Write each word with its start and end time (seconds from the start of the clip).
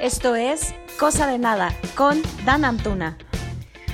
Esto 0.00 0.36
es 0.36 0.74
Cosa 0.98 1.26
de 1.26 1.38
Nada 1.38 1.74
con 1.94 2.20
Dan 2.44 2.66
Antuna. 2.66 3.16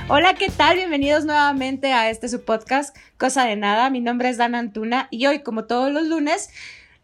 Hola, 0.08 0.34
¿qué 0.34 0.48
tal? 0.48 0.74
Bienvenidos 0.74 1.24
nuevamente 1.24 1.92
a 1.92 2.10
este 2.10 2.28
su 2.28 2.44
podcast 2.44 2.96
Cosa 3.18 3.44
de 3.44 3.54
Nada. 3.54 3.88
Mi 3.88 4.00
nombre 4.00 4.28
es 4.28 4.36
Dan 4.36 4.56
Antuna 4.56 5.06
y 5.12 5.26
hoy, 5.26 5.44
como 5.44 5.66
todos 5.66 5.92
los 5.92 6.08
lunes, 6.08 6.50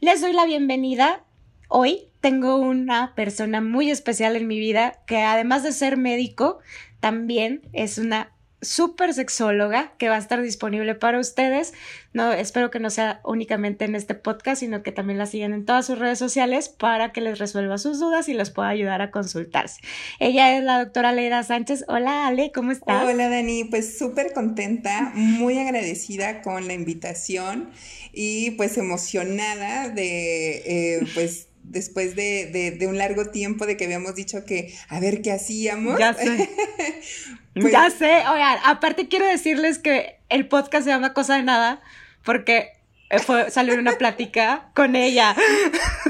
les 0.00 0.20
doy 0.20 0.32
la 0.32 0.46
bienvenida. 0.46 1.22
Hoy 1.68 2.08
tengo 2.20 2.56
una 2.56 3.14
persona 3.14 3.60
muy 3.60 3.88
especial 3.88 4.34
en 4.34 4.48
mi 4.48 4.58
vida 4.58 4.98
que 5.06 5.22
además 5.22 5.62
de 5.62 5.70
ser 5.70 5.96
médico, 5.96 6.58
también 6.98 7.62
es 7.72 7.98
una 7.98 8.32
super 8.60 9.14
sexóloga 9.14 9.92
que 9.98 10.08
va 10.08 10.16
a 10.16 10.18
estar 10.18 10.42
disponible 10.42 10.94
para 10.94 11.18
ustedes. 11.18 11.74
No, 12.12 12.32
espero 12.32 12.70
que 12.70 12.80
no 12.80 12.90
sea 12.90 13.20
únicamente 13.24 13.84
en 13.84 13.94
este 13.94 14.14
podcast, 14.14 14.60
sino 14.60 14.82
que 14.82 14.92
también 14.92 15.18
la 15.18 15.26
sigan 15.26 15.52
en 15.52 15.64
todas 15.64 15.86
sus 15.86 15.98
redes 15.98 16.18
sociales 16.18 16.68
para 16.68 17.12
que 17.12 17.20
les 17.20 17.38
resuelva 17.38 17.78
sus 17.78 18.00
dudas 18.00 18.28
y 18.28 18.34
les 18.34 18.50
pueda 18.50 18.68
ayudar 18.68 19.02
a 19.02 19.10
consultarse. 19.10 19.80
Ella 20.18 20.56
es 20.56 20.64
la 20.64 20.82
doctora 20.84 21.12
Leida 21.12 21.42
Sánchez. 21.42 21.84
Hola 21.88 22.26
Ale, 22.26 22.50
¿cómo 22.52 22.72
estás? 22.72 23.04
Hola 23.04 23.28
Dani, 23.28 23.64
pues 23.64 23.98
súper 23.98 24.32
contenta, 24.32 25.12
muy 25.14 25.58
agradecida 25.58 26.42
con 26.42 26.66
la 26.66 26.74
invitación 26.74 27.70
y 28.12 28.52
pues 28.52 28.78
emocionada 28.78 29.88
de 29.90 30.96
eh, 30.96 31.06
pues 31.14 31.47
después 31.70 32.16
de, 32.16 32.76
de, 32.78 32.86
un 32.86 32.98
largo 32.98 33.26
tiempo 33.26 33.66
de 33.66 33.76
que 33.76 33.84
habíamos 33.84 34.14
dicho 34.14 34.44
que 34.44 34.74
a 34.88 35.00
ver 35.00 35.22
qué 35.22 35.32
hacíamos. 35.32 35.98
Ya 35.98 36.14
sé. 36.14 36.48
Pues 37.60 37.72
ya 37.72 37.90
sé. 37.90 38.06
Oigan, 38.06 38.58
aparte 38.64 39.08
quiero 39.08 39.26
decirles 39.26 39.78
que 39.80 40.20
el 40.28 40.46
podcast 40.46 40.84
se 40.84 40.90
llama 40.90 41.12
Cosa 41.12 41.34
de 41.34 41.42
Nada 41.42 41.80
porque 42.22 42.78
fue, 43.24 43.50
salió 43.50 43.74
una 43.74 43.92
plática 43.98 44.70
con 44.74 44.94
ella. 44.94 45.34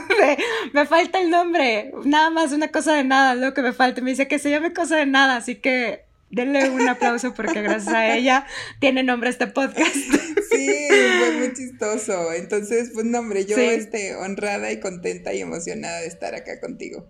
me, 0.73 0.87
falta 0.87 1.21
el 1.21 1.31
nombre. 1.31 1.93
Nada 2.05 2.29
más 2.31 2.53
una 2.53 2.69
cosa 2.69 2.95
de 2.95 3.05
nada, 3.05 3.35
lo 3.35 3.55
que 3.55 3.63
me 3.63 3.73
falta. 3.73 4.01
Me 4.01 4.11
dice 4.11 4.29
que 4.29 4.39
se 4.39 4.51
llame 4.51 4.73
Cosa 4.73 4.97
de 4.97 5.07
Nada, 5.07 5.37
así 5.37 5.57
que 5.57 6.08
denle 6.31 6.71
un 6.71 6.89
aplauso 6.89 7.35
porque 7.35 7.63
gracias 7.63 7.95
a 7.95 8.15
ella 8.15 8.47
tiene 8.81 9.03
nombre 9.03 9.31
este 9.31 9.47
podcast. 9.47 9.97
Sí, 10.51 10.89
fue 10.89 11.33
muy 11.39 11.53
chistoso. 11.53 12.33
Entonces, 12.33 12.91
pues 12.93 13.05
no, 13.05 13.19
hombre, 13.19 13.45
yo 13.45 13.57
este, 13.59 14.17
honrada 14.17 14.73
y 14.73 14.81
contenta 14.81 15.33
y 15.35 15.41
emocionada 15.41 16.01
de 16.01 16.07
estar 16.07 16.35
acá 16.35 16.59
contigo. 16.59 17.07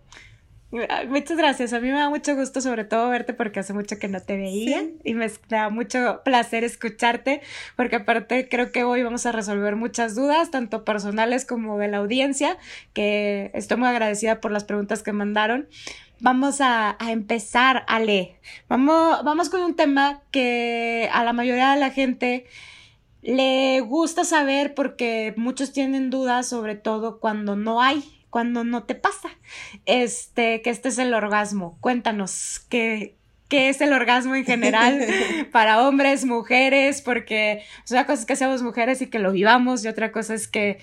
Muchas 0.71 1.39
gracias. 1.39 1.73
A 1.73 1.81
mí 1.81 1.89
me 1.89 1.95
da 1.95 2.11
mucho 2.11 2.37
gusto, 2.37 2.61
sobre 2.61 2.85
todo, 2.85 3.09
verte 3.09 3.33
porque 3.33 3.61
hace 3.61 3.73
mucho 3.73 3.99
que 3.99 4.07
no 4.07 4.21
te 4.21 4.37
veía 4.37 4.85
y 5.03 5.15
me 5.15 5.31
da 5.49 5.71
mucho 5.71 6.21
placer 6.25 6.63
escucharte 6.63 7.41
porque 7.75 7.97
aparte 7.97 8.51
creo 8.51 8.71
que 8.71 8.85
hoy 8.85 9.03
vamos 9.03 9.25
a 9.25 9.33
resolver 9.33 9.77
muchas 9.77 10.15
dudas, 10.15 10.51
tanto 10.51 10.85
personales 10.85 11.47
como 11.47 11.79
de 11.79 11.89
la 11.89 11.99
audiencia, 11.99 12.59
que 12.93 13.51
estoy 13.55 13.79
muy 13.79 13.89
agradecida 13.89 14.43
por 14.43 14.51
las 14.53 14.65
preguntas 14.65 15.03
que 15.03 15.13
mandaron. 15.13 15.69
Vamos 16.21 16.61
a, 16.61 16.97
a 16.99 17.13
empezar, 17.13 17.85
Ale. 17.87 18.39
Vamos, 18.69 19.23
vamos 19.25 19.49
con 19.51 19.63
un 19.63 19.77
tema 19.77 20.23
que 20.31 21.09
a 21.13 21.25
la 21.25 21.33
mayoría 21.33 21.75
de 21.75 21.81
la 21.81 21.91
gente 21.91 22.47
le 23.23 23.81
gusta 23.81 24.25
saber 24.25 24.75
porque 24.75 25.35
muchos 25.37 25.73
tienen 25.73 26.11
dudas, 26.11 26.49
sobre 26.49 26.75
todo 26.75 27.21
cuando 27.21 27.57
no 27.57 27.81
hay 27.81 28.19
cuando 28.31 28.65
no 28.65 28.85
te 28.85 28.95
pasa. 28.95 29.31
Este, 29.87 30.63
que 30.63 30.71
este 30.71 30.89
es 30.89 30.99
el 30.99 31.15
orgasmo. 31.15 31.79
Cuéntanos, 31.81 32.61
¿qué, 32.69 33.17
qué 33.49 33.69
es 33.69 33.81
el 33.81 33.93
orgasmo 33.93 34.35
en 34.35 34.45
general 34.45 35.07
para 35.53 35.87
hombres, 35.87 36.25
mujeres? 36.25 37.03
Porque 37.03 37.63
una 37.91 38.07
cosa 38.07 38.21
es 38.21 38.27
que 38.27 38.37
seamos 38.37 38.63
mujeres 38.63 39.03
y 39.03 39.09
que 39.09 39.19
lo 39.19 39.33
vivamos 39.33 39.85
y 39.85 39.89
otra 39.89 40.13
cosa 40.13 40.35
es 40.35 40.49
que 40.49 40.79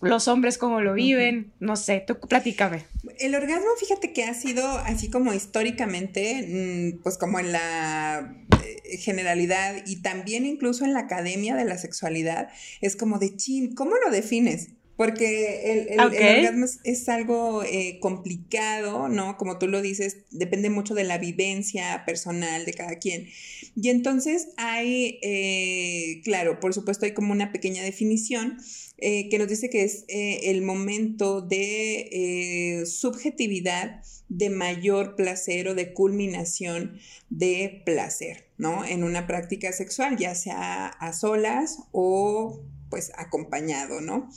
los 0.00 0.28
hombres 0.28 0.58
como 0.58 0.80
lo 0.80 0.94
viven, 0.94 1.52
no 1.60 1.76
sé, 1.76 2.02
tú 2.06 2.18
platícame. 2.18 2.84
El 3.18 3.34
orgasmo, 3.34 3.68
fíjate 3.78 4.12
que 4.12 4.24
ha 4.24 4.34
sido 4.34 4.66
así 4.78 5.08
como 5.10 5.34
históricamente, 5.34 6.94
mm, 6.96 7.02
pues 7.02 7.18
como 7.18 7.38
en 7.38 7.52
la 7.52 8.36
eh, 8.64 8.96
generalidad 8.98 9.82
y 9.86 10.02
también 10.02 10.46
incluso 10.46 10.84
en 10.84 10.92
la 10.92 11.00
academia 11.00 11.54
de 11.56 11.64
la 11.64 11.78
sexualidad, 11.78 12.48
es 12.80 12.96
como 12.96 13.18
de 13.18 13.36
chin, 13.36 13.74
¿cómo 13.74 13.92
lo 13.96 14.10
defines? 14.10 14.70
Porque 14.96 15.90
el, 15.90 16.00
orgasmo 16.00 16.64
es, 16.84 17.08
algo 17.10 17.62
eh, 17.62 17.98
complicado, 18.00 19.08
¿no? 19.08 19.36
Como 19.36 19.58
tú 19.58 19.68
lo 19.68 19.82
dices, 19.82 20.24
depende 20.30 20.70
mucho 20.70 20.94
de 20.94 21.04
la 21.04 21.18
vivencia 21.18 22.02
personal 22.06 22.64
de 22.64 22.72
cada 22.72 22.96
quien. 22.96 23.28
Y 23.74 23.90
entonces 23.90 24.48
hay, 24.56 25.18
eh, 25.20 26.22
claro, 26.24 26.60
por 26.60 26.72
supuesto 26.72 27.04
hay 27.04 27.12
como 27.12 27.32
una 27.32 27.52
pequeña 27.52 27.82
definición 27.82 28.56
eh, 28.98 29.28
que 29.28 29.38
nos 29.38 29.48
dice 29.48 29.70
que 29.70 29.84
es 29.84 30.04
el 30.08 30.62
momento 30.62 31.42
de 31.42 32.84
subjetividad 32.86 34.02
de 34.28 34.50
mayor 34.50 35.14
placer 35.14 35.68
o 35.68 35.74
de 35.74 35.92
culminación 35.92 36.98
de 37.30 37.82
placer, 37.84 38.48
¿no? 38.58 38.84
En 38.84 39.04
una 39.04 39.26
práctica 39.26 39.72
sexual, 39.72 40.16
ya 40.16 40.34
sea 40.34 40.86
a 40.86 41.12
solas 41.12 41.78
o 41.92 42.60
pues 42.90 43.12
acompañado, 43.16 44.00
¿no? 44.00 44.28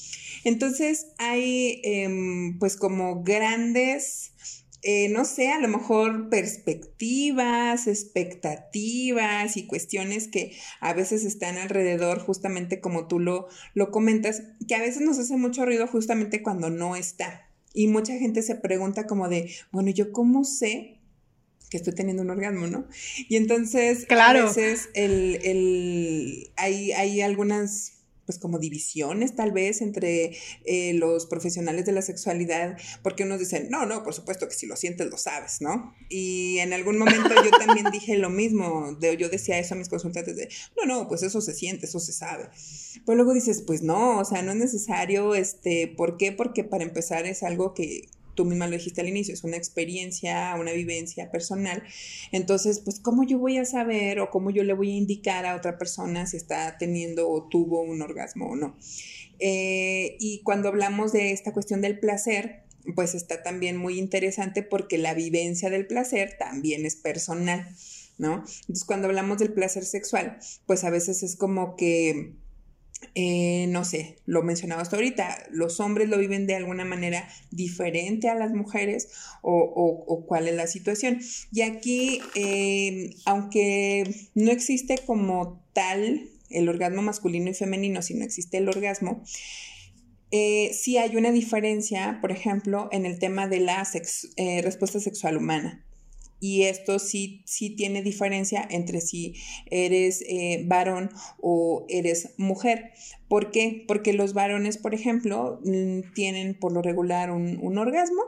Entonces 0.44 1.08
hay 1.18 1.81
em, 1.84 2.58
pues 2.59 2.76
como 2.76 3.24
grandes, 3.24 4.34
eh, 4.81 5.09
no 5.09 5.25
sé, 5.25 5.50
a 5.50 5.59
lo 5.59 5.67
mejor 5.67 6.29
perspectivas, 6.29 7.88
expectativas 7.88 9.57
y 9.57 9.67
cuestiones 9.67 10.28
que 10.29 10.53
a 10.79 10.94
veces 10.94 11.25
están 11.25 11.57
alrededor, 11.57 12.19
justamente 12.19 12.79
como 12.79 13.07
tú 13.07 13.19
lo, 13.19 13.47
lo 13.73 13.91
comentas, 13.91 14.44
que 14.67 14.75
a 14.75 14.81
veces 14.81 15.01
nos 15.01 15.19
hace 15.19 15.35
mucho 15.35 15.66
ruido 15.66 15.85
justamente 15.88 16.41
cuando 16.41 16.69
no 16.69 16.95
está. 16.95 17.50
Y 17.73 17.88
mucha 17.88 18.17
gente 18.17 18.41
se 18.41 18.56
pregunta 18.56 19.06
como 19.06 19.28
de, 19.28 19.51
bueno, 19.72 19.90
¿yo 19.91 20.12
cómo 20.12 20.45
sé 20.45 21.00
que 21.69 21.78
estoy 21.78 21.94
teniendo 21.94 22.23
un 22.23 22.29
orgasmo, 22.31 22.67
¿no? 22.67 22.88
Y 23.28 23.35
entonces, 23.35 24.06
claro. 24.06 24.40
a 24.40 24.46
veces 24.46 24.90
el, 24.96 25.40
el, 25.44 26.51
hay, 26.56 26.94
hay 26.94 27.22
algunas 27.22 27.99
pues 28.29 28.38
como 28.38 28.59
divisiones 28.59 29.35
tal 29.35 29.51
vez 29.51 29.81
entre 29.81 30.38
eh, 30.63 30.94
los 30.94 31.25
profesionales 31.25 31.88
de 31.88 31.94
la 31.94 32.03
sexualidad, 32.03 32.78
porque 33.01 33.23
unos 33.23 33.40
dicen, 33.40 33.69
no, 33.72 33.88
no, 33.88 34.03
por 34.03 34.13
supuesto 34.13 34.47
que 34.47 34.53
si 34.53 34.67
lo 34.67 34.75
sientes 34.75 35.07
lo 35.07 35.17
sabes, 35.17 35.62
¿no? 35.62 35.95
Y 36.09 36.59
en 36.59 36.72
algún 36.73 37.00
momento 37.00 37.29
yo 37.44 37.50
también 37.50 37.88
dije 37.91 38.19
lo 38.19 38.29
mismo, 38.29 38.95
de, 39.00 39.17
yo 39.17 39.29
decía 39.29 39.57
eso 39.57 39.73
a 39.73 39.78
mis 39.79 39.90
consultantes 39.90 40.35
de, 40.35 40.47
no, 40.78 40.85
no, 40.85 41.07
pues 41.07 41.23
eso 41.23 41.41
se 41.41 41.56
siente, 41.56 41.88
eso 41.88 42.00
se 42.00 42.13
sabe. 42.13 42.50
Pero 43.03 43.16
luego 43.16 43.34
dices, 43.34 43.63
pues 43.66 43.81
no, 43.81 44.19
o 44.19 44.25
sea, 44.25 44.44
no 44.44 44.51
es 44.51 44.57
necesario, 44.59 45.34
este, 45.34 45.88
¿por 45.88 46.17
qué? 46.17 46.31
Porque 46.31 46.63
para 46.63 46.84
empezar 46.84 47.25
es 47.25 47.41
algo 47.41 47.73
que 47.73 48.09
tú 48.40 48.46
misma 48.46 48.68
lo 48.68 48.78
dijiste 48.78 49.02
al 49.02 49.10
inicio, 49.10 49.34
es 49.34 49.44
una 49.44 49.58
experiencia, 49.58 50.56
una 50.58 50.72
vivencia 50.72 51.30
personal. 51.30 51.84
Entonces, 52.32 52.80
pues, 52.80 53.02
¿cómo 53.02 53.26
yo 53.26 53.38
voy 53.38 53.58
a 53.58 53.66
saber 53.66 54.22
o 54.22 54.30
cómo 54.30 54.50
yo 54.50 54.64
le 54.64 54.72
voy 54.72 54.92
a 54.92 54.96
indicar 54.96 55.46
a 55.46 55.58
otra 55.58 55.78
persona 55.78 56.26
si 56.26 56.38
está 56.38 56.78
teniendo 56.78 57.30
o 57.30 57.50
tuvo 57.50 57.82
un 57.82 58.02
orgasmo 58.02 58.52
o 58.52 58.56
no? 58.56 58.78
Eh, 59.40 60.16
y 60.22 60.42
cuando 60.44 60.70
hablamos 60.70 61.12
de 61.12 61.34
esta 61.34 61.52
cuestión 61.52 61.82
del 61.82 62.00
placer, 62.00 62.64
pues 62.96 63.14
está 63.14 63.44
también 63.44 63.76
muy 63.76 64.00
interesante 64.00 64.64
porque 64.64 64.98
la 64.98 65.14
vivencia 65.14 65.70
del 65.70 65.86
placer 65.86 66.38
también 66.40 66.86
es 66.86 66.96
personal, 66.96 67.68
¿no? 68.18 68.36
Entonces, 68.36 68.86
cuando 68.86 69.10
hablamos 69.10 69.40
del 69.40 69.52
placer 69.52 69.84
sexual, 69.84 70.40
pues 70.66 70.86
a 70.86 70.90
veces 70.90 71.24
es 71.24 71.36
como 71.36 71.76
que 71.76 72.36
eh, 73.16 73.68
no 73.70 73.86
sé, 73.86 74.18
lo 74.26 74.44
mencionaba 74.44 74.82
hasta 74.82 74.96
ahorita, 74.96 75.48
los 75.52 75.80
hombres 75.80 76.10
lo 76.10 76.18
viven 76.18 76.48
de 76.48 76.56
alguna 76.56 76.86
manera 76.86 77.28
diferente 77.52 78.30
a 78.30 78.36
las 78.36 78.52
mujeres 78.52 79.10
o, 79.42 80.26
cuál 80.28 80.48
es 80.48 80.56
la 80.56 80.68
situación. 80.68 81.20
Y 81.52 81.62
aquí, 81.62 82.22
eh, 82.36 83.12
aunque 83.26 84.04
no 84.36 84.52
existe 84.52 85.00
como 85.06 85.64
tal 85.74 86.30
el 86.50 86.70
orgasmo 86.70 87.02
masculino 87.02 87.50
y 87.50 87.54
femenino, 87.54 88.02
si 88.02 88.14
no 88.14 88.24
existe 88.24 88.58
el 88.58 88.70
orgasmo, 88.70 89.24
eh, 90.32 90.72
sí 90.74 90.98
hay 90.98 91.16
una 91.16 91.32
diferencia, 91.32 92.20
por 92.22 92.32
ejemplo, 92.32 92.90
en 92.92 93.06
el 93.06 93.18
tema 93.18 93.48
de 93.48 93.59
la 93.62 93.88
respuesta 94.64 95.00
sexual 95.00 95.38
humana 95.38 95.84
y 96.40 96.64
esto 96.64 97.00
sí, 97.00 97.41
sí 97.46 97.70
tiene 97.70 98.02
diferencia 98.02 98.66
entre 98.70 99.02
si 99.02 99.36
eres 99.70 100.24
eh, 100.28 100.64
varón 100.66 101.09
o 101.41 101.86
eres 101.90 102.34
mujer. 102.38 102.91
¿Por 103.28 103.52
qué? 103.52 103.84
Porque 103.88 104.14
los 104.14 104.34
varones, 104.34 104.78
por 104.78 104.94
ejemplo, 104.94 105.62
tienen 106.14 106.56
por 106.56 106.72
lo 106.72 106.82
regular 106.82 107.32
un, 107.32 107.78
orgasmo. 107.78 108.22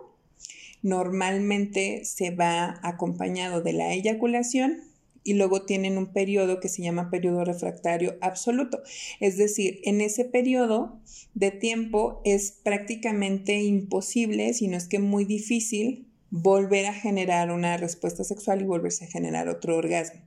Normalmente 0.82 2.06
se 2.06 2.32
va 2.32 2.80
acompañado 2.84 3.62
de 3.62 3.74
la 3.74 3.94
eyaculación 3.94 4.82
y 5.24 5.36
luego 5.36 5.66
tienen 5.66 5.98
un 5.98 6.12
periodo 6.12 6.60
que 6.60 6.70
se 6.70 6.82
llama 6.82 7.12
periodo 7.12 7.46
refractario 7.46 8.18
absoluto. 8.22 8.82
Es 9.20 9.38
decir, 9.38 9.80
en 9.84 10.02
ese 10.02 10.26
periodo 10.26 11.00
de 11.34 11.52
tiempo 11.52 12.22
es 12.26 12.52
prácticamente 12.64 13.62
imposible, 13.62 14.54
si 14.54 14.68
no 14.68 14.78
es 14.78 14.88
que 14.88 15.00
muy 15.00 15.26
difícil, 15.26 16.11
volver 16.32 16.86
a 16.88 16.94
generar 16.94 17.52
una 17.52 17.78
respuesta 17.78 18.24
sexual 18.24 18.62
y 18.62 18.66
volverse 18.66 19.06
a 19.06 19.10
generar 19.10 19.50
otro 19.50 19.78
orgasmo. 19.78 20.22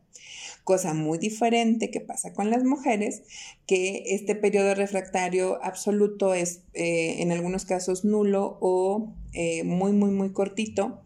cosa 0.62 0.94
muy 0.94 1.18
diferente 1.18 1.90
que 1.90 2.00
pasa 2.00 2.32
con 2.32 2.50
las 2.50 2.64
mujeres, 2.64 3.22
que 3.66 4.02
este 4.14 4.34
periodo 4.34 4.74
refractario 4.74 5.62
absoluto 5.62 6.32
es 6.32 6.62
eh, 6.72 7.16
en 7.20 7.32
algunos 7.32 7.66
casos 7.66 8.04
nulo 8.06 8.56
o 8.62 9.12
eh, 9.34 9.62
muy, 9.64 9.92
muy, 9.92 10.10
muy 10.10 10.32
cortito, 10.32 11.02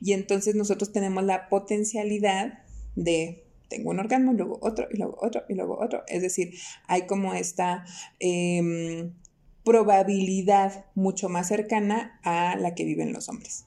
y 0.00 0.12
entonces 0.12 0.54
nosotros 0.54 0.92
tenemos 0.92 1.24
la 1.24 1.48
potencialidad 1.48 2.60
de 2.94 3.44
tengo 3.70 3.90
un 3.90 4.00
orgasmo, 4.00 4.32
luego 4.32 4.58
otro, 4.60 4.88
y 4.92 4.98
luego 4.98 5.16
otro, 5.22 5.44
y 5.48 5.54
luego 5.54 5.78
otro. 5.80 6.02
Es 6.08 6.22
decir, 6.22 6.54
hay 6.86 7.06
como 7.06 7.34
esta 7.34 7.84
em, 8.18 9.14
probabilidad 9.64 10.86
mucho 10.94 11.28
más 11.28 11.48
cercana 11.48 12.20
a 12.22 12.56
la 12.56 12.74
que 12.74 12.84
viven 12.84 13.12
los 13.12 13.28
hombres. 13.28 13.64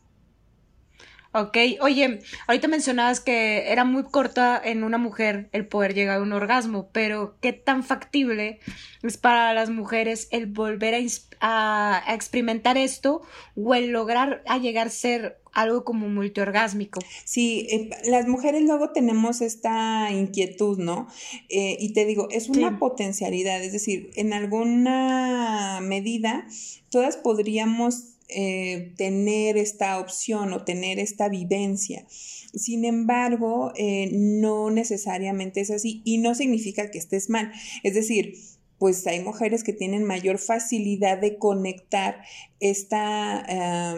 Ok, 1.35 1.57
oye, 1.81 2.19
ahorita 2.45 2.67
mencionabas 2.67 3.19
que 3.19 3.71
era 3.71 3.85
muy 3.85 4.03
corta 4.03 4.61
en 4.63 4.83
una 4.83 4.99
mujer 4.99 5.49
el 5.51 5.65
poder 5.65 5.95
llegar 5.95 6.19
a 6.19 6.21
un 6.21 6.31
orgasmo, 6.31 6.89
pero 6.91 7.37
¿qué 7.41 7.53
tan 7.53 7.83
factible 7.83 8.59
es 9.01 9.17
para 9.17 9.51
las 9.55 9.71
mujeres 9.71 10.27
el 10.29 10.45
volver 10.45 10.93
a, 11.39 12.03
experimentar 12.07 12.77
esto 12.77 13.23
o 13.55 13.73
el 13.73 13.87
lograr 13.87 14.43
a 14.45 14.59
llegar 14.59 14.87
a 14.87 14.91
ser 14.91 15.39
algo 15.53 15.83
como 15.83 16.07
multiorgásmico? 16.07 16.99
Sí, 17.25 17.67
eh, 17.71 17.89
las 18.05 18.27
mujeres 18.27 18.61
luego 18.61 18.91
tenemos 18.91 19.41
esta 19.41 20.11
inquietud, 20.11 20.77
¿no? 20.77 21.07
Eh, 21.49 21.77
y 21.79 21.93
te 21.93 22.05
digo, 22.05 22.27
es 22.29 22.47
una 22.47 22.77
potencialidad, 22.77 23.63
es 23.63 23.71
decir, 23.71 24.11
en 24.15 24.33
alguna 24.33 25.79
medida 25.81 26.45
todas 26.91 27.17
podríamos 27.17 28.12
eh, 28.33 28.93
tener 28.97 29.57
esta 29.57 29.99
opción 29.99 30.53
o 30.53 30.63
tener 30.63 30.99
esta 30.99 31.29
vivencia. 31.29 32.05
Sin 32.09 32.85
embargo, 32.85 33.71
eh, 33.75 34.09
no 34.11 34.69
necesariamente 34.69 35.61
es 35.61 35.71
así 35.71 36.01
y 36.05 36.17
no 36.17 36.35
significa 36.35 36.91
que 36.91 36.97
estés 36.97 37.29
mal. 37.29 37.51
Es 37.83 37.93
decir, 37.93 38.35
pues 38.77 39.05
hay 39.07 39.21
mujeres 39.21 39.63
que 39.63 39.73
tienen 39.73 40.03
mayor 40.03 40.39
facilidad 40.39 41.17
de 41.17 41.37
conectar 41.37 42.21
esta, 42.59 43.95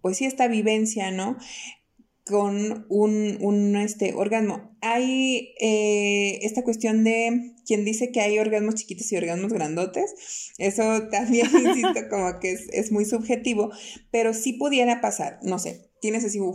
pues 0.00 0.18
sí, 0.18 0.26
esta 0.26 0.46
vivencia, 0.46 1.10
¿no? 1.10 1.36
Con 2.24 2.86
un, 2.88 3.38
un 3.40 3.76
este, 3.76 4.14
orgasmo. 4.14 4.74
Hay 4.80 5.54
eh, 5.60 6.38
esta 6.42 6.62
cuestión 6.62 7.04
de 7.04 7.54
quien 7.66 7.84
dice 7.84 8.12
que 8.12 8.20
hay 8.20 8.38
orgasmos 8.38 8.76
chiquitos 8.76 9.10
y 9.12 9.16
orgasmos 9.16 9.52
grandotes. 9.52 10.52
Eso 10.58 11.08
también, 11.10 11.48
insisto, 11.54 12.08
como 12.08 12.38
que 12.40 12.52
es, 12.52 12.92
muy 12.92 13.04
subjetivo, 13.04 13.70
pero 14.10 14.32
sí 14.32 14.54
pudiera 14.54 15.00
pasar, 15.00 15.38
no 15.42 15.58
sé, 15.58 15.90
tienes 16.00 16.24
así, 16.24 16.38
wow, 16.38 16.54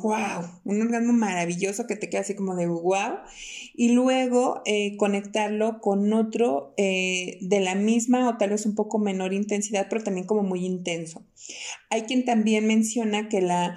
un 0.63 0.81
orgasmo 0.81 1.13
maravilloso 1.13 1.87
que 1.87 1.95
te 1.95 2.09
queda 2.09 2.21
así 2.21 2.35
como 2.35 2.55
de 2.55 2.67
wow, 2.67 3.17
y 3.75 3.89
luego 3.89 4.61
eh, 4.65 4.95
conectarlo 4.97 5.81
con 5.81 6.13
otro 6.13 6.73
eh, 6.77 7.37
de 7.41 7.59
la 7.59 7.75
misma 7.75 8.29
o 8.29 8.37
tal 8.37 8.51
vez 8.51 8.65
un 8.65 8.75
poco 8.75 8.99
menor 8.99 9.33
intensidad, 9.33 9.87
pero 9.89 10.03
también 10.03 10.27
como 10.27 10.43
muy 10.43 10.65
intenso. 10.65 11.23
Hay 11.89 12.03
quien 12.03 12.25
también 12.25 12.65
menciona 12.65 13.29
que 13.29 13.41
la... 13.41 13.75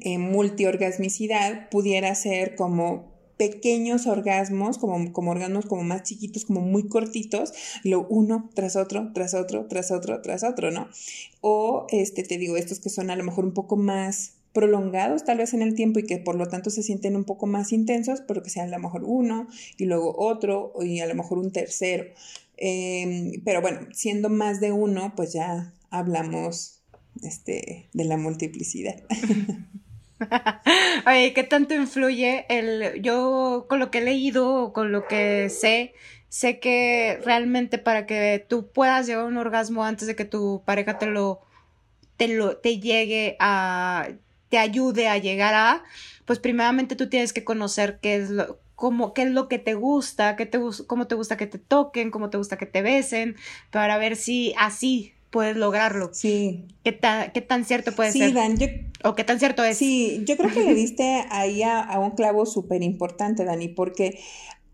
Eh, 0.00 0.18
multiorgasmicidad 0.18 1.68
pudiera 1.70 2.14
ser 2.14 2.54
como 2.54 3.18
pequeños 3.38 4.06
orgasmos, 4.06 4.78
como, 4.78 5.12
como 5.12 5.30
orgasmos 5.30 5.64
como 5.66 5.84
más 5.84 6.02
chiquitos, 6.02 6.44
como 6.44 6.60
muy 6.60 6.88
cortitos, 6.88 7.52
lo 7.84 8.06
uno 8.08 8.50
tras 8.54 8.76
otro, 8.76 9.12
tras 9.14 9.32
otro, 9.32 9.66
tras 9.66 9.90
otro, 9.90 10.20
tras 10.20 10.42
otro, 10.42 10.70
¿no? 10.70 10.88
O, 11.40 11.86
este, 11.90 12.24
te 12.24 12.36
digo, 12.36 12.56
estos 12.56 12.80
que 12.80 12.90
son 12.90 13.10
a 13.10 13.16
lo 13.16 13.24
mejor 13.24 13.44
un 13.44 13.54
poco 13.54 13.76
más 13.76 14.34
prolongados 14.52 15.24
tal 15.24 15.38
vez 15.38 15.54
en 15.54 15.62
el 15.62 15.74
tiempo 15.74 16.00
y 16.00 16.02
que 16.04 16.18
por 16.18 16.34
lo 16.34 16.46
tanto 16.46 16.70
se 16.70 16.82
sienten 16.82 17.14
un 17.14 17.24
poco 17.24 17.46
más 17.46 17.72
intensos, 17.72 18.22
pero 18.26 18.42
que 18.42 18.50
sean 18.50 18.68
a 18.68 18.76
lo 18.76 18.82
mejor 18.82 19.04
uno 19.04 19.46
y 19.76 19.84
luego 19.84 20.16
otro 20.18 20.72
y 20.80 20.98
a 21.00 21.06
lo 21.06 21.14
mejor 21.14 21.38
un 21.38 21.52
tercero. 21.52 22.04
Em, 22.56 23.40
pero 23.44 23.60
bueno, 23.60 23.86
siendo 23.92 24.28
más 24.28 24.60
de 24.60 24.72
uno, 24.72 25.12
pues 25.14 25.32
ya 25.32 25.72
hablamos 25.90 26.80
este, 27.22 27.88
de 27.92 28.04
la 28.04 28.16
multiplicidad. 28.16 29.04
Oye, 31.06 31.32
¿qué 31.32 31.44
tanto 31.44 31.74
influye 31.74 32.46
el... 32.48 33.02
Yo 33.02 33.66
con 33.68 33.78
lo 33.78 33.90
que 33.90 33.98
he 33.98 34.04
leído 34.04 34.54
o 34.54 34.72
con 34.72 34.92
lo 34.92 35.06
que 35.06 35.48
sé, 35.48 35.94
sé 36.28 36.60
que 36.60 37.20
realmente 37.24 37.78
para 37.78 38.06
que 38.06 38.44
tú 38.48 38.70
puedas 38.70 39.06
llegar 39.06 39.24
a 39.24 39.28
un 39.28 39.36
orgasmo 39.36 39.84
antes 39.84 40.06
de 40.06 40.16
que 40.16 40.24
tu 40.24 40.62
pareja 40.64 40.98
te 40.98 41.06
lo, 41.06 41.40
te 42.16 42.28
lo, 42.28 42.56
te 42.56 42.80
llegue 42.80 43.36
a, 43.40 44.08
te 44.48 44.58
ayude 44.58 45.08
a 45.08 45.18
llegar 45.18 45.54
a, 45.54 45.84
pues 46.24 46.38
primeramente 46.38 46.96
tú 46.96 47.08
tienes 47.08 47.32
que 47.32 47.44
conocer 47.44 47.98
qué 48.00 48.16
es 48.16 48.30
lo, 48.30 48.58
cómo, 48.74 49.14
qué 49.14 49.22
es 49.22 49.30
lo 49.30 49.48
que 49.48 49.58
te 49.58 49.74
gusta, 49.74 50.36
qué 50.36 50.46
te, 50.46 50.60
cómo 50.86 51.06
te 51.06 51.14
gusta 51.14 51.36
que 51.36 51.46
te 51.46 51.58
toquen, 51.58 52.10
cómo 52.10 52.30
te 52.30 52.38
gusta 52.38 52.58
que 52.58 52.66
te 52.66 52.82
besen, 52.82 53.36
para 53.70 53.98
ver 53.98 54.16
si 54.16 54.54
así 54.58 55.14
puedes 55.30 55.56
lograrlo. 55.56 56.10
Sí. 56.12 56.66
¿Qué, 56.84 56.98
qué 57.34 57.40
tan 57.40 57.64
cierto 57.64 57.94
puede 57.94 58.12
ser? 58.12 58.28
Sí, 58.28 58.34
Dan, 58.34 58.56
yo... 58.56 58.66
¿O 59.04 59.14
qué 59.14 59.24
tan 59.24 59.38
cierto 59.38 59.62
es? 59.64 59.78
Sí, 59.78 60.24
yo 60.26 60.36
creo 60.36 60.52
que 60.52 60.64
le 60.64 60.74
diste 60.76 61.24
ahí 61.30 61.62
a, 61.62 61.98
un 61.98 62.12
clavo 62.12 62.46
súper 62.46 62.82
importante, 62.82 63.44
Dani, 63.44 63.68
porque 63.68 64.18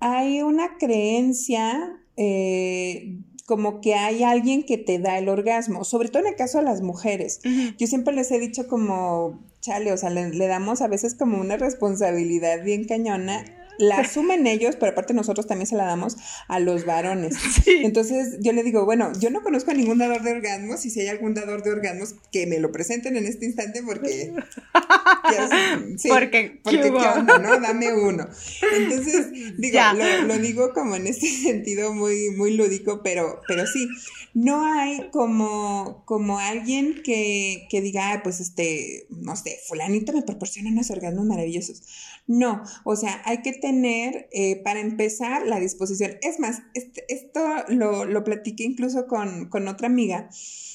hay 0.00 0.42
una 0.42 0.78
creencia 0.78 1.98
eh, 2.16 3.18
como 3.46 3.80
que 3.80 3.94
hay 3.94 4.22
alguien 4.22 4.64
que 4.64 4.78
te 4.78 4.98
da 4.98 5.18
el 5.18 5.28
orgasmo, 5.28 5.84
sobre 5.84 6.08
todo 6.08 6.22
en 6.22 6.28
el 6.28 6.36
caso 6.36 6.58
de 6.58 6.64
las 6.64 6.80
mujeres. 6.80 7.40
Yo 7.78 7.86
siempre 7.86 8.14
les 8.14 8.30
he 8.30 8.38
dicho 8.38 8.66
como, 8.66 9.42
chale, 9.60 9.92
o 9.92 9.96
sea, 9.96 10.10
le, 10.10 10.46
damos 10.46 10.80
a 10.80 10.88
veces 10.88 11.14
como 11.14 11.38
una 11.38 11.56
responsabilidad 11.56 12.62
bien 12.64 12.84
cañona 12.84 13.44
la 13.78 13.98
asumen 13.98 14.46
ellos, 14.46 14.76
pero 14.76 14.92
aparte 14.92 15.14
nosotros 15.14 15.46
también 15.46 15.66
se 15.66 15.76
la 15.76 15.84
damos 15.84 16.16
a 16.48 16.60
los 16.60 16.84
varones. 16.84 17.36
Entonces 17.66 18.38
yo 18.40 18.52
le 18.52 18.62
digo, 18.62 18.84
bueno, 18.84 19.12
yo 19.18 19.30
no 19.30 19.42
conozco 19.42 19.70
a 19.70 19.74
ningún 19.74 19.98
dador 19.98 20.22
de 20.22 20.32
orgasmos 20.32 20.84
y 20.86 20.90
si 20.90 21.00
hay 21.00 21.08
algún 21.08 21.34
dador 21.34 21.62
de 21.62 21.70
orgasmos 21.70 22.14
que 22.32 22.46
me 22.46 22.58
lo 22.58 22.72
presenten 22.72 23.16
en 23.16 23.26
este 23.26 23.46
instante 23.46 23.82
porque... 23.82 24.34
sí, 25.96 26.08
porque, 26.08 26.60
porque 26.62 26.80
¿qué 26.80 26.88
onda, 26.88 27.38
no? 27.38 27.60
Dame 27.60 27.92
uno. 27.92 28.28
Entonces, 28.76 29.30
digo, 29.58 29.80
lo, 30.26 30.38
digo 30.38 30.72
como 30.72 30.96
en 30.96 31.06
este 31.06 31.28
sentido 31.28 31.92
muy, 31.92 32.30
muy 32.30 32.56
lúdico, 32.56 33.00
pero, 33.02 33.40
pero 33.48 33.66
sí, 33.66 33.88
no 34.34 34.64
hay 34.64 35.10
como, 35.10 36.02
como 36.04 36.38
alguien 36.38 37.02
que, 37.02 37.66
que 37.70 37.80
diga, 37.80 38.20
pues 38.22 38.40
este, 38.40 39.06
no 39.10 39.36
sé, 39.36 39.58
fulanito 39.66 40.12
me 40.12 40.22
proporciona 40.22 40.70
unos 40.70 40.90
orgasmos 40.90 41.26
maravillosos. 41.26 41.82
No, 42.26 42.62
o 42.84 42.96
sea, 42.96 43.20
hay 43.26 43.42
que 43.42 43.52
tener, 43.52 44.28
eh, 44.32 44.56
para 44.62 44.80
empezar, 44.80 45.46
la 45.46 45.60
disposición. 45.60 46.16
Es 46.22 46.40
más, 46.40 46.62
este, 46.72 47.04
esto 47.12 47.40
lo, 47.68 48.06
lo 48.06 48.24
platiqué 48.24 48.64
incluso 48.64 49.06
con, 49.06 49.50
con 49.50 49.68
otra 49.68 49.88
amiga 49.88 50.30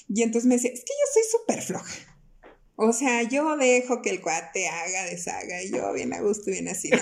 y 0.07 0.21
entonces 0.21 0.47
me 0.47 0.55
decía, 0.55 0.71
es 0.71 0.81
que 0.81 0.93
yo 0.93 1.13
soy 1.13 1.23
súper 1.31 1.61
floja. 1.63 1.95
O 2.75 2.93
sea, 2.93 3.23
yo 3.23 3.57
dejo 3.57 4.01
que 4.01 4.11
el 4.11 4.21
cuate 4.21 4.67
haga, 4.67 5.05
deshaga, 5.05 5.61
y 5.63 5.71
yo 5.71 5.91
bien 5.93 6.13
a 6.13 6.21
gusto, 6.21 6.51
bien 6.51 6.67
así, 6.67 6.89
¿no? 6.89 6.99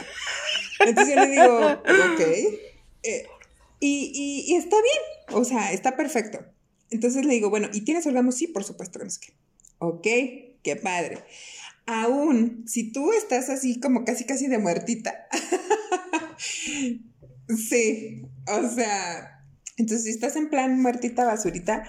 Entonces 0.79 1.13
yo 1.13 1.21
le 1.21 1.29
digo, 1.29 1.67
ok. 1.67 2.21
Eh, 3.03 3.27
y, 3.79 4.45
y, 4.47 4.55
está 4.55 4.75
bien, 4.81 5.39
o 5.39 5.43
sea, 5.43 5.71
está 5.73 5.95
perfecto. 5.95 6.39
Entonces 6.89 7.25
le 7.25 7.33
digo, 7.33 7.49
bueno, 7.49 7.69
¿y 7.73 7.81
tienes 7.81 8.07
orgasmo? 8.07 8.31
Sí, 8.31 8.47
por 8.47 8.63
supuesto 8.63 8.97
que 8.97 9.05
no 9.05 9.11
sé 9.11 9.19
qué. 9.19 9.33
Ok, 9.79 10.07
qué 10.63 10.75
padre 10.81 11.23
aún 11.87 12.63
si 12.67 12.91
tú 12.91 13.11
estás 13.13 13.49
así 13.49 13.79
como 13.79 14.05
casi 14.05 14.25
casi 14.25 14.47
de 14.47 14.59
muertita. 14.59 15.27
sí, 17.47 18.21
o 18.45 18.69
sea, 18.69 19.43
entonces 19.77 20.03
si 20.03 20.11
estás 20.11 20.35
en 20.35 20.49
plan 20.49 20.79
muertita, 20.79 21.25
basurita, 21.25 21.83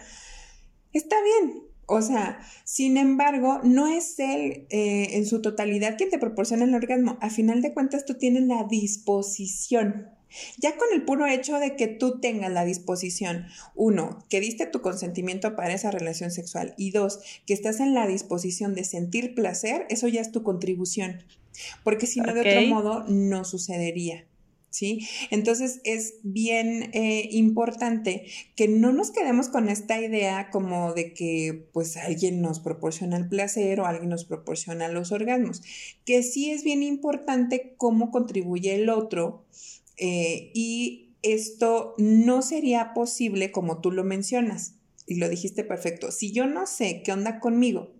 está 0.92 1.16
bien. 1.22 1.64
O 1.90 2.02
sea, 2.02 2.38
sin 2.64 2.98
embargo, 2.98 3.60
no 3.64 3.86
es 3.86 4.18
él 4.18 4.66
eh, 4.68 5.16
en 5.16 5.26
su 5.26 5.40
totalidad 5.40 5.96
quien 5.96 6.10
te 6.10 6.18
proporciona 6.18 6.64
el 6.64 6.74
orgasmo. 6.74 7.18
A 7.22 7.30
final 7.30 7.62
de 7.62 7.72
cuentas, 7.72 8.04
tú 8.04 8.14
tienes 8.14 8.42
la 8.42 8.64
disposición 8.68 10.17
ya 10.58 10.76
con 10.76 10.88
el 10.92 11.04
puro 11.04 11.26
hecho 11.26 11.58
de 11.58 11.76
que 11.76 11.88
tú 11.88 12.20
tengas 12.20 12.52
la 12.52 12.64
disposición, 12.64 13.46
uno, 13.74 14.24
que 14.28 14.40
diste 14.40 14.66
tu 14.66 14.80
consentimiento 14.80 15.56
para 15.56 15.74
esa 15.74 15.90
relación 15.90 16.30
sexual 16.30 16.74
y 16.76 16.90
dos, 16.90 17.20
que 17.46 17.54
estás 17.54 17.80
en 17.80 17.94
la 17.94 18.06
disposición 18.06 18.74
de 18.74 18.84
sentir 18.84 19.34
placer, 19.34 19.86
eso 19.90 20.08
ya 20.08 20.20
es 20.20 20.32
tu 20.32 20.42
contribución, 20.42 21.22
porque 21.84 22.06
si 22.06 22.20
no, 22.20 22.32
de 22.34 22.40
otro 22.40 22.62
modo, 22.62 23.04
no 23.08 23.44
sucedería. 23.44 24.24
¿Sí? 24.70 25.08
Entonces 25.30 25.80
es 25.84 26.16
bien 26.22 26.90
eh, 26.92 27.26
importante 27.32 28.26
que 28.54 28.68
no 28.68 28.92
nos 28.92 29.10
quedemos 29.10 29.48
con 29.48 29.70
esta 29.70 29.98
idea 29.98 30.50
como 30.50 30.92
de 30.92 31.14
que 31.14 31.66
pues 31.72 31.96
alguien 31.96 32.42
nos 32.42 32.60
proporciona 32.60 33.16
el 33.16 33.28
placer 33.30 33.80
o 33.80 33.86
alguien 33.86 34.10
nos 34.10 34.26
proporciona 34.26 34.88
los 34.88 35.10
orgasmos, 35.10 35.62
que 36.04 36.22
sí 36.22 36.50
es 36.50 36.64
bien 36.64 36.82
importante 36.82 37.74
cómo 37.78 38.10
contribuye 38.10 38.74
el 38.74 38.90
otro 38.90 39.46
eh, 39.98 40.50
y 40.54 41.10
esto 41.22 41.94
no 41.98 42.42
sería 42.42 42.94
posible 42.94 43.50
como 43.50 43.80
tú 43.80 43.90
lo 43.90 44.04
mencionas. 44.04 44.74
Y 45.06 45.16
lo 45.16 45.28
dijiste 45.28 45.64
perfecto. 45.64 46.12
Si 46.12 46.32
yo 46.32 46.46
no 46.46 46.66
sé 46.66 47.02
qué 47.02 47.12
onda 47.12 47.40
conmigo, 47.40 47.92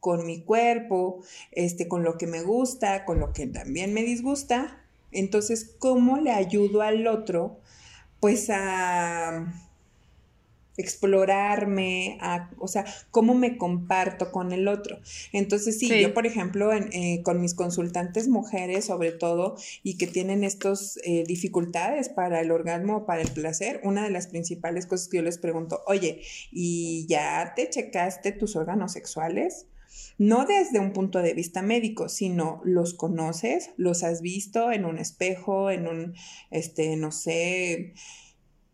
con 0.00 0.26
mi 0.26 0.42
cuerpo, 0.42 1.24
este, 1.50 1.88
con 1.88 2.04
lo 2.04 2.18
que 2.18 2.26
me 2.26 2.42
gusta, 2.42 3.04
con 3.04 3.18
lo 3.18 3.32
que 3.32 3.46
también 3.46 3.92
me 3.92 4.02
disgusta, 4.02 4.82
Entonces, 5.12 5.74
¿cómo 5.78 6.18
le 6.18 6.30
ayudo 6.30 6.82
al 6.82 7.06
otro? 7.06 7.60
Pues 8.20 8.50
a 8.50 9.65
explorarme, 10.76 12.18
a, 12.20 12.50
o 12.58 12.68
sea, 12.68 12.84
cómo 13.10 13.34
me 13.34 13.56
comparto 13.56 14.30
con 14.30 14.52
el 14.52 14.68
otro. 14.68 14.98
Entonces, 15.32 15.78
sí, 15.78 15.88
yo, 16.00 16.14
por 16.14 16.26
ejemplo, 16.26 16.72
eh, 16.72 17.22
con 17.22 17.40
mis 17.40 17.54
consultantes 17.54 18.28
mujeres, 18.28 18.86
sobre 18.86 19.12
todo, 19.12 19.56
y 19.82 19.96
que 19.96 20.06
tienen 20.06 20.44
estas 20.44 20.98
eh, 21.04 21.24
dificultades 21.26 22.08
para 22.08 22.40
el 22.40 22.50
orgasmo 22.50 22.96
o 22.98 23.06
para 23.06 23.22
el 23.22 23.30
placer, 23.30 23.80
una 23.84 24.04
de 24.04 24.10
las 24.10 24.26
principales 24.26 24.86
cosas 24.86 25.08
que 25.08 25.18
yo 25.18 25.22
les 25.22 25.38
pregunto, 25.38 25.82
oye, 25.86 26.22
¿y 26.50 27.06
ya 27.08 27.52
te 27.54 27.68
checaste 27.68 28.32
tus 28.32 28.56
órganos 28.56 28.92
sexuales? 28.92 29.66
No 30.18 30.46
desde 30.46 30.78
un 30.78 30.92
punto 30.92 31.20
de 31.20 31.34
vista 31.34 31.62
médico, 31.62 32.08
sino 32.08 32.60
los 32.64 32.94
conoces, 32.94 33.70
los 33.76 34.02
has 34.02 34.22
visto 34.22 34.72
en 34.72 34.84
un 34.86 34.98
espejo, 34.98 35.70
en 35.70 35.86
un, 35.86 36.14
este, 36.50 36.96
no 36.96 37.12
sé, 37.12 37.92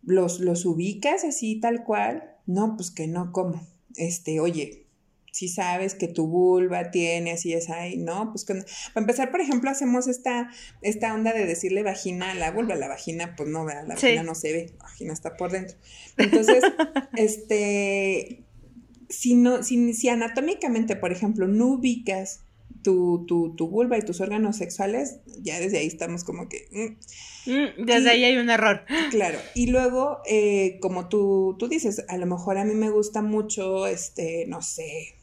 los, 0.03 0.41
los 0.41 0.65
ubicas 0.65 1.25
así 1.25 1.61
tal 1.61 1.85
cual. 1.85 2.37
No, 2.47 2.77
pues 2.77 2.91
que 2.91 3.07
no, 3.07 3.33
¿cómo? 3.33 3.67
Este, 3.97 4.41
oye, 4.41 4.83
si 5.33 5.49
sabes 5.49 5.95
que 5.95 6.09
tu 6.09 6.27
vulva 6.27 6.91
tiene 6.91 7.33
así 7.33 7.55
es 7.55 7.71
ahí, 7.71 7.97
¿no? 7.97 8.31
Pues 8.31 8.45
para 8.45 8.65
empezar, 8.97 9.31
por 9.31 9.41
ejemplo, 9.41 9.71
hacemos 9.71 10.07
esta, 10.07 10.51
esta 10.83 11.15
onda 11.15 11.33
de 11.33 11.47
decirle 11.47 11.83
vagina 11.83 12.33
a 12.33 12.35
la 12.35 12.51
vulva, 12.51 12.75
la 12.75 12.89
vagina, 12.89 13.35
pues 13.35 13.49
no, 13.49 13.65
la 13.65 13.85
vagina 13.85 14.23
no 14.23 14.35
se 14.35 14.53
ve, 14.53 14.67
la 14.79 14.85
vagina 14.85 15.13
está 15.13 15.37
por 15.37 15.51
dentro. 15.51 15.77
Entonces, 16.19 16.63
este, 17.17 18.45
si 19.09 19.35
no, 19.35 19.63
si, 19.63 19.95
si 19.95 20.09
anatómicamente, 20.11 20.97
por 20.97 21.13
ejemplo, 21.13 21.49
no 21.49 21.67
ubicas 21.69 22.45
tu, 22.83 23.25
tu, 23.27 23.55
tu, 23.57 23.69
vulva 23.69 23.99
y 23.99 24.03
tus 24.03 24.21
órganos 24.21 24.57
sexuales, 24.57 25.21
ya 25.41 25.59
desde 25.61 25.79
ahí 25.79 25.87
estamos 25.87 26.25
como 26.25 26.49
que... 26.49 26.69
Mm. 26.71 27.51
Mm, 27.51 27.87
desde 27.87 28.11
ahí 28.11 28.25
hay 28.25 28.37
un 28.37 28.51
error. 28.51 28.85
Claro. 29.11 29.39
Y 29.55 29.69
luego, 29.69 30.19
eh, 30.29 30.79
como 30.81 31.09
tú, 31.09 31.57
tú 31.59 31.69
dices, 31.69 32.05
a 32.09 32.17
lo 32.17 32.27
mejor 32.27 32.59
a 32.59 32.65
mí 32.65 32.75
me 32.75 32.91
gusta 32.91 33.23
mucho, 33.23 33.87
este, 33.87 34.45
no 34.47 34.63
sé, 34.63 35.17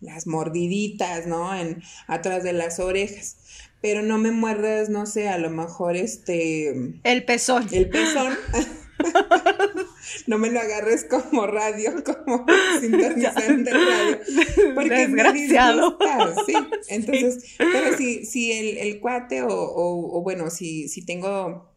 las 0.00 0.26
mordiditas, 0.26 1.26
¿no? 1.26 1.54
En, 1.54 1.82
atrás 2.06 2.42
de 2.42 2.52
las 2.52 2.78
orejas. 2.78 3.38
Pero 3.80 4.02
no 4.02 4.18
me 4.18 4.30
muerdas, 4.30 4.90
no 4.90 5.06
sé, 5.06 5.28
a 5.28 5.38
lo 5.38 5.50
mejor 5.50 5.96
este... 5.96 6.98
El 7.02 7.24
pezón. 7.24 7.66
El 7.72 7.88
pezón. 7.88 8.34
no 10.26 10.38
me 10.38 10.50
lo 10.50 10.60
agarres 10.60 11.04
como 11.04 11.46
radio, 11.46 11.92
como 12.04 12.46
sintonizante 12.80 13.70
radio. 13.70 14.18
Porque 14.74 15.08
Desgraciado. 15.08 15.98
sí. 16.46 16.54
Entonces, 16.88 17.54
pero 17.58 17.96
si, 17.96 18.24
si 18.24 18.52
el, 18.52 18.78
el 18.78 19.00
cuate 19.00 19.42
o, 19.42 19.48
o, 19.48 20.22
bueno, 20.22 20.50
si, 20.50 20.88
si 20.88 21.04
tengo 21.04 21.72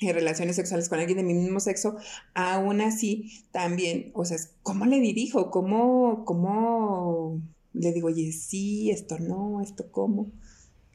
eh, 0.00 0.12
relaciones 0.12 0.56
sexuales 0.56 0.88
con 0.88 0.98
alguien 0.98 1.18
de 1.18 1.24
mi 1.24 1.34
mismo 1.34 1.60
sexo, 1.60 1.96
aún 2.34 2.80
así 2.80 3.44
también, 3.52 4.10
o 4.14 4.24
sea, 4.24 4.38
¿cómo 4.62 4.86
le 4.86 5.00
dirijo? 5.00 5.50
¿Cómo, 5.50 6.24
cómo 6.24 7.40
le 7.72 7.92
digo, 7.92 8.08
oye, 8.08 8.32
sí, 8.32 8.90
esto 8.90 9.18
no, 9.18 9.60
esto 9.60 9.90
cómo? 9.90 10.32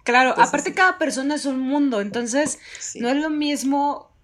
Claro, 0.03 0.35
aparte 0.37 0.73
cada 0.73 0.99
persona 0.99 1.33
es 1.33 1.45
un 1.45 1.59
mundo, 1.59 1.99
entonces 1.99 2.59
no 2.93 3.09
es 3.09 3.17
lo 3.17 3.31
mismo 3.31 4.14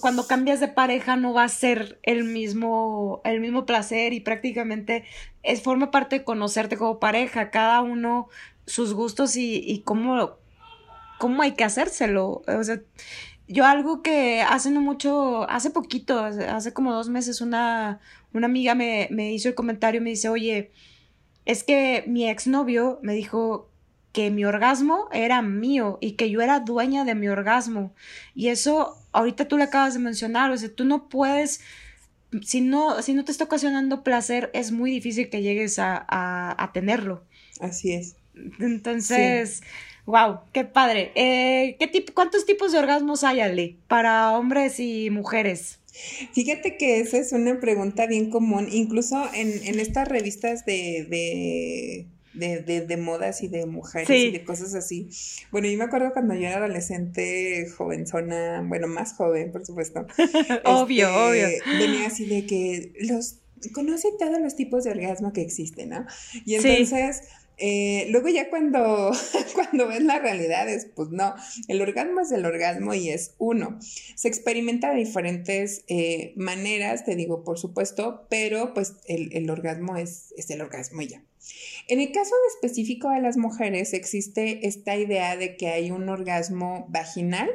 cuando 0.00 0.26
cambias 0.26 0.60
de 0.60 0.68
pareja 0.68 1.16
no 1.16 1.32
va 1.32 1.44
a 1.44 1.48
ser 1.48 1.98
el 2.02 2.24
mismo, 2.24 3.20
el 3.24 3.40
mismo 3.40 3.66
placer 3.66 4.12
y 4.12 4.20
prácticamente 4.20 5.04
es, 5.42 5.62
forma 5.62 5.90
parte 5.90 6.18
de 6.18 6.24
conocerte 6.24 6.76
como 6.76 7.00
pareja, 7.00 7.50
cada 7.50 7.80
uno 7.80 8.28
sus 8.66 8.94
gustos 8.94 9.36
y, 9.36 9.56
y 9.56 9.80
cómo, 9.82 10.38
cómo 11.18 11.42
hay 11.42 11.52
que 11.52 11.64
hacérselo. 11.64 12.42
O 12.46 12.64
sea, 12.64 12.80
yo 13.48 13.64
algo 13.64 14.02
que 14.02 14.42
hace 14.42 14.70
no 14.70 14.80
mucho, 14.80 15.48
hace 15.50 15.70
poquito, 15.70 16.20
hace 16.20 16.72
como 16.72 16.92
dos 16.92 17.08
meses, 17.08 17.40
una, 17.40 18.00
una 18.32 18.46
amiga 18.46 18.74
me, 18.74 19.08
me 19.10 19.32
hizo 19.32 19.48
el 19.48 19.54
comentario, 19.54 20.00
me 20.00 20.10
dice, 20.10 20.28
oye, 20.28 20.72
es 21.44 21.64
que 21.64 22.04
mi 22.06 22.28
exnovio 22.28 22.98
me 23.02 23.14
dijo 23.14 23.70
que 24.16 24.30
mi 24.30 24.46
orgasmo 24.46 25.10
era 25.12 25.42
mío 25.42 25.98
y 26.00 26.12
que 26.12 26.30
yo 26.30 26.40
era 26.40 26.60
dueña 26.60 27.04
de 27.04 27.14
mi 27.14 27.28
orgasmo. 27.28 27.92
Y 28.34 28.48
eso 28.48 28.96
ahorita 29.12 29.46
tú 29.46 29.58
le 29.58 29.64
acabas 29.64 29.92
de 29.92 30.00
mencionar, 30.00 30.50
o 30.50 30.56
sea, 30.56 30.70
tú 30.74 30.86
no 30.86 31.10
puedes, 31.10 31.60
si 32.40 32.62
no, 32.62 33.02
si 33.02 33.12
no 33.12 33.26
te 33.26 33.32
está 33.32 33.44
ocasionando 33.44 34.02
placer, 34.02 34.50
es 34.54 34.72
muy 34.72 34.90
difícil 34.90 35.28
que 35.28 35.42
llegues 35.42 35.76
a, 35.78 36.70
tenerlo. 36.72 37.24
Así 37.60 37.92
es. 37.92 38.16
Entonces, 38.58 39.62
wow, 40.06 40.38
qué 40.54 40.64
padre. 40.64 41.12
Eh, 41.14 41.76
¿qué 41.78 41.86
tipo, 41.86 42.14
¿Cuántos 42.14 42.46
tipos 42.46 42.72
de 42.72 42.78
orgasmos 42.78 43.22
hay, 43.22 43.40
Ale, 43.40 43.76
para 43.86 44.32
hombres 44.32 44.80
y 44.80 45.10
mujeres? 45.10 45.78
Fíjate 46.32 46.78
que 46.78 47.00
esa 47.00 47.18
es 47.18 47.32
una 47.32 47.60
pregunta 47.60 48.06
bien 48.06 48.30
común, 48.30 48.68
incluso 48.70 49.28
en, 49.34 49.78
estas 49.78 50.08
revistas 50.08 50.64
de 50.64 51.06
de, 51.06 52.06
de, 52.36 52.86
de 52.86 52.96
modas 52.96 53.42
y 53.42 53.48
de 53.48 53.66
mujeres 53.66 54.10
y 54.10 54.30
de 54.30 54.44
cosas 54.44 54.74
así. 54.74 55.08
Bueno, 55.50 55.68
yo 55.68 55.78
me 55.78 55.84
acuerdo 55.84 56.12
cuando 56.12 56.34
yo 56.34 56.46
era 56.46 56.58
adolescente, 56.58 57.68
jovenzona, 57.76 58.64
bueno, 58.66 58.86
más 58.86 59.14
joven, 59.14 59.52
por 59.52 59.64
supuesto. 59.64 60.06
obvio, 60.64 61.32
este, 61.32 61.60
obvio. 61.62 61.78
Venía 61.78 62.06
así 62.06 62.26
de 62.26 62.46
que 62.46 62.92
los 63.00 63.36
conoce 63.72 64.08
todos 64.18 64.40
los 64.40 64.56
tipos 64.56 64.84
de 64.84 64.90
orgasmo 64.90 65.32
que 65.32 65.42
existen, 65.42 65.90
¿no? 65.90 66.06
Y 66.44 66.54
entonces... 66.54 67.22
Eh, 67.58 68.08
luego 68.10 68.28
ya 68.28 68.50
cuando, 68.50 69.12
cuando 69.54 69.88
ves 69.88 70.02
la 70.02 70.18
realidad 70.18 70.68
es, 70.68 70.86
pues 70.94 71.08
no, 71.08 71.34
el 71.68 71.80
orgasmo 71.80 72.20
es 72.20 72.30
el 72.30 72.44
orgasmo 72.44 72.92
y 72.92 73.08
es 73.08 73.34
uno. 73.38 73.78
Se 73.80 74.28
experimenta 74.28 74.90
de 74.90 74.98
diferentes 74.98 75.82
eh, 75.88 76.34
maneras, 76.36 77.06
te 77.06 77.16
digo, 77.16 77.44
por 77.44 77.58
supuesto, 77.58 78.26
pero 78.28 78.74
pues 78.74 78.96
el, 79.06 79.34
el 79.34 79.48
orgasmo 79.48 79.96
es, 79.96 80.34
es 80.36 80.50
el 80.50 80.60
orgasmo 80.60 81.00
y 81.00 81.08
ya. 81.08 81.22
En 81.88 82.00
el 82.00 82.12
caso 82.12 82.34
específico 82.54 83.10
de 83.10 83.20
las 83.20 83.36
mujeres 83.36 83.92
existe 83.92 84.66
esta 84.66 84.96
idea 84.96 85.36
de 85.36 85.56
que 85.56 85.68
hay 85.68 85.90
un 85.90 86.08
orgasmo 86.08 86.86
vaginal 86.88 87.48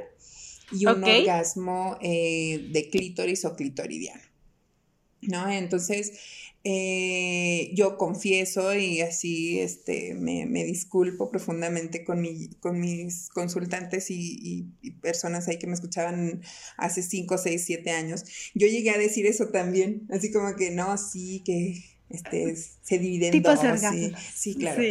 y 0.71 0.86
un 0.86 1.03
orgasmo 1.03 1.98
eh, 2.01 2.69
de 2.71 2.89
clítoris 2.89 3.45
o 3.45 3.55
clitoridiano. 3.55 4.21
¿No? 5.21 5.48
Entonces, 5.51 6.13
eh, 6.63 7.71
yo 7.74 7.98
confieso 7.98 8.75
y 8.75 9.01
así 9.01 9.60
este, 9.60 10.13
me, 10.13 10.63
disculpo 10.63 11.29
profundamente 11.29 12.03
con, 12.03 12.24
con 12.60 12.79
mis 12.79 13.29
consultantes 13.29 14.12
y, 14.12 14.67
y, 14.81 14.91
personas 14.91 15.48
ahí 15.48 15.57
que 15.57 15.65
me 15.65 15.74
escuchaban 15.74 16.41
hace 16.77 17.01
5, 17.01 17.38
6, 17.38 17.63
7 17.65 17.91
años. 17.91 18.24
Yo 18.53 18.67
llegué 18.67 18.91
a 18.91 18.98
decir 18.98 19.25
eso 19.25 19.50
también, 19.50 20.07
así 20.12 20.31
como 20.31 20.55
que 20.55 20.69
no, 20.71 20.98
sí, 20.98 21.41
que 21.45 21.83
este, 22.13 22.56
se 22.56 23.00
dividen 23.00 23.34
en 23.34 23.44
dos. 23.44 23.60
Sí, 23.91 24.13
sí, 24.34 24.56
claro. 24.56 24.82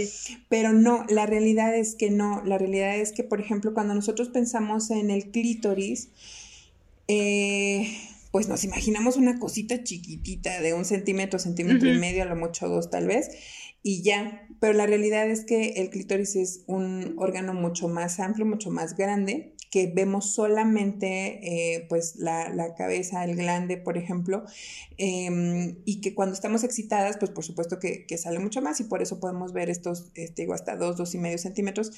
Pero 0.48 0.72
no, 0.72 1.04
la 1.08 1.26
realidad 1.26 1.74
es 1.76 1.94
que 1.94 2.10
no. 2.10 2.42
La 2.44 2.58
realidad 2.58 2.96
es 2.96 3.12
que, 3.12 3.24
por 3.24 3.40
ejemplo, 3.40 3.74
cuando 3.74 3.94
nosotros 3.94 4.28
pensamos 4.28 4.90
en 4.90 5.10
el 5.10 5.30
clítoris, 5.30 6.08
eh, 7.08 7.92
pues 8.30 8.48
nos 8.48 8.64
imaginamos 8.64 9.16
una 9.16 9.38
cosita 9.38 9.82
chiquitita 9.82 10.60
de 10.60 10.74
un 10.74 10.84
centímetro, 10.84 11.38
centímetro 11.38 11.92
y 11.92 11.98
medio, 11.98 12.22
a 12.22 12.26
lo 12.26 12.36
mucho 12.36 12.68
dos 12.68 12.90
tal 12.90 13.06
vez, 13.06 13.30
y 13.82 14.02
ya. 14.02 14.46
Pero 14.60 14.74
la 14.74 14.86
realidad 14.86 15.28
es 15.28 15.44
que 15.44 15.70
el 15.76 15.90
clítoris 15.90 16.36
es 16.36 16.62
un 16.66 17.14
órgano 17.18 17.54
mucho 17.54 17.88
más 17.88 18.20
amplio, 18.20 18.46
mucho 18.46 18.70
más 18.70 18.96
grande, 18.96 19.54
que 19.70 19.86
vemos 19.86 20.32
solamente 20.32 21.76
eh, 21.76 21.86
pues 21.88 22.16
la, 22.16 22.74
cabeza, 22.76 23.24
el 23.24 23.36
glande, 23.36 23.76
por 23.76 23.96
ejemplo, 23.96 24.44
em, 24.98 25.76
y 25.84 26.00
que 26.00 26.12
cuando 26.14 26.34
estamos 26.34 26.64
excitadas, 26.64 27.16
pues 27.18 27.30
por 27.30 27.44
supuesto 27.44 27.78
que, 27.78 28.06
sale 28.18 28.40
mucho 28.40 28.60
más 28.60 28.80
y 28.80 28.84
por 28.84 29.00
eso 29.00 29.20
podemos 29.20 29.52
ver 29.52 29.70
estos, 29.70 30.10
este, 30.14 30.42
digo, 30.42 30.54
hasta 30.54 30.76
dos, 30.76 30.96
dos 30.96 31.14
y 31.14 31.18
medio 31.18 31.38
centímetros 31.38 31.92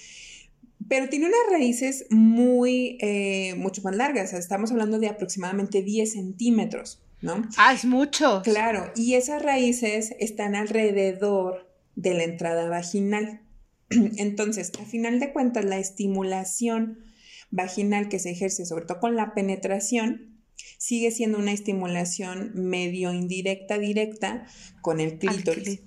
pero 0.88 1.08
tiene 1.08 1.26
unas 1.26 1.38
raíces 1.50 2.06
muy, 2.10 2.98
eh, 3.00 3.54
mucho 3.56 3.82
más 3.82 3.94
largas. 3.94 4.32
Estamos 4.32 4.72
hablando 4.72 4.98
de 4.98 5.06
aproximadamente 5.06 5.80
10 5.80 6.12
centímetros, 6.12 7.00
¿no? 7.20 7.48
Ah, 7.56 7.72
es 7.72 7.84
mucho. 7.84 8.42
Claro, 8.42 8.90
y 8.96 9.14
esas 9.14 9.40
raíces 9.42 10.12
están 10.18 10.56
alrededor 10.56 11.70
de 11.94 12.14
la 12.14 12.24
entrada 12.24 12.68
vaginal. 12.68 13.42
Entonces, 13.90 14.72
al 14.78 14.86
final 14.86 15.20
de 15.20 15.32
cuentas, 15.32 15.64
la 15.64 15.78
estimulación 15.78 16.98
vaginal 17.52 18.08
que 18.08 18.18
se 18.18 18.30
ejerce, 18.30 18.66
sobre 18.66 18.86
todo 18.86 18.98
con 18.98 19.14
la 19.14 19.34
penetración, 19.34 20.42
sigue 20.78 21.12
siendo 21.12 21.38
una 21.38 21.52
estimulación 21.52 22.50
medio 22.54 23.12
indirecta, 23.12 23.78
directa 23.78 24.46
con 24.80 24.98
el 24.98 25.18
clítoris. 25.18 25.80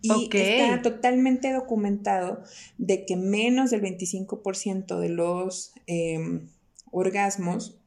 Y 0.00 0.30
está 0.32 0.80
totalmente 0.80 1.52
documentado 1.52 2.44
de 2.76 3.04
que 3.04 3.16
menos 3.16 3.70
del 3.70 3.82
25% 3.82 5.00
de 5.00 5.08
los 5.08 5.72
em, 5.86 6.50
orgasmos 6.92 7.80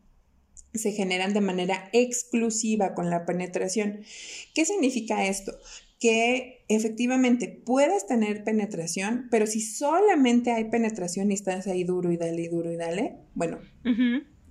se 0.74 0.92
generan 0.92 1.34
de 1.34 1.42
manera 1.42 1.90
exclusiva 1.94 2.96
con 2.96 3.10
la 3.10 3.26
penetración. 3.26 4.02
¿Qué 4.54 4.66
significa 4.66 5.26
esto? 5.26 5.54
Que 6.00 6.61
efectivamente 6.76 7.62
puedes 7.66 8.06
tener 8.06 8.44
penetración, 8.44 9.28
pero 9.32 9.48
si 9.48 9.62
solamente 9.62 10.52
hay 10.52 10.66
penetración 10.66 11.32
y 11.32 11.36
estás 11.36 11.68
ahí 11.68 11.84
duro 11.84 12.12
y 12.12 12.18
dale, 12.18 12.42
y 12.42 12.48
duro 12.48 12.72
y 12.72 12.78
dale, 12.78 13.16
bueno, 13.34 13.60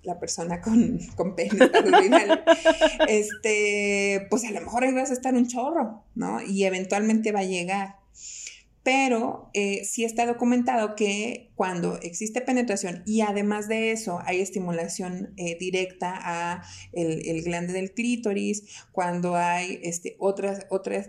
la 0.02 0.18
persona 0.18 0.60
con, 0.60 0.98
con 1.16 1.34
pene 1.34 1.68
duro 1.84 2.04
y 2.04 2.08
dale, 2.08 2.40
este, 3.08 4.26
pues 4.30 4.44
a 4.44 4.50
lo 4.50 4.60
mejor 4.60 4.84
ahí 4.84 4.92
vas 4.92 5.10
a 5.10 5.14
estar 5.14 5.34
un 5.34 5.46
chorro, 5.46 6.04
¿no? 6.14 6.40
Y 6.42 6.64
eventualmente 6.64 7.32
va 7.32 7.40
a 7.40 7.44
llegar 7.44 7.99
pero 8.90 9.48
eh, 9.54 9.84
sí 9.84 10.02
está 10.02 10.26
documentado 10.26 10.96
que 10.96 11.52
cuando 11.54 12.00
existe 12.02 12.40
penetración 12.40 13.04
y 13.06 13.20
además 13.20 13.68
de 13.68 13.92
eso 13.92 14.18
hay 14.24 14.40
estimulación 14.40 15.32
eh, 15.36 15.56
directa 15.60 16.18
a 16.20 16.64
el, 16.92 17.40
glande 17.44 17.72
del 17.72 17.92
clítoris, 17.92 18.64
cuando 18.90 19.36
hay 19.36 19.78
este, 19.84 20.16
otro 20.18 20.50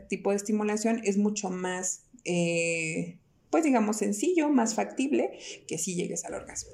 tipo 0.07 0.29
de 0.29 0.35
estimulación 0.35 1.01
es 1.03 1.17
mucho 1.17 1.50
más, 1.50 2.05
eh, 2.23 3.17
pues 3.50 3.63
digamos, 3.63 3.97
sencillo, 3.97 4.50
más 4.50 4.75
factible 4.75 5.39
que 5.67 5.79
si 5.79 5.95
llegues 5.95 6.23
al 6.23 6.35
orgasmo. 6.35 6.73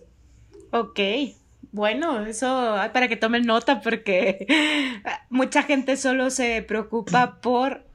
Ok. 0.72 1.00
Bueno, 1.72 2.26
eso 2.26 2.76
para 2.92 3.08
que 3.08 3.16
tomen 3.16 3.46
nota 3.46 3.80
porque 3.80 4.46
mucha 5.30 5.64
gente 5.64 5.96
solo 5.96 6.32
se 6.32 6.62
preocupa 6.64 7.40
por 7.40 7.86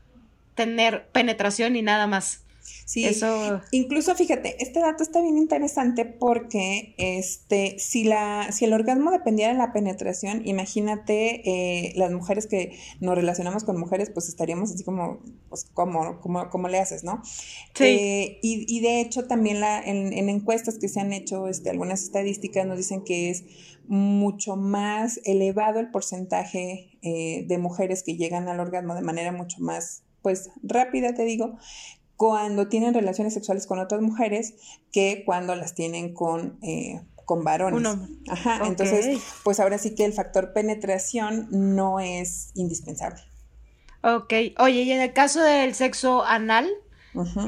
tener 0.54 1.09
penetración 1.09 1.76
y 1.76 1.83
nada 1.83 2.07
más. 2.07 2.42
Sí, 2.85 3.05
Eso... 3.05 3.61
incluso 3.71 4.15
fíjate, 4.15 4.57
este 4.62 4.81
dato 4.81 5.03
está 5.03 5.21
bien 5.21 5.39
interesante 5.39 6.05
porque 6.05 6.95
este, 6.99 7.77
si, 7.79 8.05
la, 8.05 8.51
si 8.53 8.65
el 8.65 8.73
orgasmo 8.73 9.11
dependiera 9.11 9.53
de 9.53 9.59
la 9.59 9.73
penetración, 9.73 10.43
imagínate 10.47 11.43
eh, 11.49 11.93
las 11.97 12.11
mujeres 12.12 12.47
que 12.47 12.77
nos 13.01 13.15
relacionamos 13.15 13.65
con 13.65 13.79
mujeres, 13.79 14.11
pues 14.11 14.29
estaríamos 14.29 14.73
así 14.73 14.85
como, 14.85 15.21
pues, 15.49 15.67
¿cómo, 15.73 16.21
cómo, 16.21 16.69
le 16.69 16.79
haces, 16.79 17.05
no? 17.05 17.23
Sí. 17.75 17.85
Eh, 17.85 18.39
y, 18.43 18.81
de 18.81 19.01
hecho 19.01 19.27
también 19.27 19.61
la, 19.61 19.81
en, 19.81 20.29
encuestas 20.29 20.79
que 20.79 20.89
se 20.89 21.01
han 21.01 21.12
hecho, 21.12 21.49
este, 21.49 21.71
algunas 21.71 22.03
estadísticas 22.03 22.67
nos 22.67 22.79
dicen 22.79 23.05
que 23.05 23.31
es 23.31 23.45
mucho 23.87 24.57
más 24.57 25.21
elevado 25.25 25.81
el 25.81 25.91
porcentaje 25.91 26.99
eh, 27.03 27.45
de 27.47 27.59
mujeres 27.59 28.03
que 28.03 28.17
llegan 28.17 28.49
al 28.49 28.61
orgasmo 28.61 28.95
de 28.95 29.03
manera 29.03 29.33
mucho 29.33 29.59
más 29.61 30.05
pues 30.23 30.51
rápida, 30.62 31.15
te 31.15 31.25
digo, 31.25 31.59
cuando 32.23 32.69
tienen 32.69 32.95
relaciones 32.95 33.35
sexuales 33.35 33.67
con 33.67 33.81
otras 33.81 34.00
mujeres 34.00 34.55
que 34.93 35.25
cuando 35.26 35.57
las 35.57 35.75
tienen 35.75 36.14
con, 36.14 36.57
eh, 36.62 37.00
con 37.25 37.43
varones. 37.43 37.99
Ajá, 38.29 38.61
entonces, 38.64 39.21
pues 39.43 39.59
ahora 39.59 39.76
sí 39.76 39.97
que 39.97 40.05
el 40.05 40.12
factor 40.12 40.52
penetración 40.52 41.49
no 41.50 41.99
es 41.99 42.52
indispensable. 42.55 43.21
Ok, 44.05 44.33
oye, 44.59 44.83
y 44.83 44.93
en 44.93 45.00
el 45.00 45.12
caso 45.12 45.43
del 45.43 45.75
sexo 45.75 46.25
anal, 46.25 46.71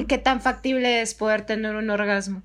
¿qué 0.09 0.19
tan 0.19 0.41
factible 0.41 1.03
es 1.03 1.15
poder 1.15 1.47
tener 1.47 1.77
un 1.77 1.89
orgasmo? 1.89 2.43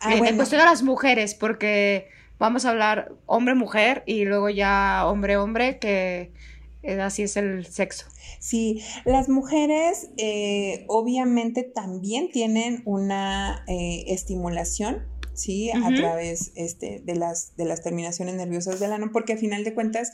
Ah, 0.00 0.16
en 0.16 0.34
cuestión 0.34 0.58
de 0.58 0.64
las 0.64 0.82
mujeres, 0.82 1.36
porque 1.36 2.08
vamos 2.40 2.64
a 2.64 2.70
hablar 2.70 3.12
hombre-mujer 3.26 4.02
y 4.06 4.24
luego 4.24 4.50
ya 4.50 5.04
hombre-hombre, 5.06 5.78
que 5.78 6.20
eh, 6.22 6.32
así 7.00 7.22
es 7.22 7.36
el 7.36 7.66
sexo. 7.66 8.06
Sí, 8.38 8.82
las 9.04 9.28
mujeres 9.28 10.10
eh, 10.16 10.84
obviamente 10.88 11.62
también 11.62 12.30
tienen 12.30 12.82
una 12.84 13.64
eh, 13.68 14.04
estimulación, 14.08 15.06
¿sí? 15.34 15.70
A 15.70 15.94
través 15.94 16.52
este, 16.54 17.00
de, 17.04 17.14
las, 17.14 17.56
de 17.56 17.64
las 17.64 17.82
terminaciones 17.82 18.34
nerviosas 18.34 18.80
del 18.80 18.92
ano, 18.92 19.10
porque 19.12 19.34
a 19.34 19.36
final 19.36 19.64
de 19.64 19.74
cuentas 19.74 20.12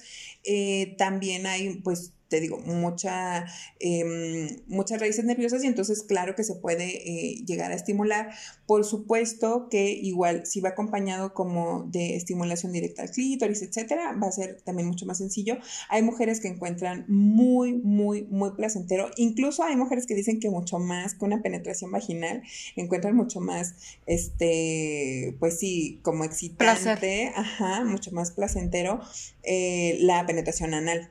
también 0.99 1.47
hay 1.47 1.81
pues 1.81 2.16
te 2.29 2.41
digo, 2.41 2.59
mucha, 2.59 3.47
em, 3.79 4.49
muchas 4.67 5.01
raíces 5.01 5.25
nerviosas 5.25 5.63
y 5.65 5.67
entonces 5.67 6.03
claro 6.03 6.35
que 6.35 6.45
se 6.45 6.55
puede 6.55 6.87
eh, 6.87 7.45
llegar 7.47 7.73
a 7.73 7.75
estimular. 7.75 8.31
Por 8.67 8.85
supuesto 8.85 9.69
que 9.71 9.91
igual 9.91 10.47
si 10.47 10.61
va 10.61 10.71
acompañado 10.71 11.35
como 11.35 11.85
de 11.85 12.17
estimulación 12.17 12.73
directa 12.73 13.03
al 13.03 13.11
clítoris, 13.11 13.63
etcétera, 13.63 14.13
va 14.21 14.29
a 14.29 14.33
ser 14.33 14.61
también 14.63 14.89
mucho 14.89 15.07
más 15.07 15.19
sencillo. 15.19 15.59
Hay 15.89 16.03
mujeres 16.03 16.41
que 16.41 16.49
encuentran 16.49 17.05
muy, 17.09 17.75
muy, 17.75 18.25
muy 18.25 18.51
placentero. 18.53 19.11
Incluso 19.17 19.63
hay 19.63 19.77
mujeres 19.77 20.07
que 20.07 20.15
dicen 20.15 20.41
que 20.41 20.51
mucho 20.51 20.79
más 20.79 21.15
que 21.15 21.25
una 21.25 21.43
penetración 21.43 21.91
vaginal, 21.91 22.43
encuentran 22.75 23.15
mucho 23.15 23.41
más, 23.41 23.75
este, 24.07 25.37
pues 25.39 25.59
sí, 25.59 26.01
como 26.03 26.25
excitante, 26.25 27.33
ajá, 27.35 27.85
mucho 27.85 28.11
más 28.13 28.31
placentero 28.33 29.01
eh, 29.43 29.99
la 30.01 30.27
penetración 30.27 30.75
anal. 30.75 31.11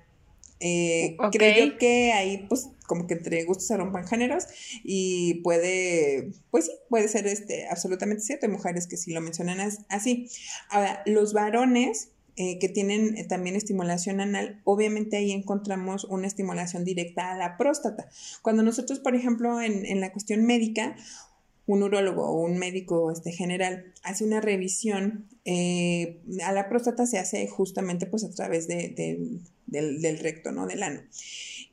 Eh, 0.60 1.18
creo 1.32 1.78
que 1.78 2.14
ahí, 2.14 2.46
pues, 2.48 2.70
como 2.88 3.08
que 3.08 3.16
entre 3.16 3.44
gustos 3.44 3.68
se 3.68 3.78
rompan 3.78 4.08
géneros 4.08 4.46
y 4.84 5.36
puede, 5.42 6.32
pues 6.52 6.66
sí, 6.66 6.72
puede 6.90 7.08
ser 7.08 7.28
este, 7.28 7.68
absolutamente 7.68 8.24
cierto. 8.24 8.46
Hay 8.46 8.52
mujeres 8.52 8.88
que 8.88 8.98
sí 8.98 9.12
lo 9.12 9.22
mencionan 9.22 9.60
así. 9.90 10.30
Ahora, 10.70 11.02
los 11.06 11.34
varones 11.34 12.10
eh, 12.38 12.60
que 12.60 12.70
tienen 12.70 13.18
eh, 13.18 13.24
también 13.24 13.56
estimulación 13.56 14.20
anal, 14.22 14.62
obviamente 14.66 15.18
ahí 15.18 15.32
encontramos 15.32 16.04
una 16.04 16.28
estimulación 16.28 16.84
directa 16.84 17.32
a 17.32 17.38
la 17.38 17.58
próstata. 17.58 18.10
Cuando 18.42 18.62
nosotros, 18.62 19.00
por 19.00 19.16
ejemplo, 19.16 19.62
en, 19.62 19.86
en 19.86 20.02
la 20.02 20.12
cuestión 20.12 20.46
médica, 20.46 20.96
un 21.68 21.84
urólogo 21.84 22.26
o 22.26 22.42
un 22.42 22.58
médico 22.58 23.12
este, 23.12 23.32
general 23.32 23.94
hace 24.04 24.24
una 24.24 24.42
revisión, 24.42 25.28
eh, 25.46 26.22
a 26.44 26.52
la 26.52 26.70
próstata 26.70 27.06
se 27.06 27.18
hace 27.18 27.48
justamente 27.48 28.06
pues 28.06 28.24
a 28.24 28.32
través 28.32 28.68
de, 28.68 29.40
del, 29.68 30.20
recto, 30.20 30.52
¿no? 30.52 30.68
Del 30.68 30.84
ano. 30.84 31.02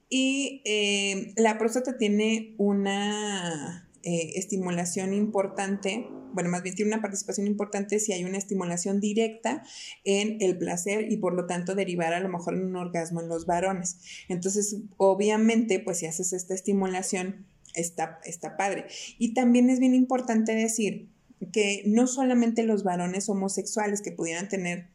Y 0.08 0.62
eh, 0.64 1.32
la 1.36 1.58
próstata 1.58 1.96
tiene 1.96 2.54
una 2.58 3.88
eh, 4.02 4.32
estimulación 4.34 5.14
importante, 5.14 6.06
bueno, 6.32 6.50
más 6.50 6.62
bien 6.62 6.74
tiene 6.74 6.92
una 6.92 7.02
participación 7.02 7.46
importante 7.46 7.98
si 7.98 8.12
hay 8.12 8.24
una 8.24 8.38
estimulación 8.38 9.00
directa 9.00 9.62
en 10.04 10.38
el 10.40 10.58
placer 10.58 11.10
y 11.10 11.18
por 11.18 11.34
lo 11.34 11.46
tanto 11.46 11.74
derivar 11.74 12.14
a 12.14 12.20
lo 12.20 12.28
mejor 12.28 12.54
en 12.54 12.64
un 12.64 12.76
orgasmo 12.76 13.20
en 13.20 13.28
los 13.28 13.46
varones. 13.46 13.98
Entonces, 14.28 14.76
obviamente, 14.96 15.78
pues 15.78 15.98
si 15.98 16.06
haces 16.06 16.32
esta 16.32 16.54
estimulación, 16.54 17.46
está, 17.74 18.20
está 18.24 18.56
padre. 18.56 18.86
Y 19.18 19.34
también 19.34 19.70
es 19.70 19.78
bien 19.78 19.94
importante 19.94 20.54
decir 20.54 21.08
que 21.52 21.82
no 21.86 22.06
solamente 22.06 22.62
los 22.62 22.84
varones 22.84 23.28
homosexuales 23.28 24.02
que 24.02 24.12
pudieran 24.12 24.48
tener 24.48 24.88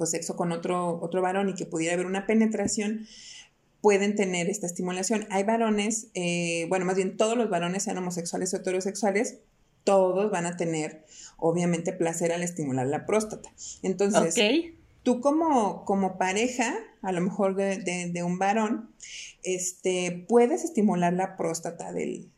pues, 0.00 0.12
sexo 0.12 0.34
con 0.34 0.50
otro, 0.50 0.98
otro 1.02 1.20
varón 1.20 1.50
y 1.50 1.54
que 1.54 1.66
pudiera 1.66 1.92
haber 1.92 2.06
una 2.06 2.26
penetración, 2.26 3.06
pueden 3.82 4.16
tener 4.16 4.48
esta 4.48 4.66
estimulación. 4.66 5.26
Hay 5.28 5.44
varones, 5.44 6.06
eh, 6.14 6.64
bueno, 6.70 6.86
más 6.86 6.96
bien 6.96 7.18
todos 7.18 7.36
los 7.36 7.50
varones, 7.50 7.82
sean 7.82 7.98
homosexuales 7.98 8.54
o 8.54 8.56
heterosexuales, 8.56 9.40
todos 9.84 10.30
van 10.30 10.46
a 10.46 10.56
tener, 10.56 11.04
obviamente, 11.36 11.92
placer 11.92 12.32
al 12.32 12.42
estimular 12.42 12.86
la 12.86 13.04
próstata. 13.04 13.52
Entonces, 13.82 14.34
tú 15.02 15.20
como, 15.20 15.84
como 15.84 16.16
pareja, 16.16 16.74
a 17.02 17.12
lo 17.12 17.20
mejor 17.20 17.56
de, 17.56 18.22
un 18.24 18.38
varón, 18.38 18.90
este, 19.42 20.24
puedes 20.30 20.64
estimular 20.64 21.12
la 21.12 21.36
próstata 21.36 21.92
del, 21.92 22.30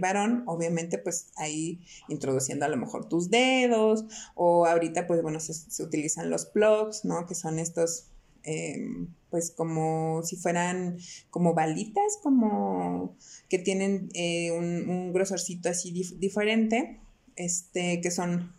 varón, 0.00 0.44
obviamente 0.46 0.98
pues 0.98 1.28
ahí 1.36 1.80
introduciendo 2.08 2.64
a 2.64 2.68
lo 2.68 2.76
mejor 2.76 3.08
tus 3.08 3.30
dedos 3.30 4.04
o 4.34 4.66
ahorita 4.66 5.06
pues 5.06 5.22
bueno 5.22 5.40
se, 5.40 5.82
utilizan 5.82 6.30
los 6.30 6.46
plugs, 6.46 7.04
¿no? 7.04 7.26
Que 7.26 7.34
son 7.34 7.58
estos 7.58 8.06
em, 8.42 9.08
pues 9.30 9.50
como 9.50 10.22
si 10.22 10.36
fueran 10.36 10.98
como 11.30 11.54
balitas, 11.54 12.18
como 12.22 13.16
que 13.48 13.58
tienen 13.58 14.08
eh, 14.14 14.52
un, 14.52 15.12
grosorcito 15.12 15.68
así 15.68 15.92
diferente, 16.18 17.00
este, 17.36 18.00
que 18.00 18.10
son 18.10 18.52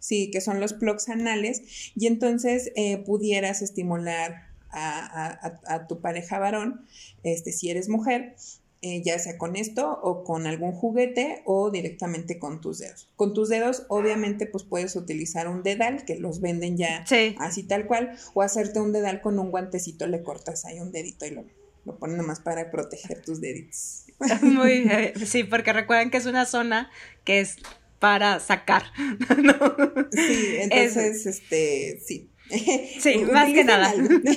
Sí, 0.00 0.30
que 0.30 0.40
son 0.40 0.60
los 0.60 0.74
plugs 0.74 1.08
anales, 1.08 1.90
y 1.96 2.06
entonces 2.06 2.70
eh, 2.76 2.98
pudieras 2.98 3.62
estimular 3.62 4.46
a, 4.70 5.86
tu 5.88 6.00
pareja 6.00 6.38
varón, 6.38 6.84
este, 7.22 7.52
si 7.52 7.70
eres 7.70 7.88
mujer, 7.88 8.36
eh, 8.80 9.02
ya 9.02 9.18
sea 9.18 9.38
con 9.38 9.56
esto 9.56 9.98
o 10.02 10.22
con 10.22 10.46
algún 10.46 10.72
juguete 10.72 11.42
o 11.44 11.70
directamente 11.70 12.38
con 12.38 12.60
tus 12.60 12.78
dedos. 12.78 13.08
Con 13.16 13.34
tus 13.34 13.48
dedos, 13.48 13.84
obviamente, 13.88 14.46
pues 14.46 14.64
puedes 14.64 14.94
utilizar 14.94 15.48
un 15.48 15.62
dedal, 15.62 16.04
que 16.04 16.16
los 16.16 16.40
venden 16.40 16.76
ya 16.76 17.04
así 17.38 17.64
tal 17.64 17.86
cual, 17.86 18.16
o 18.34 18.42
hacerte 18.42 18.80
un 18.80 18.92
dedal 18.92 19.20
con 19.20 19.38
un 19.38 19.50
guantecito, 19.50 20.06
le 20.06 20.22
cortas 20.22 20.64
ahí 20.64 20.78
un 20.78 20.92
dedito 20.92 21.26
y 21.26 21.30
lo, 21.30 21.44
lo 21.84 21.98
pones 21.98 22.16
nomás 22.16 22.40
para 22.40 22.70
proteger 22.70 23.20
tus 23.22 23.40
deditos. 23.40 24.04
Muy, 24.42 24.88
sí, 25.26 25.44
porque 25.44 25.72
recuerden 25.72 26.10
que 26.10 26.18
es 26.18 26.26
una 26.26 26.46
zona 26.46 26.90
que 27.24 27.40
es 27.40 27.56
para 27.98 28.40
sacar. 28.40 28.84
Sí, 30.10 30.56
entonces, 30.60 31.26
este, 31.26 32.00
sí. 32.04 32.30
Sí, 33.00 33.24
más 33.30 33.52
que 33.52 33.64
nada. 33.64 33.92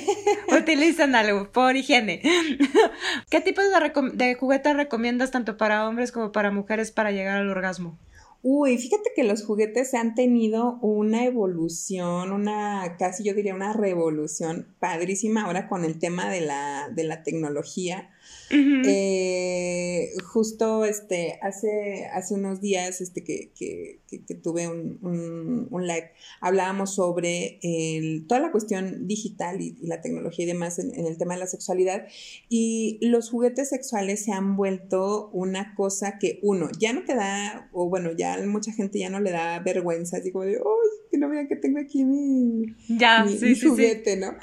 Utilizan 0.56 1.14
algo 1.14 1.50
por 1.50 1.76
higiene. 1.76 2.22
¿Qué 3.30 3.40
tipos 3.40 3.64
de, 3.64 4.26
de 4.26 4.34
juguetes 4.34 4.76
recomiendas 4.76 5.30
tanto 5.30 5.56
para 5.56 5.88
hombres 5.88 6.12
como 6.12 6.32
para 6.32 6.50
mujeres 6.50 6.90
para 6.90 7.12
llegar 7.12 7.38
al 7.38 7.50
orgasmo? 7.50 7.98
Uy, 8.44 8.76
fíjate 8.76 9.10
que 9.14 9.22
los 9.22 9.44
juguetes 9.44 9.94
han 9.94 10.16
tenido 10.16 10.78
una 10.80 11.24
evolución, 11.24 12.32
una 12.32 12.96
casi 12.98 13.22
yo 13.22 13.34
diría 13.34 13.54
una 13.54 13.72
revolución 13.72 14.66
padrísima 14.80 15.44
ahora 15.44 15.68
con 15.68 15.84
el 15.84 16.00
tema 16.00 16.28
de 16.28 16.40
la, 16.40 16.88
de 16.88 17.04
la 17.04 17.22
tecnología 17.22 18.10
Eh, 18.54 20.10
justo 20.24 20.84
este, 20.84 21.38
hace, 21.42 22.06
hace 22.12 22.34
unos 22.34 22.60
días 22.60 23.00
este, 23.00 23.24
que, 23.24 23.50
que, 23.56 24.00
que, 24.06 24.34
tuve 24.34 24.68
un, 24.68 24.98
un, 25.70 25.86
live, 25.86 26.10
hablábamos 26.40 26.94
sobre 26.94 27.58
el, 27.62 28.26
toda 28.26 28.40
la 28.40 28.50
cuestión 28.50 29.06
digital 29.06 29.60
y, 29.60 29.76
la 29.82 30.02
tecnología 30.02 30.44
y 30.44 30.48
demás 30.48 30.78
en, 30.78 30.92
el 30.94 31.16
tema 31.16 31.34
de 31.34 31.40
la 31.40 31.46
sexualidad. 31.46 32.06
Y 32.48 32.98
los 33.00 33.30
juguetes 33.30 33.70
sexuales 33.70 34.24
se 34.24 34.32
han 34.32 34.56
vuelto 34.56 35.30
una 35.32 35.74
cosa 35.74 36.18
que 36.18 36.38
uno 36.42 36.68
ya 36.78 36.92
no 36.92 37.04
te 37.04 37.14
da, 37.14 37.70
o 37.72 37.88
bueno, 37.88 38.12
ya 38.12 38.36
mucha 38.46 38.72
gente 38.72 38.98
ya 38.98 39.08
no 39.08 39.20
le 39.20 39.30
da 39.30 39.58
vergüenza, 39.60 40.20
digo 40.20 40.42
de, 40.42 40.56
¡ay, 40.56 40.90
que 41.10 41.18
no 41.18 41.28
vean 41.28 41.48
que 41.48 41.56
tengo 41.56 41.78
aquí 41.78 42.04
mi, 42.04 42.74
ya, 42.88 43.24
mi, 43.24 43.38
juguete, 43.58 44.16
¿no? 44.16 44.34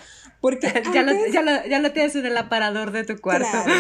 Porque 0.42 0.72
ya, 0.94 1.04
lo, 1.04 1.12
ya, 1.32 1.42
lo, 1.42 1.66
ya, 1.68 1.80
lo, 1.80 1.92
tienes 1.92 2.16
en 2.16 2.26
el 2.26 2.38
aparador 2.38 2.92
de 2.92 3.04
tu 3.04 3.20
cuarto. 3.20 3.48
Claro, 3.52 3.74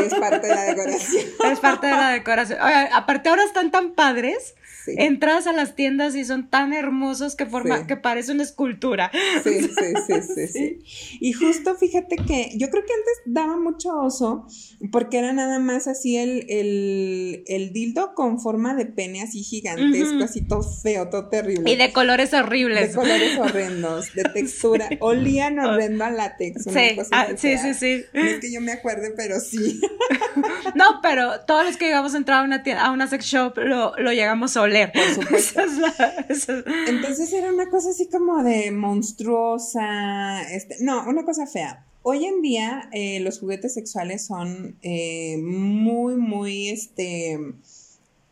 es 0.00 0.14
parte 0.14 0.46
de 0.46 0.54
la 0.54 0.62
decoración. 0.62 1.24
Es 1.52 1.60
parte 1.60 1.86
de 1.86 1.92
la 1.92 2.10
decoración. 2.10 2.60
Oye, 2.60 2.88
aparte 2.92 3.28
ahora 3.28 3.44
están 3.44 3.70
tan 3.70 3.92
padres. 3.92 4.54
Entras 4.86 5.46
a 5.46 5.52
las 5.52 5.76
tiendas 5.76 6.14
y 6.14 6.24
son 6.24 6.48
tan 6.48 6.72
hermosos 6.72 7.36
que 7.36 7.44
forma, 7.44 7.86
que 7.86 7.96
parece 7.96 8.32
una 8.32 8.42
escultura. 8.42 9.10
Sí, 9.44 9.60
sí, 9.60 9.68
sí, 10.06 10.14
sí, 10.34 10.46
sí. 10.86 11.18
Y 11.20 11.34
justo 11.34 11.74
fíjate 11.74 12.16
que 12.16 12.52
yo 12.56 12.70
creo 12.70 12.84
que 12.86 12.92
antes 12.94 13.14
daba 13.26 13.58
mucho 13.58 13.90
oso 13.98 14.46
porque 14.90 15.18
era 15.18 15.34
nada 15.34 15.58
más 15.58 15.88
así 15.88 16.16
el, 16.16 16.46
el, 16.48 17.44
el 17.48 17.74
dildo 17.74 18.14
con 18.14 18.40
forma 18.40 18.74
de 18.74 18.86
pene 18.86 19.20
así 19.20 19.42
gigantesco, 19.42 20.24
así 20.24 20.40
todo 20.40 20.62
feo, 20.62 21.10
todo 21.10 21.28
terrible. 21.28 21.70
Y 21.70 21.76
de 21.76 21.92
colores 21.92 22.32
horribles. 22.32 22.92
De 22.92 22.94
colores 22.94 23.38
horrendos, 23.38 24.14
de 24.14 24.22
textura. 24.24 24.88
Olían 25.00 25.58
horrendos 25.58 25.97
a 26.04 26.10
látex. 26.10 26.64
sí, 26.64 26.98
ah, 27.12 27.28
sí, 27.36 27.58
sí, 27.58 27.74
sí. 27.74 28.04
No 28.12 28.22
es 28.22 28.40
que 28.40 28.52
yo 28.52 28.60
me 28.60 28.72
acuerde, 28.72 29.12
pero 29.16 29.40
sí. 29.40 29.80
no, 30.74 31.00
pero 31.02 31.40
todos 31.46 31.64
los 31.64 31.76
que 31.76 31.86
llegamos 31.86 32.14
a 32.14 32.18
entrar 32.18 32.40
a 32.40 32.44
una, 32.44 32.62
tienda, 32.62 32.84
a 32.84 32.90
una 32.92 33.06
sex 33.08 33.24
shop 33.24 33.58
lo, 33.58 33.96
lo 33.96 34.12
llegamos 34.12 34.56
a 34.56 34.62
oler. 34.62 34.92
Por 34.92 35.14
supuesto. 35.14 35.60
Entonces 36.88 37.32
era 37.32 37.52
una 37.52 37.68
cosa 37.68 37.90
así 37.90 38.08
como 38.08 38.42
de 38.42 38.70
monstruosa. 38.70 40.42
Este, 40.52 40.76
no, 40.80 41.08
una 41.08 41.24
cosa 41.24 41.46
fea. 41.46 41.84
Hoy 42.02 42.24
en 42.24 42.42
día 42.42 42.88
eh, 42.92 43.20
los 43.20 43.40
juguetes 43.40 43.74
sexuales 43.74 44.24
son 44.24 44.76
eh, 44.82 45.36
muy, 45.38 46.16
muy, 46.16 46.68
este, 46.68 47.38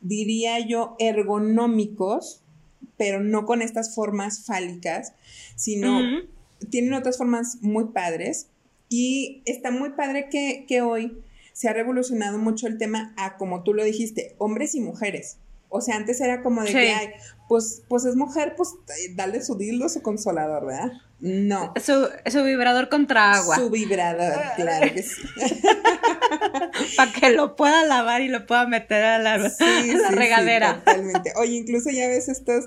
diría 0.01 0.61
yo, 0.61 0.97
ergonómicos, 0.99 2.41
pero 2.97 3.21
no 3.21 3.45
con 3.45 3.61
estas 3.61 3.95
formas 3.95 4.45
fálicas, 4.47 5.13
sino 5.57 6.01
tienen 6.71 6.95
otras 6.95 7.19
formas 7.19 7.59
muy 7.61 7.87
padres 7.87 8.49
y 8.89 9.43
está 9.45 9.71
muy 9.71 9.91
padre 9.91 10.29
que, 10.31 10.65
que 10.69 10.83
hoy 10.83 11.23
se 11.53 11.69
ha 11.69 11.73
revolucionado 11.73 12.39
mucho 12.39 12.67
el 12.67 12.79
tema 12.79 13.15
a, 13.17 13.37
como 13.37 13.63
tú 13.63 13.75
lo 13.75 13.83
dijiste, 13.83 14.35
hombres 14.39 14.75
y 14.75 14.81
mujeres. 14.81 15.39
O 15.69 15.81
sea, 15.81 15.97
antes 15.97 16.21
era 16.21 16.43
como 16.43 16.63
de 16.63 16.71
que, 16.71 16.93
ay, 16.93 17.09
pues, 17.49 17.83
pues 17.89 18.05
es 18.05 18.15
mujer, 18.15 18.55
pues 18.57 18.71
dale 19.15 19.43
su 19.43 19.57
dildo, 19.57 19.89
su 19.89 20.01
consolador, 20.01 20.67
¿verdad? 20.67 20.93
No. 21.19 21.73
Su, 21.83 22.09
su 22.31 22.45
vibrador 22.45 22.89
contra 22.89 23.33
agua. 23.33 23.57
Su 23.57 23.71
vibrador, 23.71 24.35
claro 24.55 24.93
que 24.93 25.03
sí. 25.03 25.23
Para 26.97 27.13
que 27.13 27.31
lo 27.31 27.57
pueda 27.57 27.85
lavar 27.85 28.21
y 28.21 28.29
lo 28.29 28.47
pueda 28.47 28.67
meter 28.67 29.03
a 29.03 29.19
la, 29.19 29.39
la 29.39 30.11
regadera. 30.11 30.77
totalmente. 30.85 31.33
Oye, 31.37 31.55
incluso 31.55 31.91
ya 31.91 32.07
ves 32.09 32.29
estos 32.29 32.67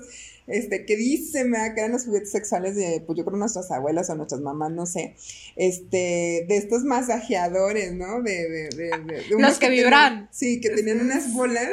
este, 0.50 0.84
que 0.84 0.96
dice, 0.96 1.44
me 1.44 1.58
que 1.74 1.80
eran 1.80 1.92
los 1.92 2.04
juguetes 2.04 2.30
sexuales 2.30 2.76
de, 2.76 3.02
pues 3.06 3.16
yo 3.16 3.24
creo 3.24 3.38
nuestras 3.38 3.70
abuelas 3.70 4.10
o 4.10 4.14
nuestras 4.14 4.40
mamás, 4.40 4.70
no 4.72 4.86
sé, 4.86 5.14
este, 5.56 6.44
de 6.48 6.56
estos 6.56 6.84
masajeadores, 6.84 7.94
¿no? 7.94 8.22
De, 8.22 8.48
de, 8.48 8.68
de, 8.76 9.24
los 9.38 9.58
que, 9.58 9.70
vibran. 9.70 10.28
sí, 10.32 10.60
que 10.60 10.70
tenían 10.70 11.00
unas 11.00 11.32
bolas. 11.32 11.68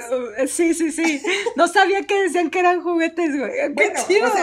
Sí, 0.47 0.73
sí, 0.73 0.91
sí. 0.91 1.21
No 1.55 1.67
sabía 1.67 2.03
que 2.03 2.21
decían 2.23 2.49
que 2.49 2.59
eran 2.59 2.81
juguetes, 2.81 3.37
güey. 3.37 3.51
¡Qué 3.75 3.93
chido! 4.07 4.27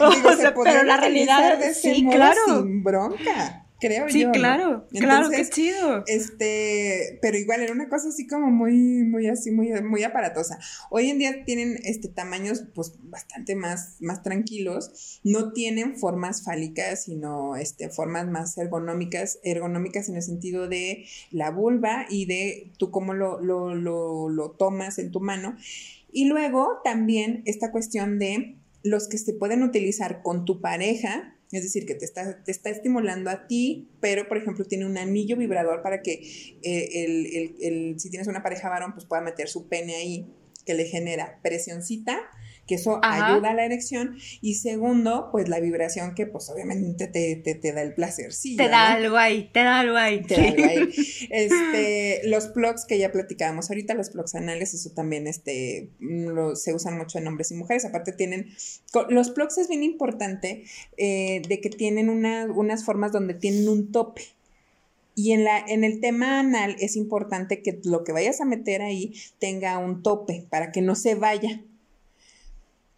O 0.00 0.36
sea, 0.36 0.54
pero 0.54 0.82
la 0.82 0.96
realidad, 0.96 1.60
sí, 1.74 2.06
claro. 2.10 2.62
Sin 2.62 2.82
bronca 2.82 3.67
creo 3.80 4.08
sí, 4.08 4.20
yo. 4.20 4.32
Sí, 4.32 4.38
claro, 4.38 4.86
claro, 4.90 5.30
qué 5.30 5.48
chido. 5.48 6.04
Este, 6.06 7.18
pero 7.22 7.36
igual 7.36 7.62
era 7.62 7.72
una 7.72 7.88
cosa 7.88 8.08
así 8.08 8.26
como 8.26 8.50
muy, 8.50 9.04
muy 9.04 9.28
así, 9.28 9.50
muy, 9.50 9.70
muy 9.82 10.02
aparatosa. 10.02 10.58
Hoy 10.90 11.10
en 11.10 11.18
día 11.18 11.44
tienen 11.44 11.78
este 11.84 12.08
tamaños, 12.08 12.64
pues, 12.74 12.94
bastante 13.02 13.54
más, 13.54 13.96
más 14.00 14.22
tranquilos. 14.22 15.20
No 15.24 15.52
tienen 15.52 15.96
formas 15.96 16.44
fálicas, 16.44 17.04
sino 17.04 17.56
este, 17.56 17.88
formas 17.90 18.26
más 18.26 18.56
ergonómicas, 18.58 19.38
ergonómicas 19.42 20.08
en 20.08 20.16
el 20.16 20.22
sentido 20.22 20.68
de 20.68 21.06
la 21.30 21.50
vulva 21.50 22.06
y 22.08 22.26
de 22.26 22.72
tú 22.78 22.90
cómo 22.90 23.14
lo, 23.14 23.40
lo, 23.40 23.74
lo, 23.74 24.28
lo 24.28 24.50
tomas 24.52 24.98
en 24.98 25.10
tu 25.10 25.20
mano. 25.20 25.56
Y 26.10 26.24
luego 26.24 26.80
también 26.84 27.42
esta 27.44 27.70
cuestión 27.70 28.18
de 28.18 28.56
los 28.82 29.08
que 29.08 29.18
se 29.18 29.34
pueden 29.34 29.62
utilizar 29.62 30.22
con 30.22 30.44
tu 30.44 30.60
pareja, 30.60 31.36
es 31.50 31.62
decir, 31.62 31.86
que 31.86 31.94
te 31.94 32.04
está, 32.04 32.42
te 32.44 32.50
está 32.50 32.70
estimulando 32.70 33.30
a 33.30 33.46
ti, 33.46 33.88
pero 34.00 34.28
por 34.28 34.36
ejemplo 34.36 34.64
tiene 34.64 34.84
un 34.84 34.98
anillo 34.98 35.36
vibrador 35.36 35.82
para 35.82 36.02
que 36.02 36.12
eh, 36.62 37.04
el, 37.04 37.26
el, 37.26 37.54
el, 37.60 38.00
si 38.00 38.10
tienes 38.10 38.28
una 38.28 38.42
pareja 38.42 38.68
varón, 38.68 38.92
pues 38.92 39.06
pueda 39.06 39.22
meter 39.22 39.48
su 39.48 39.68
pene 39.68 39.94
ahí, 39.96 40.26
que 40.66 40.74
le 40.74 40.84
genera 40.84 41.40
presioncita 41.42 42.20
que 42.68 42.76
eso 42.76 43.00
ayuda 43.02 43.50
a 43.50 43.54
la 43.54 43.64
erección. 43.64 44.16
Y 44.40 44.54
segundo, 44.54 45.30
pues 45.32 45.48
la 45.48 45.58
vibración 45.58 46.14
que 46.14 46.26
pues 46.26 46.48
obviamente 46.50 47.08
te, 47.08 47.34
te, 47.36 47.72
da 47.72 47.82
el 47.82 47.94
placer. 47.94 48.32
Sí, 48.32 48.56
te 48.56 48.68
da 48.68 48.92
algo 48.92 49.16
ahí, 49.16 49.50
te 49.52 49.60
da 49.60 49.80
algo 49.80 49.96
ahí. 49.96 50.22
Te 50.22 50.36
da 50.36 50.48
algo 50.48 50.64
ahí. 50.64 50.88
Este, 51.30 52.20
los 52.24 52.48
plugs 52.48 52.84
que 52.84 52.98
ya 52.98 53.10
platicábamos 53.10 53.70
ahorita, 53.70 53.94
los 53.94 54.10
plugs 54.10 54.34
anales, 54.34 54.74
eso 54.74 54.90
también 54.90 55.26
este, 55.26 55.90
lo, 55.98 56.54
se 56.56 56.74
usan 56.74 56.96
mucho 56.96 57.18
en 57.18 57.26
hombres 57.26 57.50
y 57.50 57.54
mujeres. 57.54 57.84
Aparte 57.84 58.12
tienen, 58.12 58.50
los 59.08 59.30
plugs 59.30 59.58
es 59.58 59.68
bien 59.68 59.82
importante 59.82 60.64
eh, 60.96 61.42
de 61.48 61.60
que 61.60 61.70
tienen 61.70 62.10
una, 62.10 62.46
unas 62.46 62.84
formas 62.84 63.12
donde 63.12 63.34
tienen 63.34 63.68
un 63.68 63.90
tope. 63.90 64.22
Y 65.14 65.32
en, 65.32 65.42
la, 65.42 65.58
en 65.58 65.82
el 65.82 66.00
tema 66.00 66.38
anal 66.38 66.76
es 66.78 66.94
importante 66.94 67.60
que 67.60 67.80
lo 67.82 68.04
que 68.04 68.12
vayas 68.12 68.40
a 68.40 68.44
meter 68.44 68.82
ahí 68.82 69.14
tenga 69.40 69.76
un 69.78 70.04
tope 70.04 70.46
para 70.48 70.70
que 70.70 70.80
no 70.80 70.94
se 70.94 71.16
vaya. 71.16 71.60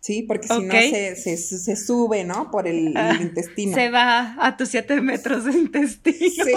Sí, 0.00 0.22
porque 0.22 0.48
si 0.48 0.62
no 0.62 0.72
se, 0.72 1.14
se, 1.14 1.36
se, 1.36 1.76
sube, 1.76 2.24
¿no? 2.24 2.50
Por 2.50 2.66
el, 2.66 2.96
ah, 2.96 3.18
intestino. 3.20 3.74
Se 3.74 3.90
va 3.90 4.34
a 4.38 4.56
tus 4.56 4.70
siete 4.70 4.98
metros 5.02 5.44
de 5.44 5.52
intestino. 5.52 6.44
Sí. 6.44 6.52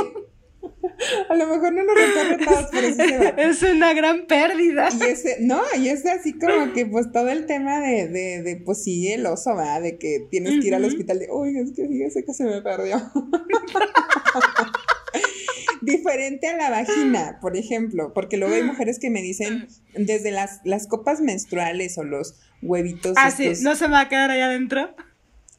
A 1.29 1.35
lo 1.35 1.47
mejor 1.47 1.73
no 1.73 1.83
lo 1.83 1.93
recorre 1.93 2.45
todos, 2.45 2.67
pero 2.71 2.87
sí 2.87 2.93
se 2.95 3.17
va. 3.17 3.29
Es 3.37 3.61
una 3.63 3.93
gran 3.93 4.27
pérdida. 4.27 4.87
Y 4.97 5.03
ese, 5.03 5.37
no, 5.41 5.61
y 5.77 5.89
es 5.89 6.05
así 6.05 6.33
como 6.33 6.71
que 6.73 6.85
pues 6.85 7.11
todo 7.11 7.29
el 7.29 7.45
tema 7.45 7.81
de, 7.81 8.07
de, 8.07 8.41
de 8.43 8.55
pues 8.57 8.83
sí, 8.83 9.11
el 9.11 9.25
oso, 9.25 9.55
¿verdad? 9.55 9.81
De 9.81 9.97
que 9.97 10.25
tienes 10.31 10.61
que 10.61 10.67
ir 10.67 10.75
al 10.75 10.85
hospital 10.85 11.19
de, 11.19 11.27
uy, 11.29 11.57
es 11.57 11.73
que 11.73 11.85
fíjese 11.87 12.23
que 12.23 12.33
se 12.33 12.45
me 12.45 12.61
perdió. 12.61 12.95
Diferente 15.81 16.47
a 16.47 16.55
la 16.55 16.69
vagina, 16.69 17.39
por 17.41 17.57
ejemplo, 17.57 18.13
porque 18.13 18.37
luego 18.37 18.55
hay 18.55 18.63
mujeres 18.63 18.99
que 18.99 19.09
me 19.09 19.21
dicen 19.21 19.67
desde 19.95 20.31
las, 20.31 20.61
las 20.63 20.87
copas 20.87 21.19
menstruales 21.19 21.97
o 21.97 22.05
los 22.05 22.35
huevitos. 22.63 23.13
Ah, 23.17 23.31
sí, 23.31 23.51
no 23.61 23.75
se 23.75 23.87
me 23.87 23.93
va 23.93 24.01
a 24.01 24.09
quedar 24.09 24.31
allá 24.31 24.45
adentro. 24.47 24.95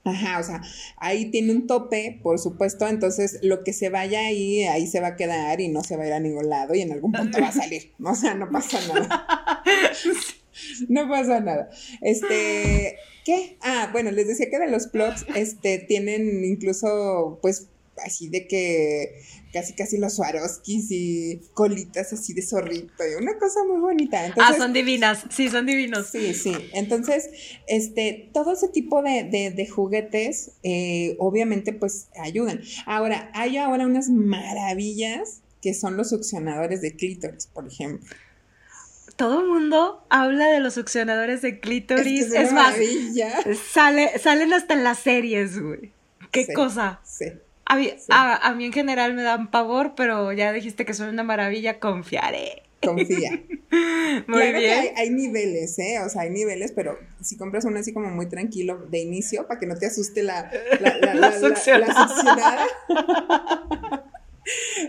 Ajá, 0.04 0.38
o 0.38 0.42
sea, 0.42 0.60
ahí 0.98 1.30
tiene 1.30 1.52
un 1.52 1.66
tope, 1.66 2.20
por 2.22 2.38
supuesto, 2.38 2.86
entonces 2.86 3.38
lo 3.42 3.64
que 3.64 3.72
se 3.72 3.88
vaya 3.88 4.20
ahí, 4.20 4.64
ahí 4.64 4.86
se 4.86 5.00
va 5.00 5.08
a 5.08 5.16
quedar 5.16 5.62
y 5.62 5.68
no 5.68 5.82
se 5.82 5.96
va 5.96 6.04
a 6.04 6.06
ir 6.06 6.12
a 6.12 6.20
ningún 6.20 6.50
lado 6.50 6.74
y 6.74 6.82
en 6.82 6.92
algún 6.92 7.12
punto 7.12 7.40
va 7.40 7.48
a 7.48 7.52
salir, 7.52 7.92
o 8.02 8.14
sea, 8.14 8.34
no 8.34 8.50
pasa 8.50 8.78
nada. 8.86 9.62
no 10.88 11.08
pasa 11.08 11.40
nada. 11.40 11.70
Este, 12.02 12.98
¿qué? 13.24 13.56
Ah, 13.62 13.88
bueno, 13.92 14.10
les 14.10 14.28
decía 14.28 14.50
que 14.50 14.58
de 14.58 14.70
los 14.70 14.88
plugs, 14.88 15.24
este, 15.34 15.78
tienen 15.78 16.44
incluso, 16.44 17.38
pues, 17.40 17.68
así 18.02 18.28
de 18.28 18.46
que 18.46 19.22
casi 19.52 19.72
casi 19.74 19.98
los 19.98 20.14
Swarovskis 20.14 20.90
y 20.90 21.40
colitas 21.54 22.12
así 22.12 22.34
de 22.34 22.42
zorrito, 22.42 23.04
y 23.08 23.14
una 23.22 23.38
cosa 23.38 23.60
muy 23.64 23.80
bonita. 23.80 24.34
ah, 24.36 24.54
son 24.56 24.72
divinas, 24.72 25.24
sí, 25.30 25.48
son 25.48 25.66
divinos. 25.66 26.08
Sí, 26.08 26.34
sí. 26.34 26.52
Entonces, 26.72 27.30
este, 27.68 28.30
todo 28.32 28.52
ese 28.52 28.68
tipo 28.68 29.00
de, 29.02 29.68
juguetes, 29.72 30.52
eh, 30.64 31.16
obviamente, 31.18 31.72
pues 31.72 32.08
ayudan. 32.18 32.60
Ahora, 32.86 33.30
hay 33.32 33.56
ahora 33.56 33.86
unas 33.86 34.08
maravillas 34.10 35.42
que 35.62 35.72
son 35.72 35.96
los 35.96 36.10
succionadores 36.10 36.80
de 36.82 36.96
clítoris, 36.96 37.46
por 37.46 37.66
ejemplo. 37.66 38.14
Todo 39.16 39.40
el 39.40 39.46
mundo 39.46 40.04
habla 40.10 40.48
de 40.48 40.58
los 40.58 40.74
succionadores 40.74 41.40
de 41.42 41.60
clítoris. 41.60 42.32
Es, 42.32 42.52
más, 42.52 42.74
sale, 43.72 44.18
salen 44.18 44.52
hasta 44.52 44.74
en 44.74 44.82
las 44.82 44.98
series, 44.98 45.60
güey. 45.60 45.92
Qué 46.32 46.52
cosa. 46.52 47.00
Sí. 47.04 47.26
A 47.66 47.76
mí, 47.76 48.64
en 48.64 48.72
general 48.72 49.14
me 49.14 49.22
dan 49.22 49.50
pavor, 49.50 49.94
pero 49.96 50.32
ya 50.32 50.52
dijiste 50.52 50.84
que 50.84 50.94
son 50.94 51.08
una 51.08 51.22
maravilla, 51.22 51.78
confiaré. 51.78 52.62
Confía. 52.82 53.30
muy 54.26 54.40
claro 54.40 54.58
bien. 54.58 54.82
Que 54.82 54.92
hay, 54.96 55.10
niveles, 55.10 55.78
¿eh? 55.78 56.00
O 56.04 56.08
sea, 56.10 56.22
hay 56.22 56.30
niveles, 56.30 56.72
pero 56.72 56.98
si 57.22 57.36
compras 57.38 57.64
uno 57.64 57.78
así 57.78 57.94
como 57.94 58.10
muy 58.10 58.28
tranquilo 58.28 58.86
de 58.90 59.00
inicio, 59.00 59.46
para 59.46 59.58
que 59.58 59.66
no 59.66 59.76
te 59.76 59.86
asuste 59.86 60.22
la, 60.22 60.50
la, 60.80 60.98
la, 60.98 61.14
la, 61.14 61.32
succionada. 61.32 62.66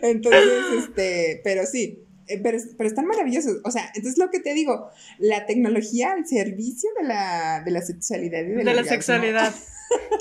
Entonces, 0.01 0.63
este, 0.77 1.39
pero 1.43 1.65
sí, 1.65 2.05
eh, 2.27 2.39
pero, 2.41 2.57
pero, 2.77 2.89
están 2.89 3.05
maravillosos. 3.05 3.59
O 3.63 3.71
sea, 3.71 3.89
entonces 3.95 4.17
lo 4.17 4.29
que 4.31 4.39
te 4.39 4.53
digo, 4.53 4.89
la 5.19 5.45
tecnología 5.45 6.11
al 6.11 6.27
servicio 6.27 6.89
de 6.99 7.07
la, 7.07 7.61
de 7.63 7.71
la 7.71 7.81
sexualidad 7.81 8.41
y 8.41 8.51
de, 8.51 8.63
la 8.63 8.83
sexualidad. 8.83 9.53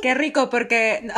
Qué 0.02 0.14
rico, 0.14 0.50
porque. 0.50 1.08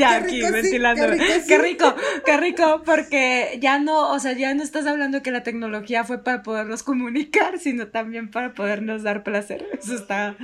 Ya 0.00 0.16
aquí 0.16 0.40
ventilando. 0.40 1.06
qué, 1.46 1.58
rico, 1.58 1.94
qué, 2.24 2.36
rico, 2.36 2.82
porque 2.84 3.58
ya 3.60 3.78
no, 3.78 4.12
o 4.12 4.18
sea, 4.18 4.32
ya 4.32 4.52
no 4.54 4.62
estás 4.62 4.86
hablando 4.86 5.22
que 5.22 5.30
la 5.30 5.42
tecnología 5.42 6.04
fue 6.04 6.24
para 6.24 6.42
podernos 6.42 6.82
comunicar, 6.82 7.58
sino 7.60 7.88
también 7.88 8.30
para 8.30 8.54
podernos 8.54 9.02
dar 9.02 9.22
placer. 9.22 9.66
Eso 9.78 9.94
está 9.94 10.36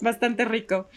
bastante 0.00 0.44
rico. 0.44 0.88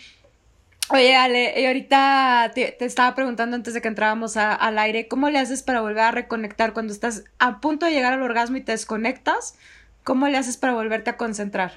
Oye, 0.89 1.15
Ale, 1.15 1.59
y 1.59 1.65
ahorita 1.65 2.51
te, 2.53 2.85
estaba 2.85 3.15
preguntando 3.15 3.55
antes 3.55 3.73
de 3.73 3.81
que 3.81 3.87
entrábamos 3.87 4.37
al 4.37 4.77
aire, 4.77 5.07
¿cómo 5.07 5.31
le 5.31 5.39
haces 5.39 5.63
para 5.63 5.81
volver 5.81 6.03
a 6.03 6.11
reconectar 6.11 6.73
cuando 6.73 6.93
estás 6.93 7.23
a 7.39 7.59
punto 7.59 7.87
de 7.87 7.91
llegar 7.91 8.13
al 8.13 8.21
orgasmo 8.21 8.57
y 8.57 8.61
te 8.61 8.71
desconectas? 8.71 9.55
¿Cómo 10.03 10.27
le 10.27 10.37
haces 10.37 10.57
para 10.57 10.73
volverte 10.73 11.09
a 11.09 11.17
concentrar? 11.17 11.73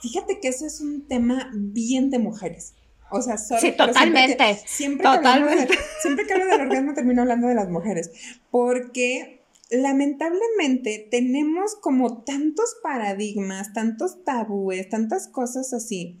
Fíjate 0.00 0.38
que 0.40 0.48
ese 0.48 0.66
es 0.66 0.80
un 0.80 1.08
tema 1.08 1.50
bien 1.52 2.10
de 2.10 2.20
mujeres. 2.20 2.74
O 3.10 3.22
sea, 3.22 3.38
sí, 3.38 3.72
totalmente. 3.72 4.60
Siempre, 4.66 5.04
totalmente. 5.04 5.78
siempre 6.02 6.26
que 6.26 6.34
hablo 6.34 6.46
del 6.46 6.60
orgasmo 6.60 6.94
termino 6.94 7.22
hablando 7.22 7.48
de 7.48 7.54
las 7.54 7.68
mujeres, 7.68 8.10
porque 8.50 9.42
lamentablemente 9.70 11.08
tenemos 11.10 11.74
como 11.76 12.22
tantos 12.22 12.76
paradigmas, 12.82 13.72
tantos 13.72 14.24
tabúes, 14.24 14.88
tantas 14.88 15.28
cosas 15.28 15.72
así 15.72 16.20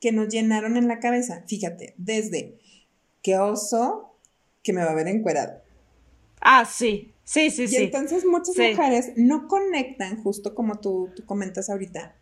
que 0.00 0.12
nos 0.12 0.28
llenaron 0.28 0.76
en 0.76 0.88
la 0.88 0.98
cabeza. 1.00 1.44
Fíjate, 1.46 1.94
desde 1.96 2.58
qué 3.22 3.38
oso 3.38 4.16
que 4.62 4.72
me 4.72 4.84
va 4.84 4.90
a 4.90 4.94
ver 4.94 5.08
encuerado. 5.08 5.62
Ah, 6.40 6.64
sí, 6.64 7.14
sí, 7.24 7.50
sí, 7.50 7.68
sí. 7.68 7.76
Y 7.76 7.84
entonces 7.84 8.24
muchas 8.24 8.56
mujeres 8.56 9.12
no 9.16 9.48
conectan, 9.48 10.22
justo 10.22 10.54
como 10.54 10.78
tú, 10.80 11.10
comentas 11.26 11.70
ahorita, 11.70 12.16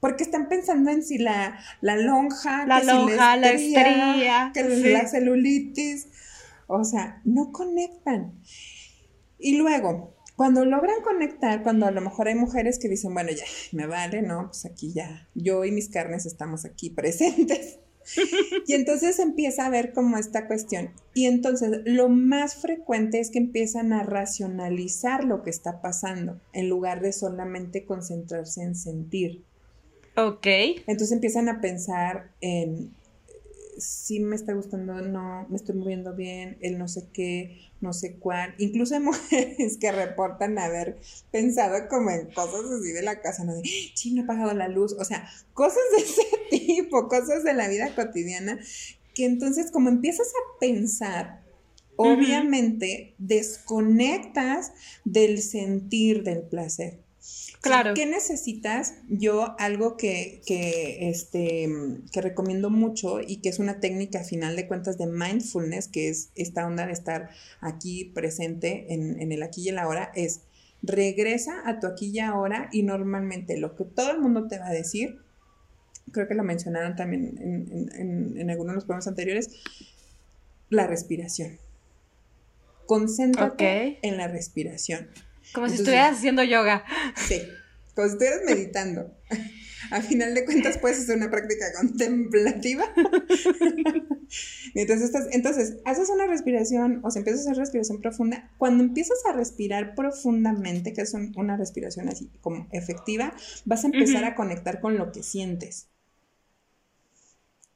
porque 0.00 0.24
están 0.24 0.48
pensando 0.48 0.90
en 0.90 1.02
si 1.02 1.18
la, 1.18 1.58
la 1.80 1.96
lonja, 1.96 2.66
la 2.66 2.82
lonja, 2.82 3.36
la 3.36 3.50
estría, 3.50 4.50
que 4.52 4.62
la 4.62 5.06
celulitis, 5.08 6.08
o 6.66 6.84
sea, 6.84 7.20
no 7.24 7.52
conectan. 7.52 8.40
Y 9.38 9.56
luego, 9.56 10.14
cuando 10.36 10.64
logran 10.64 11.02
conectar, 11.02 11.62
cuando 11.62 11.86
a 11.86 11.90
lo 11.90 12.00
mejor 12.00 12.28
hay 12.28 12.34
mujeres 12.34 12.78
que 12.78 12.88
dicen, 12.88 13.14
bueno, 13.14 13.30
ya, 13.30 13.44
me 13.72 13.86
vale, 13.86 14.22
¿no? 14.22 14.46
Pues 14.48 14.66
aquí 14.66 14.92
ya, 14.92 15.28
yo 15.34 15.64
y 15.64 15.72
mis 15.72 15.88
carnes 15.88 16.26
estamos 16.26 16.64
aquí 16.64 16.90
presentes. 16.90 17.78
y 18.66 18.74
entonces 18.74 19.18
empieza 19.18 19.66
a 19.66 19.70
ver 19.70 19.92
como 19.92 20.18
esta 20.18 20.46
cuestión. 20.46 20.90
Y 21.14 21.26
entonces 21.26 21.80
lo 21.84 22.08
más 22.08 22.56
frecuente 22.56 23.20
es 23.20 23.30
que 23.30 23.38
empiezan 23.38 23.92
a 23.92 24.02
racionalizar 24.02 25.24
lo 25.24 25.42
que 25.42 25.50
está 25.50 25.80
pasando 25.80 26.40
en 26.52 26.68
lugar 26.68 27.00
de 27.00 27.12
solamente 27.12 27.84
concentrarse 27.84 28.62
en 28.62 28.74
sentir. 28.74 29.44
Ok. 30.16 30.46
Entonces 30.86 31.12
empiezan 31.12 31.48
a 31.48 31.60
pensar 31.60 32.30
en 32.40 32.94
si 33.78 34.20
me 34.20 34.36
está 34.36 34.54
gustando, 34.54 34.94
no, 35.02 35.46
me 35.48 35.56
estoy 35.56 35.74
moviendo 35.74 36.14
bien, 36.14 36.56
el 36.60 36.78
no 36.78 36.88
sé 36.88 37.08
qué, 37.12 37.70
no 37.80 37.92
sé 37.92 38.16
cuál. 38.16 38.54
Incluso 38.58 38.94
hay 38.94 39.00
mujeres 39.02 39.76
que 39.78 39.92
reportan 39.92 40.58
haber 40.58 40.98
pensado 41.30 41.88
como 41.88 42.10
en 42.10 42.26
cosas 42.32 42.64
así 42.70 42.92
de 42.92 43.02
la 43.02 43.20
casa, 43.20 43.44
¿no? 43.44 43.54
De, 43.54 43.62
sí, 43.62 44.12
no 44.12 44.22
he 44.22 44.24
apagado 44.24 44.54
la 44.54 44.68
luz. 44.68 44.94
O 44.98 45.04
sea, 45.04 45.28
cosas 45.52 45.82
de 45.96 46.02
ese 46.02 46.22
tipo, 46.50 47.08
cosas 47.08 47.44
de 47.44 47.54
la 47.54 47.68
vida 47.68 47.94
cotidiana, 47.94 48.58
que 49.14 49.24
entonces 49.24 49.70
como 49.70 49.88
empiezas 49.88 50.28
a 50.28 50.58
pensar, 50.60 51.42
obviamente 51.96 53.14
desconectas 53.18 54.72
del 55.04 55.40
sentir 55.40 56.22
del 56.22 56.42
placer. 56.42 57.05
Claro. 57.66 57.94
¿Qué 57.94 58.06
necesitas? 58.06 58.94
Yo 59.08 59.54
algo 59.58 59.96
que, 59.96 60.40
que, 60.46 61.08
este, 61.10 61.68
que 62.12 62.20
recomiendo 62.20 62.70
mucho 62.70 63.20
y 63.20 63.38
que 63.38 63.48
es 63.48 63.58
una 63.58 63.80
técnica 63.80 64.24
final 64.24 64.56
de 64.56 64.66
cuentas 64.66 64.98
de 64.98 65.06
mindfulness, 65.06 65.88
que 65.88 66.08
es 66.08 66.30
esta 66.34 66.66
onda 66.66 66.86
de 66.86 66.92
estar 66.92 67.30
aquí 67.60 68.04
presente 68.04 68.92
en, 68.92 69.20
en 69.20 69.32
el 69.32 69.42
aquí 69.42 69.62
y 69.62 69.68
el 69.68 69.78
ahora, 69.78 70.10
es 70.14 70.42
regresa 70.82 71.62
a 71.64 71.80
tu 71.80 71.86
aquí 71.86 72.10
y 72.12 72.20
ahora 72.20 72.68
y 72.72 72.82
normalmente 72.82 73.58
lo 73.58 73.74
que 73.74 73.84
todo 73.84 74.10
el 74.10 74.20
mundo 74.20 74.46
te 74.46 74.58
va 74.58 74.68
a 74.68 74.72
decir, 74.72 75.18
creo 76.12 76.28
que 76.28 76.34
lo 76.34 76.44
mencionaron 76.44 76.96
también 76.96 77.36
en, 77.38 77.90
en, 77.94 78.38
en 78.38 78.50
algunos 78.50 78.72
de 78.72 78.76
los 78.76 78.84
programas 78.84 79.08
anteriores, 79.08 79.50
la 80.70 80.86
respiración. 80.86 81.58
Concéntrate 82.86 83.98
en 84.02 84.16
la 84.16 84.28
respiración. 84.28 85.08
Como 85.52 85.68
si 85.68 85.76
estuvieras 85.76 86.18
haciendo 86.18 86.42
yoga. 86.42 86.84
Sí, 87.28 87.42
como 87.94 88.08
si 88.08 88.12
estuvieras 88.14 88.40
meditando. 88.46 89.16
A 89.90 90.00
final 90.00 90.34
de 90.34 90.44
cuentas 90.44 90.78
puedes 90.78 90.98
hacer 90.98 91.16
una 91.16 91.30
práctica 91.30 91.66
contemplativa. 91.78 92.84
Mientras 94.74 95.00
estás, 95.00 95.28
entonces, 95.30 95.76
haces 95.84 96.10
una 96.10 96.26
respiración 96.26 97.00
o 97.04 97.10
se 97.10 97.20
empiezas 97.20 97.46
a 97.46 97.50
hacer 97.50 97.60
respiración 97.60 98.00
profunda. 98.00 98.50
Cuando 98.58 98.82
empiezas 98.82 99.18
a 99.28 99.32
respirar 99.32 99.94
profundamente, 99.94 100.92
que 100.92 101.02
es 101.02 101.14
una 101.14 101.56
respiración 101.56 102.08
así 102.08 102.30
como 102.40 102.68
efectiva, 102.72 103.32
vas 103.64 103.84
a 103.84 103.88
empezar 103.88 104.24
a 104.24 104.34
conectar 104.34 104.80
con 104.80 104.98
lo 104.98 105.12
que 105.12 105.22
sientes. 105.22 105.88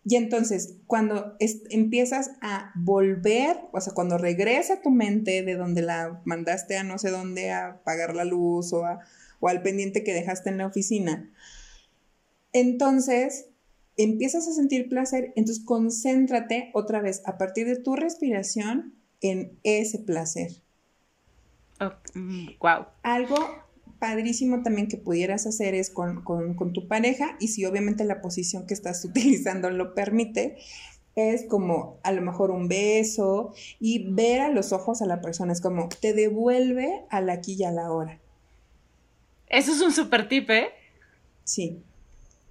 Y 0.05 0.17
entonces, 0.17 0.77
cuando 0.87 1.37
empiezas 1.39 2.31
a 2.41 2.73
volver, 2.75 3.59
o 3.73 3.81
sea, 3.81 3.93
cuando 3.93 4.17
regresa 4.17 4.81
tu 4.81 4.91
mente 4.91 5.43
de 5.43 5.57
donde 5.57 5.83
la 5.83 6.23
mandaste 6.25 6.79
a 6.79 6.85
no 6.85 6.99
sé 6.99 7.11
dónde 7.11 7.51
a 7.51 7.69
apagar 7.69 8.17
la 8.17 8.25
luz 8.25 8.73
o, 8.73 8.83
o 9.41 9.49
al 9.49 9.63
pendiente 9.63 10.03
que 10.03 10.15
dejaste 10.15 10.49
en 10.49 10.59
la 10.59 10.67
oficina, 10.67 11.31
entonces 12.53 13.47
empiezas 13.97 14.49
a 14.49 14.53
sentir 14.53 14.89
placer, 14.89 15.33
entonces 15.37 15.65
concéntrate 15.65 16.71
otra 16.73 17.01
vez 17.01 17.23
a 17.27 17.37
partir 17.37 17.67
de 17.67 17.77
tu 17.77 17.95
respiración 17.95 18.95
en 19.21 19.59
ese 19.63 19.99
placer. 19.99 20.63
wow. 21.79 21.91
Mm, 22.15 22.49
Algo 23.03 23.37
padrísimo 24.01 24.63
también 24.65 24.89
que 24.89 24.97
pudieras 24.97 25.47
hacer 25.47 25.77
es 25.77 25.91
con, 25.91 26.25
tu 26.73 26.89
pareja 26.89 27.37
y 27.39 27.49
si 27.49 27.65
obviamente 27.65 28.03
la 28.05 28.21
posición 28.21 28.67
que 28.67 28.75
estás 28.75 29.05
utilizando 29.05 29.71
lo 29.71 29.95
permite, 29.95 30.57
es 31.15 31.45
como 31.45 31.99
a 32.03 32.11
lo 32.11 32.23
mejor 32.23 32.51
un 32.51 32.67
beso 32.67 33.53
y 33.79 34.11
ver 34.13 34.41
a 34.41 34.49
los 34.49 34.73
ojos 34.73 35.03
a 35.03 35.07
la 35.07 35.21
persona, 35.21 35.53
es 35.53 35.61
como 35.61 35.89
te 35.89 36.15
devuelve 36.15 37.05
a 37.11 37.21
la 37.21 37.35
aquí 37.35 37.55
y 37.59 37.65
a 37.65 37.71
la 37.71 37.93
hora. 37.93 38.19
Eso 39.47 39.73
es 39.73 39.81
un 39.81 39.93
super 39.93 40.29
tip, 40.29 40.49
¿eh? 40.51 40.69
Sí. 41.45 41.83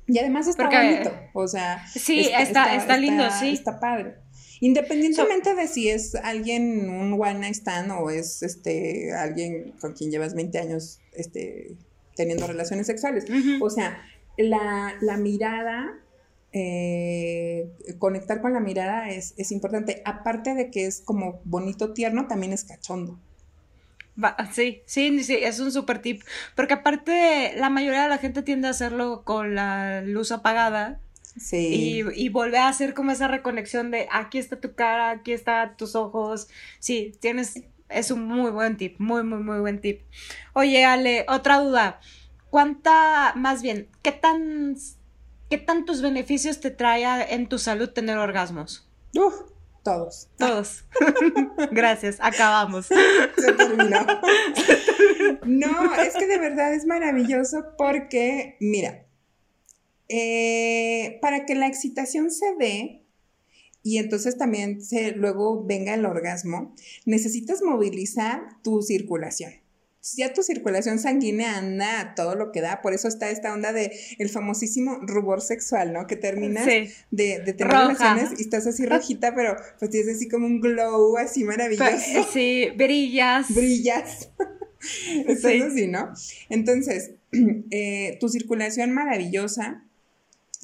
Y 0.08 0.20
además 0.20 0.48
está 0.48 0.66
bonito, 0.70 1.12
o 1.34 1.48
sea. 1.48 1.88
Sí, 1.88 2.20
está, 2.20 2.76
está, 2.76 2.98
lindo, 2.98 3.24
sí. 3.32 3.50
Está 3.50 3.80
padre. 3.80 4.16
Independientemente 4.62 5.56
de 5.56 5.68
si 5.68 5.90
es 5.90 6.16
alguien 6.16 6.90
un 6.90 7.14
one 7.14 7.36
night 7.36 7.56
stand 7.56 7.92
o 7.92 8.10
es 8.10 8.44
este 8.44 9.14
alguien 9.14 9.74
con 9.80 9.94
quien 9.94 10.12
llevas 10.12 10.36
20 10.36 10.60
años 10.60 11.00
este, 11.14 11.78
teniendo 12.16 12.46
relaciones 12.48 12.88
sexuales. 12.88 13.26
O 13.62 13.70
sea, 13.70 14.04
la, 14.38 15.18
mirada, 15.18 15.98
eh, 16.52 17.70
conectar 17.98 18.42
con 18.42 18.54
la 18.54 18.60
mirada 18.60 19.10
es, 19.10 19.34
es, 19.38 19.52
importante. 19.52 20.02
Aparte 20.04 20.54
de 20.54 20.70
que 20.70 20.86
es 20.86 21.02
como 21.02 21.40
bonito, 21.46 21.94
tierno, 21.94 22.28
también 22.28 22.52
es 22.52 22.66
cachondo. 22.66 23.18
sí, 24.52 24.82
sí, 24.86 25.24
sí, 25.24 25.38
es 25.42 25.62
un 25.62 25.72
super 25.72 26.02
tip. 26.02 26.24
Porque 26.56 26.74
aparte, 26.74 27.54
la 27.56 27.70
mayoría 27.70 28.04
de 28.04 28.10
la 28.10 28.18
gente 28.18 28.44
tiende 28.44 28.68
a 28.68 28.72
hacerlo 28.72 29.24
con 29.24 29.56
la 29.56 30.02
luz 30.02 30.34
apagada 30.34 31.00
Sí. 31.40 32.04
Y, 32.16 32.26
y, 32.26 32.30
volver 32.30 32.62
a 32.62 32.68
hacer 32.68 32.94
como 32.94 33.12
esa 33.12 33.28
reconexión 33.28 33.92
de 33.92 34.08
aquí 34.12 34.38
está 34.38 34.60
tu 34.60 34.76
cara, 34.76 35.10
aquí 35.12 35.32
están 35.32 35.78
tus 35.78 35.96
ojos. 35.96 36.48
Sí, 36.80 37.14
tienes, 37.20 37.64
es 37.90 38.12
un 38.12 38.26
muy 38.26 38.52
buen 38.52 38.78
tip, 38.78 39.00
muy, 39.00 39.24
muy, 39.24 39.40
muy 39.40 39.60
buen 39.60 39.82
tip. 39.82 40.02
Oye, 40.54 40.86
Ale, 40.86 41.26
otra 41.28 41.60
duda. 41.60 42.00
¿Cuánta, 42.50 43.34
más 43.36 43.62
bien, 43.62 43.90
qué 44.02 44.12
tan, 44.12 44.76
qué 45.50 45.58
tantos 45.58 46.02
beneficios 46.02 46.60
te 46.60 46.72
trae 46.72 47.34
en 47.34 47.48
tu 47.48 47.58
salud 47.58 47.90
tener 47.90 48.18
orgasmos? 48.18 48.90
Uf, 49.16 49.34
todos. 49.84 50.30
Todos. 50.38 50.84
Gracias, 51.72 52.18
acabamos. 52.20 52.86
Se 53.38 53.54
terminó. 53.54 54.06
no, 55.46 55.96
es 55.96 56.16
que 56.16 56.28
de 56.28 56.38
verdad 56.38 56.74
es 56.74 56.86
maravilloso 56.86 57.74
porque, 57.78 58.58
mira, 58.60 59.06
eh, 60.10 61.20
para 61.22 61.46
que 61.46 61.56
la 61.56 61.68
excitación 61.68 62.32
se 62.32 62.56
dé 62.60 63.06
y 63.84 63.98
entonces 63.98 64.38
también 64.38 64.82
se, 64.82 65.12
luego 65.12 65.64
venga 65.66 65.94
el 65.94 66.06
orgasmo, 66.06 66.76
necesitas 67.06 67.62
movilizar 67.62 68.42
tu 68.64 68.82
circulación. 68.82 69.54
ya 70.18 70.34
tu 70.34 70.44
circulación 70.44 71.00
sanguínea 71.00 71.58
anda 71.58 72.00
a 72.02 72.16
todo 72.16 72.36
lo 72.36 72.52
que 72.52 72.62
da, 72.62 72.82
por 72.82 72.94
eso 72.94 73.08
está 73.08 73.30
esta 73.30 73.54
onda 73.54 73.72
de 73.72 73.92
el 74.18 74.30
famosísimo 74.30 75.00
rubor 75.04 75.42
sexual, 75.42 75.94
¿no? 75.94 76.08
Que 76.08 76.16
terminas 76.16 76.66
de, 76.66 76.92
de, 77.12 77.54
tener 77.54 77.72
relaciones 77.72 78.32
y 78.38 78.42
estás 78.42 78.68
así 78.68 78.86
rojita, 78.88 79.34
pero 79.36 79.56
pues 79.78 79.92
tienes 79.92 80.16
así 80.16 80.28
como 80.28 80.46
un 80.46 80.60
glow 80.60 81.18
así 81.18 81.44
maravilloso. 81.44 82.28
Sí, 82.34 82.68
brillas. 82.76 83.54
Brillas. 83.54 84.30
estás 85.28 85.62
así, 85.62 85.88
¿no? 85.88 86.14
Entonces, 86.50 87.12
eh, 87.72 88.18
tu 88.20 88.30
circulación 88.30 88.92
maravillosa, 88.92 89.86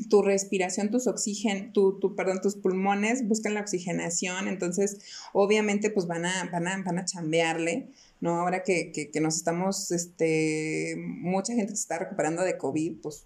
tu 0.10 0.22
respiración, 0.22 0.92
tus 0.92 1.08
oxígenos, 1.08 1.72
tu, 1.74 2.00
tu, 2.00 2.16
perdón, 2.16 2.42
tus 2.42 2.56
pulmones 2.56 3.28
buscan 3.28 3.54
la 3.54 3.62
oxigenación, 3.62 4.48
entonces 4.48 4.98
obviamente 5.32 5.90
pues 5.90 6.06
van 6.06 6.26
a, 6.26 6.50
van 6.52 6.68
a, 6.68 6.82
van 6.84 7.00
a 7.00 7.06
chambearle, 7.06 7.88
¿no? 8.20 8.40
Ahora 8.40 8.64
que, 8.64 8.92
que, 8.92 9.22
nos 9.22 9.38
estamos, 9.38 9.92
este, 9.92 10.96
mucha 10.98 11.54
gente 11.54 11.76
se 11.76 11.82
está 11.82 12.00
recuperando 12.00 12.44
de 12.44 12.58
COVID, 12.58 13.02
pues 13.02 13.26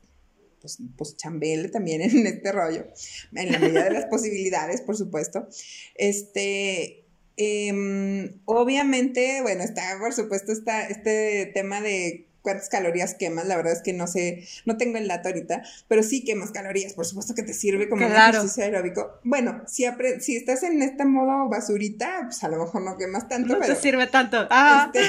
pues, 0.61 0.77
pues 0.97 1.15
chambele 1.15 1.69
también 1.69 2.01
en 2.01 2.27
este 2.27 2.51
rollo, 2.51 2.85
en 3.33 3.51
la 3.51 3.59
medida 3.59 3.85
de 3.85 3.91
las 3.91 4.05
posibilidades, 4.09 4.81
por 4.81 4.97
supuesto. 4.97 5.47
Este, 5.95 7.05
em, 7.37 8.39
obviamente, 8.45 9.41
bueno, 9.41 9.63
está, 9.63 9.97
por 9.99 10.13
supuesto, 10.13 10.51
está 10.51 10.85
este 10.87 11.49
tema 11.53 11.81
de 11.81 12.28
cuántas 12.49 12.69
calorías 12.69 13.13
quemas, 13.13 13.45
la 13.45 13.55
verdad 13.55 13.73
es 13.73 13.83
que 13.83 13.93
no 13.93 14.07
sé, 14.07 14.43
no 14.65 14.75
tengo 14.77 14.97
el 14.97 15.07
dato 15.07 15.29
ahorita, 15.29 15.61
pero 15.87 16.01
sí 16.01 16.23
quemas 16.23 16.49
calorías, 16.49 16.93
por 16.93 17.05
supuesto 17.05 17.35
que 17.35 17.43
te 17.43 17.53
sirve 17.53 17.87
como 17.87 18.07
un 18.07 18.11
ejercicio 18.11 18.63
aeróbico. 18.63 19.19
Bueno, 19.23 19.61
si, 19.67 19.85
si 20.19 20.35
estás 20.35 20.63
en 20.63 20.81
este 20.81 21.05
modo 21.05 21.47
basurita, 21.47 22.21
pues 22.23 22.43
a 22.43 22.47
lo 22.47 22.57
mejor 22.57 22.81
no 22.81 22.97
quemas 22.97 23.27
tanto. 23.27 23.55
No 23.55 23.63
te 23.63 23.75
sirve 23.75 24.07
tanto. 24.07 24.47
Ah. 24.49 24.91
Este, 24.91 25.07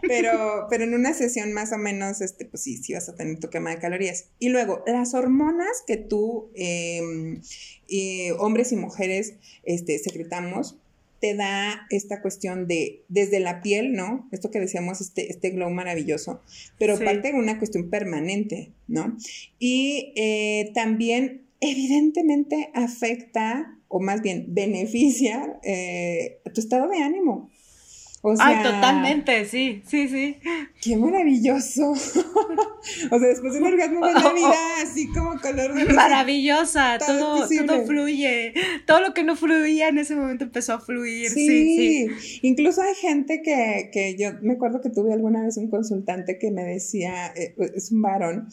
pero, 0.08 0.66
pero 0.70 0.84
en 0.84 0.94
una 0.94 1.12
sesión 1.12 1.52
más 1.52 1.72
o 1.72 1.76
menos, 1.76 2.22
este, 2.22 2.46
pues 2.46 2.62
sí, 2.62 2.78
sí 2.78 2.94
vas 2.94 3.08
a 3.10 3.14
tener 3.14 3.38
tu 3.38 3.50
quema 3.50 3.70
de 3.70 3.78
calorías. 3.78 4.30
Y 4.38 4.48
luego, 4.48 4.82
las 4.86 5.12
hormonas 5.12 5.82
que 5.86 5.98
tú, 5.98 6.50
em, 6.54 7.42
eh, 7.88 8.32
hombres 8.38 8.72
y 8.72 8.76
mujeres, 8.76 9.34
este, 9.64 9.98
secretamos, 9.98 10.78
te 11.20 11.34
da 11.34 11.86
esta 11.90 12.22
cuestión 12.22 12.66
de 12.66 13.04
desde 13.08 13.40
la 13.40 13.60
piel, 13.60 13.92
¿no? 13.92 14.28
Esto 14.32 14.50
que 14.50 14.60
decíamos, 14.60 15.00
este, 15.00 15.30
este 15.30 15.50
glow 15.50 15.70
maravilloso, 15.70 16.40
pero 16.78 16.98
parte 16.98 17.32
de 17.32 17.38
una 17.38 17.58
cuestión 17.58 17.90
permanente, 17.90 18.72
¿no? 18.86 19.16
Y 19.58 20.12
eh, 20.16 20.70
también 20.74 21.42
evidentemente 21.60 22.70
afecta, 22.74 23.78
o 23.88 24.00
más 24.00 24.22
bien 24.22 24.46
beneficia, 24.48 25.58
eh, 25.62 26.40
tu 26.54 26.60
estado 26.60 26.88
de 26.88 26.98
ánimo. 26.98 27.50
Ay, 28.40 28.62
totalmente, 28.64 29.44
sí, 29.44 29.82
sí, 29.86 30.08
sí. 30.08 30.38
Qué 30.80 30.96
maravilloso. 30.96 31.90
o 31.92 33.18
sea, 33.18 33.28
después 33.28 33.54
del 33.54 33.64
orgasmo 33.64 34.00
ves 34.00 34.14
la 34.14 34.32
vida 34.32 34.54
así 34.82 35.08
como 35.08 35.40
color 35.40 35.74
de 35.74 35.92
Maravillosa, 35.92 36.98
todo, 36.98 37.46
todo, 37.48 37.86
fluye. 37.86 38.54
Todo 38.86 39.00
lo 39.00 39.14
que 39.14 39.22
no 39.22 39.36
fluía 39.36 39.88
en 39.88 39.98
ese 39.98 40.16
momento 40.16 40.44
empezó 40.44 40.74
a 40.74 40.80
fluir. 40.80 41.30
Sí, 41.30 42.08
sí. 42.16 42.40
Incluso 42.42 42.82
hay 42.82 42.94
gente 42.94 43.40
que, 43.42 43.90
que 43.92 44.16
yo 44.16 44.30
me 44.42 44.54
acuerdo 44.54 44.80
que 44.80 44.90
tuve 44.90 45.12
alguna 45.12 45.42
vez 45.42 45.56
un 45.56 45.68
consultante 45.68 46.38
que 46.38 46.50
me 46.50 46.64
decía, 46.64 47.32
eh, 47.36 47.54
es 47.74 47.92
un 47.92 48.02
varón, 48.02 48.48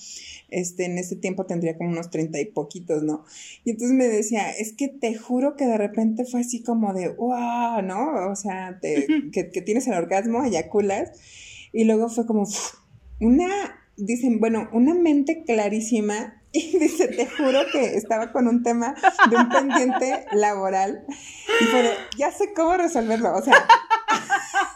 este, 0.50 0.86
en 0.86 0.98
ese 0.98 1.16
tiempo 1.16 1.46
tendría 1.46 1.78
como 1.78 1.90
unos 1.90 2.10
treinta 2.10 2.40
y 2.40 2.46
poquitos, 2.46 3.04
¿no? 3.04 3.26
Y 3.64 3.72
entonces 3.72 3.96
me 3.96 4.08
decía, 4.08 4.52
es 4.52 4.74
que 4.74 4.88
te 4.88 5.16
juro 5.16 5.56
que 5.56 5.66
de 5.66 5.78
repente 5.78 6.26
fue 6.26 6.42
así 6.42 6.62
como 6.62 6.94
de, 6.94 7.10
wow, 7.10 7.82
¿no? 7.84 8.32
O 8.32 8.36
sea, 8.36 8.80
que, 8.82 9.55
que, 9.56 9.62
tienes 9.62 9.88
el 9.88 9.94
orgasmo, 9.94 10.44
eyaculas, 10.44 11.12
y 11.72 11.86
luego 11.86 12.10
fue 12.10 12.26
como, 12.26 12.48
una, 13.20 13.80
dicen, 13.98 14.40
bueno, 14.40 14.70
una 14.74 14.94
mente 14.94 15.44
clarísima 15.46 16.42
y 16.52 16.78
dice, 16.78 17.08
te 17.08 17.28
juro 17.28 17.60
que 17.72 17.96
estaba 17.96 18.32
con 18.32 18.48
un 18.48 18.64
tema 18.64 18.96
de 19.30 19.36
un 19.36 19.50
pendiente 19.50 20.26
laboral 20.32 21.06
y 21.62 21.66
fue 21.66 21.96
ya 22.18 22.32
sé 22.32 22.54
cómo 22.54 22.78
resolverlo, 22.78 23.36
o 23.36 23.42
sea, 23.42 23.66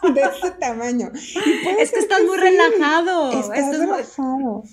de 0.14 0.20
ese 0.20 0.50
tamaño. 0.52 1.10
es 1.14 1.90
que 1.90 2.00
estás 2.00 2.22
muy 2.22 2.36
relajado. 2.36 3.32
Estás 3.40 3.78
relajado. 3.78 4.64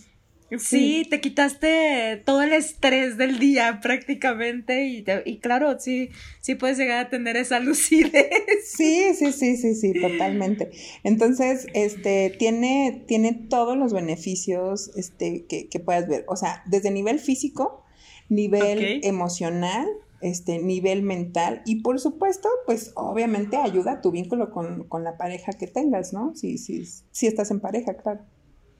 Sí, 0.57 1.05
te 1.09 1.19
quitaste 1.19 2.21
todo 2.25 2.41
el 2.41 2.53
estrés 2.53 3.17
del 3.17 3.37
día 3.37 3.79
prácticamente 3.81 4.85
y, 4.85 5.03
y 5.25 5.37
claro, 5.39 5.77
sí, 5.79 6.09
sí 6.39 6.55
puedes 6.55 6.77
llegar 6.77 7.05
a 7.05 7.09
tener 7.09 7.35
esa 7.35 7.59
lucidez. 7.61 8.29
Sí, 8.65 9.13
sí, 9.13 9.33
sí, 9.33 9.57
sí, 9.57 9.75
sí, 9.75 9.93
totalmente. 9.99 10.71
Entonces, 11.03 11.67
este, 11.73 12.33
tiene, 12.39 13.03
tiene 13.07 13.33
todos 13.33 13.77
los 13.77 13.91
beneficios 13.91 14.91
este, 14.95 15.45
que, 15.47 15.67
que 15.67 15.79
puedas 15.79 16.07
ver. 16.07 16.23
O 16.27 16.37
sea, 16.37 16.63
desde 16.65 16.91
nivel 16.91 17.19
físico, 17.19 17.83
nivel 18.29 19.01
emocional, 19.03 19.87
este, 20.21 20.59
nivel 20.59 21.03
mental 21.03 21.61
y 21.65 21.81
por 21.81 21.99
supuesto, 21.99 22.49
pues 22.65 22.91
obviamente 22.95 23.57
ayuda 23.57 23.93
a 23.93 24.01
tu 24.01 24.11
vínculo 24.11 24.51
con, 24.51 24.87
con 24.87 25.03
la 25.03 25.17
pareja 25.17 25.53
que 25.53 25.67
tengas, 25.67 26.13
¿no? 26.13 26.35
Si, 26.35 26.57
sí, 26.57 26.85
sí 27.11 27.27
estás 27.27 27.51
en 27.51 27.59
pareja, 27.59 27.95
claro. 27.95 28.21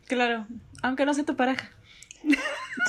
Claro, 0.07 0.47
aunque 0.81 1.05
no 1.05 1.13
sea 1.13 1.25
tu 1.25 1.35
pareja. 1.35 1.69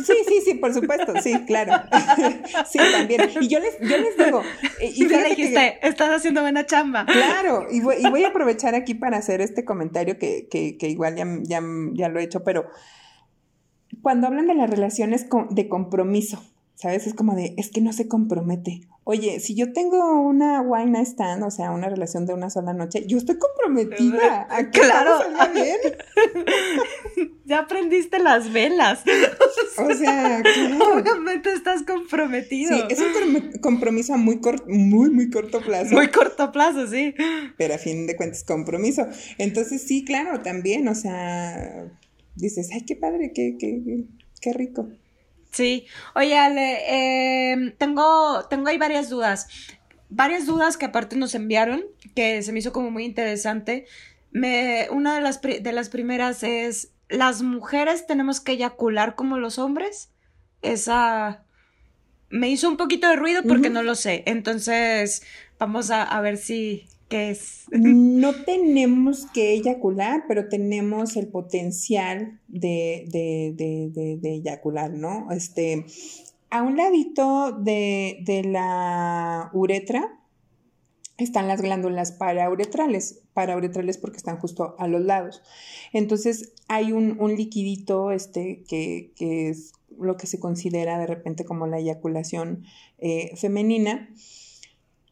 Sí, 0.04 0.14
sí, 0.26 0.40
sí, 0.44 0.54
por 0.54 0.72
supuesto, 0.72 1.14
sí, 1.22 1.44
claro. 1.46 1.72
Sí, 2.70 2.78
también. 2.92 3.22
Y 3.40 3.48
yo 3.48 3.58
les, 3.60 3.78
yo 3.80 3.96
les 3.98 4.16
digo. 4.16 4.42
Y 4.80 5.08
ya 5.08 5.24
dijiste, 5.24 5.78
estás 5.86 6.10
haciendo 6.10 6.40
buena 6.42 6.66
chamba. 6.66 7.04
Claro, 7.06 7.66
y 7.70 7.80
voy, 7.80 7.96
y 7.98 8.08
voy, 8.08 8.24
a 8.24 8.28
aprovechar 8.28 8.74
aquí 8.74 8.94
para 8.94 9.18
hacer 9.18 9.40
este 9.40 9.64
comentario 9.64 10.18
que, 10.18 10.48
que, 10.50 10.76
que 10.76 10.88
igual 10.88 11.16
ya, 11.16 11.26
ya, 11.42 11.62
ya, 11.92 12.08
lo 12.08 12.20
he 12.20 12.24
hecho, 12.24 12.44
pero 12.44 12.66
cuando 14.02 14.26
hablan 14.26 14.46
de 14.46 14.54
las 14.54 14.70
relaciones 14.70 15.26
de 15.50 15.68
compromiso, 15.68 16.42
¿sabes? 16.78 17.08
Es 17.08 17.14
como 17.14 17.34
de, 17.34 17.54
es 17.56 17.70
que 17.70 17.80
no 17.80 17.92
se 17.92 18.06
compromete. 18.06 18.82
Oye, 19.02 19.40
si 19.40 19.54
yo 19.54 19.72
tengo 19.72 20.20
una 20.20 20.60
wine 20.60 21.00
stand, 21.00 21.42
o 21.42 21.50
sea, 21.50 21.72
una 21.72 21.88
relación 21.88 22.24
de 22.24 22.34
una 22.34 22.50
sola 22.50 22.72
noche, 22.72 23.04
yo 23.06 23.18
estoy 23.18 23.36
comprometida 23.38 24.46
a 24.50 24.70
que 24.70 24.80
claro. 24.80 25.18
bien. 25.52 25.76
ya 27.46 27.60
aprendiste 27.60 28.20
las 28.20 28.52
velas. 28.52 29.02
o 29.78 29.92
sea, 29.94 30.42
obviamente 30.94 31.52
estás 31.52 31.82
comprometido. 31.82 32.76
Sí, 32.76 32.82
es 32.90 33.00
un 33.00 33.58
compromiso 33.60 34.14
a 34.14 34.18
muy, 34.18 34.38
muy, 34.68 35.10
muy 35.10 35.30
corto 35.30 35.60
plazo. 35.60 35.94
Muy 35.94 36.08
corto 36.08 36.52
plazo, 36.52 36.86
sí. 36.86 37.12
Pero 37.56 37.74
a 37.74 37.78
fin 37.78 38.06
de 38.06 38.14
cuentas, 38.14 38.44
compromiso. 38.44 39.04
Entonces, 39.38 39.82
sí, 39.82 40.04
claro, 40.04 40.42
también, 40.42 40.86
o 40.86 40.94
sea, 40.94 41.90
dices, 42.36 42.68
ay, 42.72 42.82
qué 42.82 42.94
padre, 42.94 43.32
qué, 43.34 43.56
qué, 43.58 44.04
qué 44.40 44.52
rico. 44.52 44.90
Sí, 45.58 45.88
oye 46.14 46.38
Ale, 46.38 47.50
em, 47.50 47.72
tengo, 47.72 48.46
tengo 48.48 48.68
ahí 48.68 48.78
varias 48.78 49.10
dudas. 49.10 49.48
Varias 50.08 50.46
dudas 50.46 50.76
que 50.76 50.86
aparte 50.86 51.16
nos 51.16 51.34
enviaron, 51.34 51.82
que 52.14 52.40
se 52.44 52.52
me 52.52 52.60
hizo 52.60 52.72
como 52.72 52.92
muy 52.92 53.04
interesante. 53.04 53.86
Me, 54.30 54.86
una 54.92 55.16
de 55.16 55.20
las, 55.20 55.42
de 55.42 55.72
las 55.72 55.88
primeras 55.88 56.44
es, 56.44 56.92
¿las 57.08 57.42
mujeres 57.42 58.06
tenemos 58.06 58.40
que 58.40 58.52
eyacular 58.52 59.16
como 59.16 59.36
los 59.36 59.58
hombres? 59.58 60.12
Esa 60.62 61.42
me 62.28 62.48
hizo 62.48 62.68
un 62.68 62.76
poquito 62.76 63.08
de 63.08 63.16
ruido 63.16 63.42
porque 63.42 63.68
no 63.68 63.82
lo 63.82 63.96
sé. 63.96 64.22
Entonces, 64.26 65.24
vamos 65.58 65.90
a, 65.90 66.04
a 66.04 66.20
ver 66.20 66.36
si, 66.36 66.86
¿Qué 67.08 67.30
es? 67.30 67.64
No 67.70 68.34
tenemos 68.44 69.26
que 69.32 69.54
eyacular, 69.54 70.24
pero 70.28 70.48
tenemos 70.48 71.16
el 71.16 71.28
potencial 71.28 72.38
de, 72.48 73.08
eyacular, 74.22 74.90
¿no? 74.90 75.30
Este, 75.30 75.86
a 76.50 76.62
un 76.62 76.76
ladito 76.76 77.52
de, 77.52 78.42
la 78.44 79.50
uretra 79.54 80.20
están 81.16 81.48
las 81.48 81.62
glándulas 81.62 82.12
parauretrales, 82.12 83.22
parauretrales 83.32 83.96
porque 83.96 84.18
están 84.18 84.38
justo 84.38 84.76
a 84.78 84.86
los 84.86 85.02
lados. 85.02 85.42
Entonces 85.94 86.52
hay 86.68 86.92
un, 86.92 87.16
un 87.18 87.36
liquidito 87.36 88.12
este, 88.12 88.64
que, 88.68 89.12
es 89.18 89.72
lo 89.98 90.18
que 90.18 90.26
se 90.26 90.38
considera 90.38 90.98
de 90.98 91.06
repente 91.06 91.46
como 91.46 91.66
la 91.66 91.78
eyaculación 91.78 92.64
eh, 92.98 93.34
femenina, 93.36 94.10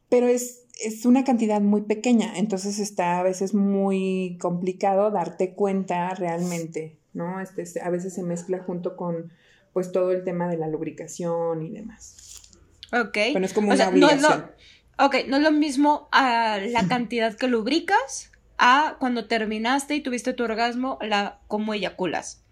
pero 0.09 0.28
es 0.28 0.65
es 0.76 1.06
una 1.06 1.24
cantidad 1.24 1.60
muy 1.60 1.82
pequeña, 1.82 2.36
entonces 2.36 2.78
está 2.78 3.18
a 3.18 3.22
veces 3.22 3.54
muy 3.54 4.36
complicado 4.40 5.10
darte 5.10 5.54
cuenta 5.54 6.10
realmente, 6.14 6.98
¿no? 7.12 7.40
Este, 7.40 7.80
a 7.80 7.90
veces 7.90 8.14
se 8.14 8.22
mezcla 8.22 8.58
junto 8.58 8.96
con 8.96 9.32
pues 9.72 9.92
todo 9.92 10.12
el 10.12 10.24
tema 10.24 10.48
de 10.48 10.56
la 10.56 10.68
lubricación 10.68 11.62
y 11.62 11.70
demás. 11.70 12.50
Ok. 12.92 13.18
Pero 13.32 13.44
es 13.44 13.52
como 13.52 13.72
una 13.72 13.88
obligación. 13.88 14.40
No 14.40 14.56
ok, 14.98 15.14
no 15.28 15.36
es 15.36 15.42
lo 15.42 15.52
mismo 15.52 16.08
a 16.12 16.59
la 16.59 16.86
cantidad 16.88 17.34
que 17.34 17.48
lubricas 17.48 18.32
a 18.59 18.96
cuando 18.98 19.26
terminaste 19.26 19.94
y 19.94 20.01
tuviste 20.01 20.32
tu 20.32 20.44
orgasmo, 20.44 20.98
la 21.03 21.40
cómo 21.48 21.74
eyaculas. 21.74 22.42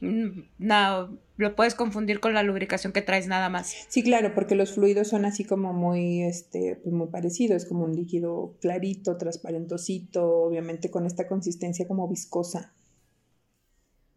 Mm, 0.00 0.42
no, 0.58 1.18
lo 1.36 1.56
puedes 1.56 1.74
confundir 1.74 2.20
con 2.20 2.34
la 2.34 2.42
lubricación 2.42 2.92
que 2.92 3.02
traes 3.02 3.26
nada 3.26 3.48
más. 3.48 3.74
Sí, 3.88 4.02
claro, 4.02 4.34
porque 4.34 4.54
los 4.54 4.72
fluidos 4.74 5.08
son 5.08 5.24
así 5.24 5.44
como 5.44 5.72
muy, 5.72 6.22
este, 6.22 6.76
pues 6.82 6.94
muy 6.94 7.08
parecidos, 7.08 7.64
como 7.64 7.84
un 7.84 7.96
líquido 7.96 8.56
clarito, 8.60 9.16
transparentosito, 9.16 10.42
obviamente 10.42 10.90
con 10.90 11.06
esta 11.06 11.26
consistencia 11.26 11.88
como 11.88 12.08
viscosa. 12.08 12.74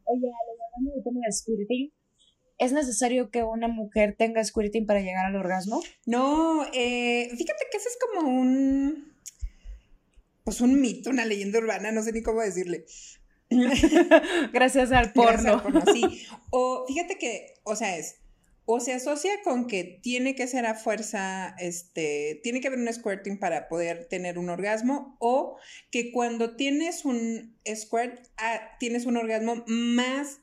Oye, 0.04 0.28
hablando 0.28 0.96
de 0.96 1.02
tema 1.02 1.20
de 1.26 1.32
squirting, 1.32 1.94
¿es 2.58 2.74
necesario 2.74 3.30
que 3.30 3.44
una 3.44 3.68
mujer 3.68 4.16
tenga 4.18 4.44
squirting 4.44 4.86
para 4.86 5.00
llegar 5.00 5.26
al 5.26 5.36
orgasmo? 5.36 5.82
No, 6.06 6.66
eh, 6.74 7.30
fíjate 7.30 7.66
que 7.72 7.78
ese 7.78 7.90
es 7.90 7.98
como 8.00 8.30
un, 8.30 9.14
pues 10.44 10.62
un 10.62 10.80
mito, 10.82 11.10
una 11.10 11.26
leyenda 11.26 11.60
urbana, 11.60 11.92
no 11.92 12.04
sé 12.04 12.12
ni 12.12 12.22
cómo 12.22 12.42
decirle. 12.42 12.86
Gracias 14.54 14.92
al 14.92 15.14
porno. 15.14 15.64
sí. 15.94 16.26
O 16.56 16.86
fíjate 16.88 17.18
que, 17.18 17.56
o 17.64 17.76
sea, 17.76 17.98
es, 17.98 18.18
o 18.66 18.80
se 18.80 18.94
asocia 18.94 19.42
con 19.44 19.68
que 19.68 20.00
tiene 20.02 20.36
que 20.36 20.48
ser 20.48 20.66
a 20.66 20.76
fuerza, 20.76 21.56
este, 21.60 22.40
tiene 22.44 22.62
que 22.62 22.68
haber 22.68 22.80
un 22.80 22.94
squirting 22.94 23.40
para 23.40 23.68
poder 23.68 24.06
tener 24.06 24.38
un 24.38 24.50
orgasmo, 24.50 25.18
o 25.20 25.58
que 25.92 26.12
cuando 26.12 26.56
tienes 26.56 27.06
un 27.06 27.58
squirt, 27.68 28.20
ah, 28.38 28.62
tienes 28.80 29.06
un 29.06 29.18
orgasmo 29.18 29.64
más 29.68 30.42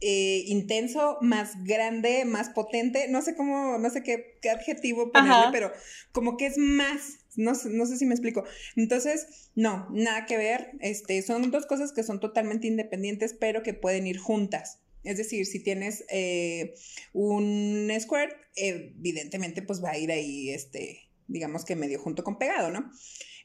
eh, 0.00 0.44
intenso, 0.46 1.18
más 1.20 1.64
grande, 1.64 2.24
más 2.24 2.50
potente, 2.50 3.06
no 3.08 3.22
sé 3.22 3.34
cómo, 3.34 3.78
no 3.78 3.90
sé 3.90 4.02
qué, 4.02 4.38
adjetivo 4.50 5.10
ponerle, 5.10 5.46
pero 5.52 5.72
como 6.12 6.36
que 6.36 6.46
es 6.46 6.58
más, 6.58 7.21
no, 7.36 7.52
no, 7.52 7.86
sé 7.86 7.96
si 7.96 8.06
me 8.06 8.14
explico. 8.14 8.44
Entonces, 8.76 9.50
no, 9.54 9.88
nada 9.90 10.26
que 10.26 10.36
ver, 10.36 10.72
este, 10.80 11.22
son 11.22 11.50
dos 11.50 11.66
cosas 11.66 11.92
que 11.92 12.02
son 12.02 12.20
totalmente 12.20 12.66
independientes, 12.66 13.34
pero 13.34 13.62
que 13.62 13.74
pueden 13.74 14.06
ir 14.06 14.18
juntas. 14.18 14.80
Es 15.04 15.16
decir, 15.16 15.46
si 15.46 15.60
tienes 15.60 16.04
eh, 16.10 16.74
un 17.12 17.90
squirt, 17.98 18.32
evidentemente 18.54 19.62
pues 19.62 19.82
va 19.82 19.90
a 19.90 19.98
ir 19.98 20.12
ahí, 20.12 20.50
este, 20.50 21.08
digamos 21.26 21.64
que 21.64 21.74
medio 21.74 21.98
junto 21.98 22.22
con 22.22 22.38
pegado, 22.38 22.70
¿no? 22.70 22.90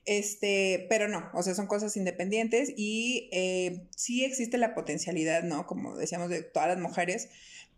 Este, 0.05 0.85
pero 0.89 1.07
no, 1.09 1.29
o 1.33 1.43
sea, 1.43 1.53
son 1.53 1.67
cosas 1.67 1.97
independientes 1.97 2.71
y 2.77 3.29
eh, 3.33 3.87
sí 3.95 4.23
existe 4.23 4.57
la 4.57 4.73
potencialidad, 4.73 5.43
¿no? 5.43 5.65
Como 5.65 5.97
decíamos 5.97 6.29
de 6.29 6.43
todas 6.43 6.69
las 6.69 6.79
mujeres, 6.79 7.29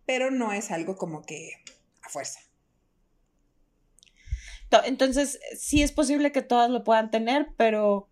pero 0.05 0.30
no 0.30 0.53
es 0.53 0.72
algo 0.72 0.95
como 0.95 1.24
que 1.24 1.53
a 2.03 2.10
fuerza. 2.10 2.39
Entonces, 4.86 5.39
sí 5.57 5.82
es 5.82 5.91
posible 5.91 6.32
que 6.32 6.41
todas 6.41 6.70
lo 6.70 6.84
puedan 6.84 7.11
tener, 7.11 7.47
pero 7.57 8.09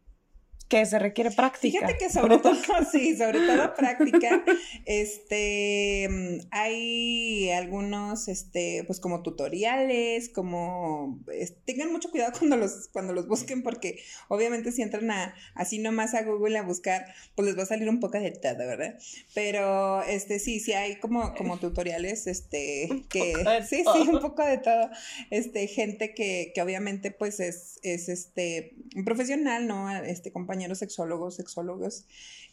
que 0.68 0.86
se 0.86 1.00
requiere 1.00 1.32
práctica. 1.32 1.80
Fíjate 1.80 1.98
que 1.98 2.10
sobre 2.10 2.40
todo, 2.40 2.56
sí, 2.92 3.16
sobre 3.16 3.40
todo 3.40 3.74
práctica, 3.74 4.44
este, 4.86 6.42
hay 6.52 7.50
algunos, 7.52 8.28
este, 8.28 8.84
pues 8.86 9.00
como 9.00 9.24
tutoriales, 9.24 10.30
como, 10.30 11.20
tengan 11.66 11.92
mucho 11.92 12.12
cuidado 12.12 12.34
cuando 12.38 12.58
los, 12.58 12.90
cuando 12.92 13.14
los 13.14 13.28
busquen, 13.28 13.64
porque 13.64 14.00
obviamente 14.28 14.74
si 14.74 14.82
entran 14.82 15.10
a, 15.10 15.34
así 15.56 15.80
nomás 15.80 16.14
a 16.14 16.24
Google 16.24 16.58
a 16.58 16.64
buscar, 16.64 17.06
pues 17.36 17.48
les 17.48 17.58
va 17.58 17.64
a 17.64 17.68
salir 17.68 17.88
un 17.88 18.02
poco 18.02 18.20
de 18.20 18.32
todo, 18.32 18.58
¿verdad? 18.58 18.98
Pero, 19.34 20.04
este, 20.04 20.40
sí, 20.40 20.60
sí 20.60 20.74
hay 20.74 20.98
como, 20.98 21.34
como 21.36 21.60
tutoriales, 21.60 22.28
este, 22.28 23.06
que, 23.10 23.34
sí, 23.70 23.84
sí, 23.94 24.10
un 24.10 24.20
poco 24.20 24.44
de 24.44 24.58
todo, 24.58 24.90
este, 25.30 25.68
gente 25.68 26.14
que, 26.14 26.52
que 26.54 26.62
obviamente, 26.62 27.12
pues 27.12 27.40
es, 27.40 27.80
es, 27.84 28.10
este, 28.10 28.76
un 28.96 29.06
profesional, 29.06 29.66
¿no? 29.66 29.90
Este, 30.04 30.34
compañero 30.34 30.57
sexólogos, 30.76 31.36
sexólogos, 31.36 32.06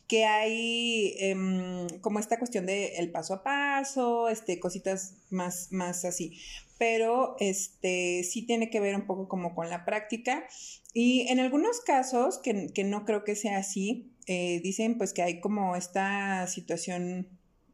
que 0.07 0.25
hay 0.25 1.15
em, 1.19 1.89
como 2.01 2.19
esta 2.19 2.39
cuestión 2.39 2.67
de 2.67 2.97
el 2.97 3.11
paso 3.11 3.35
a 3.35 3.43
paso, 3.43 4.29
este, 4.29 4.61
cositas 4.61 5.15
más, 5.31 5.69
más 5.71 6.05
así. 6.05 6.39
Pero 6.79 7.37
este, 7.41 8.25
sí 8.25 8.43
tiene 8.47 8.69
que 8.69 8.81
ver 8.81 8.95
un 8.97 9.07
poco 9.07 9.29
como 9.29 9.55
con 9.55 9.71
la 9.71 9.85
práctica. 9.85 10.47
Y 10.93 11.29
en 11.29 11.41
algunos 11.41 11.81
casos, 11.81 12.39
que, 12.39 12.85
no 12.85 13.05
creo 13.05 13.25
que 13.25 13.37
sea 13.37 13.59
así, 13.59 14.13
eh, 14.27 14.61
dicen 14.63 14.99
pues 14.99 15.13
que 15.13 15.23
hay 15.23 15.41
como 15.41 15.77
esta 15.77 16.47
situación, 16.47 17.29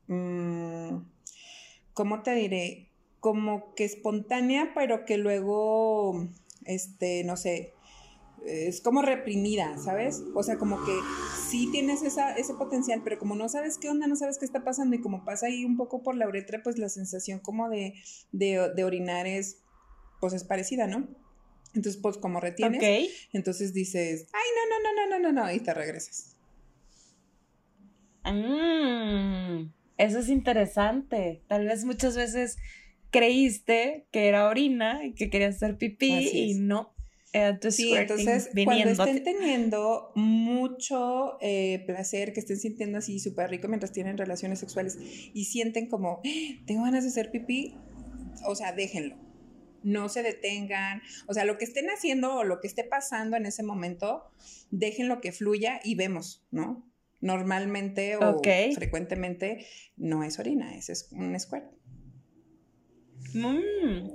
mm, 0.07 0.99
¿cómo 1.95 2.23
te 2.23 2.35
diré? 2.35 2.89
Como 3.19 3.75
que 3.75 3.85
espontánea, 3.85 4.73
pero 4.75 5.05
que 5.05 5.19
luego, 5.19 6.29
este, 6.65 7.25
no 7.25 7.37
sé, 7.37 7.75
es 8.47 8.81
como 8.81 9.03
reprimida, 9.03 9.77
¿sabes? 9.79 10.23
O 10.35 10.43
sea, 10.43 10.59
como 10.59 10.85
que 10.85 10.93
sí 11.49 11.69
tienes 11.71 12.03
esa, 12.03 12.35
ese 12.35 12.55
potencial, 12.55 13.03
pero 13.05 13.19
como 13.19 13.35
no 13.35 13.49
sabes 13.49 13.79
qué 13.79 13.89
onda, 13.89 14.07
no 14.07 14.17
sabes 14.17 14.39
qué 14.39 14.45
está 14.45 14.65
pasando 14.65 14.97
y 14.97 15.01
como 15.01 15.25
pasa 15.25 15.47
ahí 15.47 15.65
un 15.65 15.77
poco 15.77 16.03
por 16.03 16.17
la 16.17 16.29
uretra, 16.29 16.63
pues 16.63 16.79
la 16.79 16.89
sensación 16.89 17.41
como 17.41 17.69
de, 17.69 17.95
de, 18.33 18.85
orinar 18.85 19.27
es, 19.27 19.59
pues 20.21 20.33
es 20.33 20.45
parecida, 20.45 20.87
¿no? 20.87 21.09
Entonces, 21.75 22.01
pues 22.01 22.19
como 22.19 22.41
retienes, 22.41 23.11
entonces 23.33 23.73
dices, 23.73 24.27
ay, 24.33 24.49
no, 24.57 24.77
no, 24.77 24.83
no, 24.83 24.95
no, 24.95 25.19
no, 25.19 25.33
no, 25.33 25.45
no, 25.45 25.55
y 25.55 25.61
te 25.61 25.73
regresas. 25.73 26.37
Mm, 28.25 29.71
eso 29.97 30.19
es 30.19 30.29
interesante. 30.29 31.43
Tal 31.47 31.67
vez 31.67 31.85
muchas 31.85 32.17
veces 32.17 32.59
creíste 33.11 34.07
que 34.11 34.29
era 34.29 34.49
orina 34.49 35.05
y 35.05 35.13
que 35.13 35.31
querías 35.31 35.57
hacer 35.57 35.77
pipí 35.77 36.29
y 36.33 36.55
no 36.55 36.95
eh, 37.33 37.59
sí, 37.71 37.95
entonces 37.95 38.51
cuando 38.65 38.91
estén 38.91 39.23
teniendo 39.23 40.11
mucho 40.17 41.39
eh, 41.41 41.85
placer, 41.87 42.33
que 42.33 42.41
estén 42.41 42.59
sintiendo 42.59 42.99
así 42.99 43.21
súper 43.21 43.51
rico 43.51 43.69
mientras 43.69 43.93
tienen 43.93 44.19
relaciones 44.19 44.59
sexuales 44.59 44.99
y 45.33 45.45
sienten 45.45 45.89
como, 45.89 46.21
¡Ah! 46.25 46.63
tengo 46.67 46.83
ganas 46.83 47.05
de 47.05 47.11
hacer 47.11 47.31
pipí, 47.31 47.77
o 48.45 48.55
sea, 48.55 48.73
déjenlo. 48.73 49.17
No 49.83 50.09
se 50.09 50.23
detengan, 50.23 51.01
o 51.27 51.33
sea, 51.33 51.45
lo 51.45 51.57
que 51.57 51.65
estén 51.65 51.89
haciendo 51.89 52.35
o 52.35 52.45
lo 52.45 52.61
que 52.61 52.67
esté 52.67 52.85
pasando 52.85 53.37
en 53.37 53.47
ese 53.47 53.63
momento, 53.63 54.31
déjenlo 54.71 55.21
que 55.21 55.33
fluya 55.33 55.81
y 55.85 55.95
vemos, 55.95 56.45
¿no? 56.51 56.87
Normalmente 57.21 58.17
o 58.17 58.41
frecuentemente 58.75 59.67
no 59.97 60.25
es 60.25 60.39
orina, 60.39 60.75
es 60.77 61.09
un 61.13 61.39
squirt. 61.39 61.65
Mm. 63.35 64.11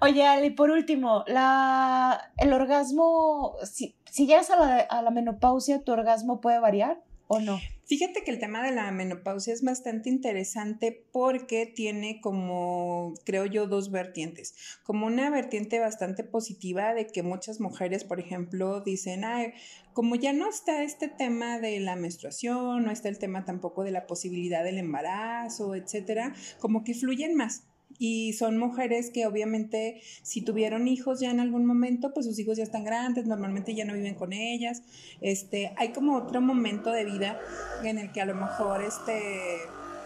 Oye, 0.00 0.26
Ali, 0.26 0.50
por 0.50 0.70
último, 0.70 1.24
la, 1.26 2.32
el 2.38 2.52
orgasmo, 2.52 3.56
si, 3.64 3.96
si 4.10 4.26
llegas 4.26 4.50
a 4.50 4.56
la, 4.56 4.76
a 4.78 5.02
la 5.02 5.10
menopausia, 5.10 5.82
¿tu 5.82 5.92
orgasmo 5.92 6.40
puede 6.40 6.58
variar 6.58 7.02
o 7.28 7.40
no? 7.40 7.58
Fíjate 7.86 8.24
que 8.24 8.32
el 8.32 8.40
tema 8.40 8.64
de 8.64 8.72
la 8.72 8.90
menopausia 8.90 9.54
es 9.54 9.62
bastante 9.62 10.08
interesante 10.08 11.06
porque 11.12 11.66
tiene 11.66 12.20
como, 12.20 13.14
creo 13.24 13.46
yo, 13.46 13.68
dos 13.68 13.92
vertientes. 13.92 14.56
Como 14.82 15.06
una 15.06 15.30
vertiente 15.30 15.78
bastante 15.78 16.24
positiva 16.24 16.94
de 16.94 17.06
que 17.06 17.22
muchas 17.22 17.60
mujeres, 17.60 18.02
por 18.02 18.18
ejemplo, 18.18 18.80
dicen, 18.80 19.24
ay, 19.24 19.52
como 19.92 20.16
ya 20.16 20.32
no 20.32 20.50
está 20.50 20.82
este 20.82 21.06
tema 21.06 21.60
de 21.60 21.78
la 21.78 21.94
menstruación, 21.94 22.84
no 22.84 22.90
está 22.90 23.08
el 23.08 23.18
tema 23.18 23.44
tampoco 23.44 23.84
de 23.84 23.92
la 23.92 24.08
posibilidad 24.08 24.64
del 24.64 24.78
embarazo, 24.78 25.76
etcétera, 25.76 26.34
como 26.58 26.82
que 26.82 26.92
fluyen 26.92 27.36
más 27.36 27.68
y 27.98 28.32
son 28.34 28.58
mujeres 28.58 29.10
que 29.10 29.26
obviamente 29.26 30.00
si 30.22 30.42
tuvieron 30.42 30.88
hijos 30.88 31.20
ya 31.20 31.30
en 31.30 31.40
algún 31.40 31.66
momento, 31.66 32.12
pues 32.12 32.26
sus 32.26 32.38
hijos 32.38 32.56
ya 32.56 32.64
están 32.64 32.84
grandes, 32.84 33.26
normalmente 33.26 33.74
ya 33.74 33.84
no 33.84 33.94
viven 33.94 34.14
con 34.14 34.32
ellas. 34.32 34.82
Este, 35.20 35.72
hay 35.76 35.92
como 35.92 36.16
otro 36.16 36.40
momento 36.40 36.92
de 36.92 37.04
vida 37.04 37.40
en 37.84 37.98
el 37.98 38.12
que 38.12 38.20
a 38.20 38.26
lo 38.26 38.34
mejor 38.34 38.82
este 38.82 39.20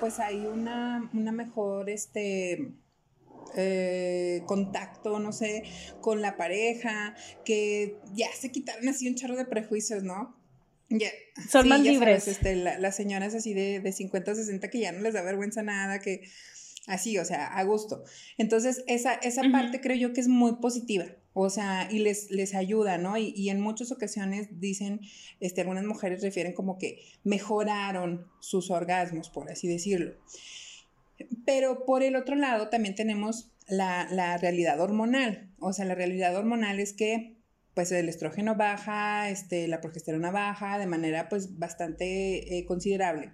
pues 0.01 0.19
hay 0.19 0.47
una, 0.47 1.11
una 1.13 1.31
mejor 1.31 1.91
este 1.91 2.73
eh, 3.57 4.43
contacto, 4.47 5.19
no 5.19 5.33
sé, 5.33 5.65
con 6.01 6.23
la 6.23 6.37
pareja, 6.37 7.15
que 7.45 7.99
ya 8.15 8.29
se 8.35 8.51
quitaron 8.51 8.89
así 8.89 9.09
un 9.09 9.15
charro 9.15 9.37
de 9.37 9.45
prejuicios, 9.45 10.03
¿no? 10.03 10.37
Ya, 10.89 11.09
Son 11.49 11.69
más 11.69 11.81
libres. 11.81 12.27
este, 12.27 12.57
las 12.57 12.97
señoras 12.97 13.35
así 13.35 13.55
de, 13.55 13.79
de 13.79 13.93
50, 13.93 14.35
60 14.35 14.71
que 14.71 14.81
ya 14.81 14.91
no 14.91 15.01
les 15.01 15.15
da 15.15 15.23
vergüenza 15.23 15.63
nada, 15.63 16.01
que 16.01 16.23
así, 16.87 17.19
o 17.19 17.25
sea, 17.25 17.47
a 17.47 17.63
gusto. 17.65 18.05
Entonces, 18.39 18.85
esa, 18.87 19.15
esa 19.15 19.43
parte 19.53 19.81
creo 19.81 19.97
yo 19.97 20.13
que 20.13 20.21
es 20.21 20.29
muy 20.29 20.57
positiva, 20.57 21.07
o 21.33 21.51
sea, 21.51 21.89
y 21.91 22.01
les, 22.01 22.31
les 22.31 22.55
ayuda, 22.55 22.99
¿no? 22.99 23.17
Y, 23.17 23.49
en 23.51 23.61
muchas 23.61 23.93
ocasiones 23.93 24.49
dicen, 24.61 25.01
este, 25.41 25.61
algunas 25.61 25.85
mujeres 25.85 26.23
refieren 26.23 26.53
como 26.53 26.79
que 26.79 27.03
mejoraron 27.25 28.27
sus 28.41 28.71
orgasmos, 28.71 29.31
por 29.31 29.51
así 29.51 29.69
decirlo. 29.69 30.15
Pero 31.45 31.85
por 31.85 32.03
el 32.03 32.17
otro 32.17 32.35
lado 32.35 32.69
también 32.69 32.95
tenemos 32.95 33.53
la, 33.69 34.09
la 34.11 34.37
realidad 34.39 34.81
hormonal, 34.81 35.51
o 35.61 35.73
sea, 35.73 35.85
la 35.85 35.95
realidad 35.95 36.35
hormonal 36.35 36.81
es 36.81 36.93
que 36.93 37.40
pues 37.75 37.93
el 37.93 38.09
estrógeno 38.09 38.57
baja, 38.57 39.31
este, 39.31 39.69
la 39.69 39.81
progesterona 39.81 40.31
baja 40.31 40.79
de 40.79 40.87
manera 40.87 41.29
pues 41.29 41.59
bastante 41.59 42.59
eh, 42.59 42.65
considerable. 42.65 43.31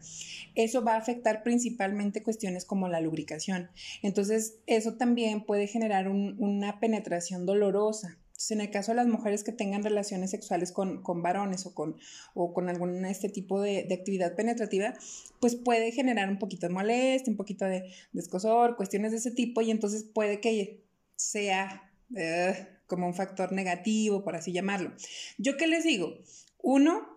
Eso 0.55 0.85
va 0.85 0.95
a 0.95 0.99
afectar 0.99 1.43
principalmente 1.43 2.23
cuestiones 2.23 2.65
como 2.65 2.89
la 2.89 3.01
lubricación. 3.01 3.71
Entonces, 4.03 4.59
eso 4.67 4.95
también 4.95 5.45
puede 5.45 5.67
generar 5.67 6.09
una 6.09 6.81
penetración 6.81 7.47
dolorosa. 7.47 8.19
Entonces, 8.37 8.51
en 8.51 8.61
el 8.61 8.71
caso 8.71 8.93
de 8.93 8.97
las 8.97 9.07
mujeres 9.07 9.45
que 9.45 9.53
tengan 9.53 9.83
relaciones 9.83 10.31
sexuales 10.31 10.71
con, 10.71 11.03
con 11.03 11.23
varones 11.23 11.65
o 11.65 11.75
con, 11.75 11.97
o 12.35 12.53
con 12.53 12.69
algún 12.69 13.07
este 13.07 13.31
tipo 13.31 13.63
de, 13.63 13.85
de, 13.85 13.95
actividad 13.95 14.37
penetrativa, 14.37 14.93
pues 15.41 15.57
puede 15.57 15.91
generar 15.91 16.29
un 16.29 16.39
poquito 16.39 16.67
de 16.67 16.75
molestia, 16.75 17.31
un 17.31 17.39
poquito 17.39 17.65
de, 17.65 17.91
descosor, 18.13 18.77
cuestiones 18.77 19.13
de 19.13 19.19
ese 19.19 19.31
tipo, 19.31 19.63
y 19.63 19.71
entonces 19.71 20.05
puede 20.05 20.41
que 20.41 20.85
sea 21.17 21.91
uh, 22.11 22.76
como 22.87 23.07
un 23.07 23.15
factor 23.15 23.53
negativo, 23.53 24.25
por 24.25 24.37
así 24.37 24.53
llamarlo. 24.53 24.93
¿Yo 25.39 25.57
qué 25.57 25.67
les 25.67 25.85
digo? 25.85 26.19
Uno, 26.63 27.17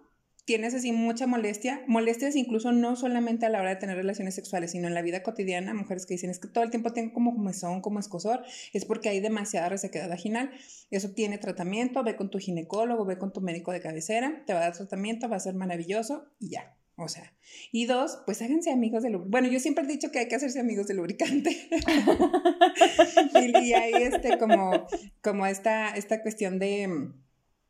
tienes 0.50 0.74
así 0.74 0.92
mucha 0.92 1.28
molestia, 1.28 1.84
molestias 1.86 2.36
incluso 2.36 2.72
no 2.72 2.96
solamente 2.96 3.46
a 3.46 3.50
la 3.50 3.60
hora 3.60 3.70
de 3.70 3.76
tener 3.76 3.96
relaciones 3.96 4.34
sexuales, 4.34 4.72
sino 4.72 4.88
en 4.88 4.96
la 4.96 5.04
vida 5.04 5.22
cotidiana, 5.22 5.76
mujeres 5.76 6.08
que 6.08 6.16
dicen 6.16 6.32
es 6.32 6.40
que 6.40 6.48
todo 6.48 6.64
el 6.64 6.72
tiempo 6.72 6.92
tengo 6.92 7.14
como 7.14 7.36
comezón, 7.36 7.82
como 7.82 8.00
escosor, 8.00 8.44
es 8.74 8.84
porque 8.84 9.10
hay 9.10 9.20
demasiada 9.20 9.70
resequedad 9.70 10.10
vaginal. 10.10 10.50
Eso 10.90 11.12
tiene 11.12 11.38
tratamiento, 11.38 12.04
ve 12.04 12.16
con 12.16 12.32
tu 12.32 12.40
ginecólogo, 12.40 13.06
ve 13.06 13.20
con 13.20 13.32
tu 13.32 13.42
médico 13.42 13.72
de 13.72 13.80
cabecera, 13.80 14.44
te 14.48 14.54
va 14.54 14.62
a 14.62 14.64
dar 14.64 14.76
tratamiento, 14.76 15.30
va 15.30 15.36
a 15.36 15.40
ser 15.40 15.54
maravilloso 15.54 16.26
y 16.40 16.50
ya. 16.50 16.79
O 17.02 17.08
sea, 17.08 17.34
y 17.72 17.86
dos, 17.86 18.20
pues 18.26 18.42
háganse 18.42 18.72
amigos 18.72 19.04
del 19.04 19.14
lubricante. 19.14 19.32
Bueno, 19.32 19.48
yo 19.54 19.60
siempre 19.60 19.84
he 19.86 19.88
dicho 19.88 20.12
que 20.12 20.20
hay 20.20 20.28
que 20.28 20.36
hacerse 20.36 20.60
amigos 20.60 20.88
del 20.88 20.98
lubricante. 20.98 21.70
y, 23.36 23.58
y, 23.58 23.74
hay 23.74 23.94
este 24.04 24.38
como, 24.38 24.88
como 25.22 25.46
esta, 25.46 25.96
esta 25.96 26.22
cuestión 26.22 26.60
de 26.60 27.12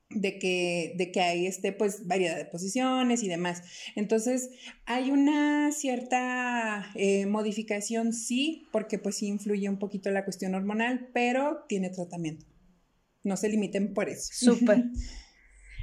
de 0.09 0.39
que, 0.39 0.95
de 0.97 1.11
que 1.11 1.21
hay 1.21 1.45
este, 1.45 1.71
pues, 1.71 2.07
variedad 2.07 2.35
de 2.35 2.45
posiciones 2.45 3.21
y 3.23 3.27
demás. 3.27 3.61
Entonces, 3.95 4.49
hay 4.85 5.11
una 5.11 5.71
cierta 5.71 6.91
eh, 6.95 7.25
modificación, 7.27 8.13
sí, 8.13 8.67
porque 8.71 8.97
pues 8.97 9.17
sí 9.17 9.27
influye 9.27 9.69
un 9.69 9.77
poquito 9.77 10.09
la 10.09 10.23
cuestión 10.23 10.55
hormonal, 10.55 11.09
pero 11.13 11.65
tiene 11.67 11.89
tratamiento. 11.89 12.45
No 13.23 13.37
se 13.37 13.49
limiten 13.49 13.93
por 13.93 14.09
eso. 14.09 14.29
Súper. 14.31 14.85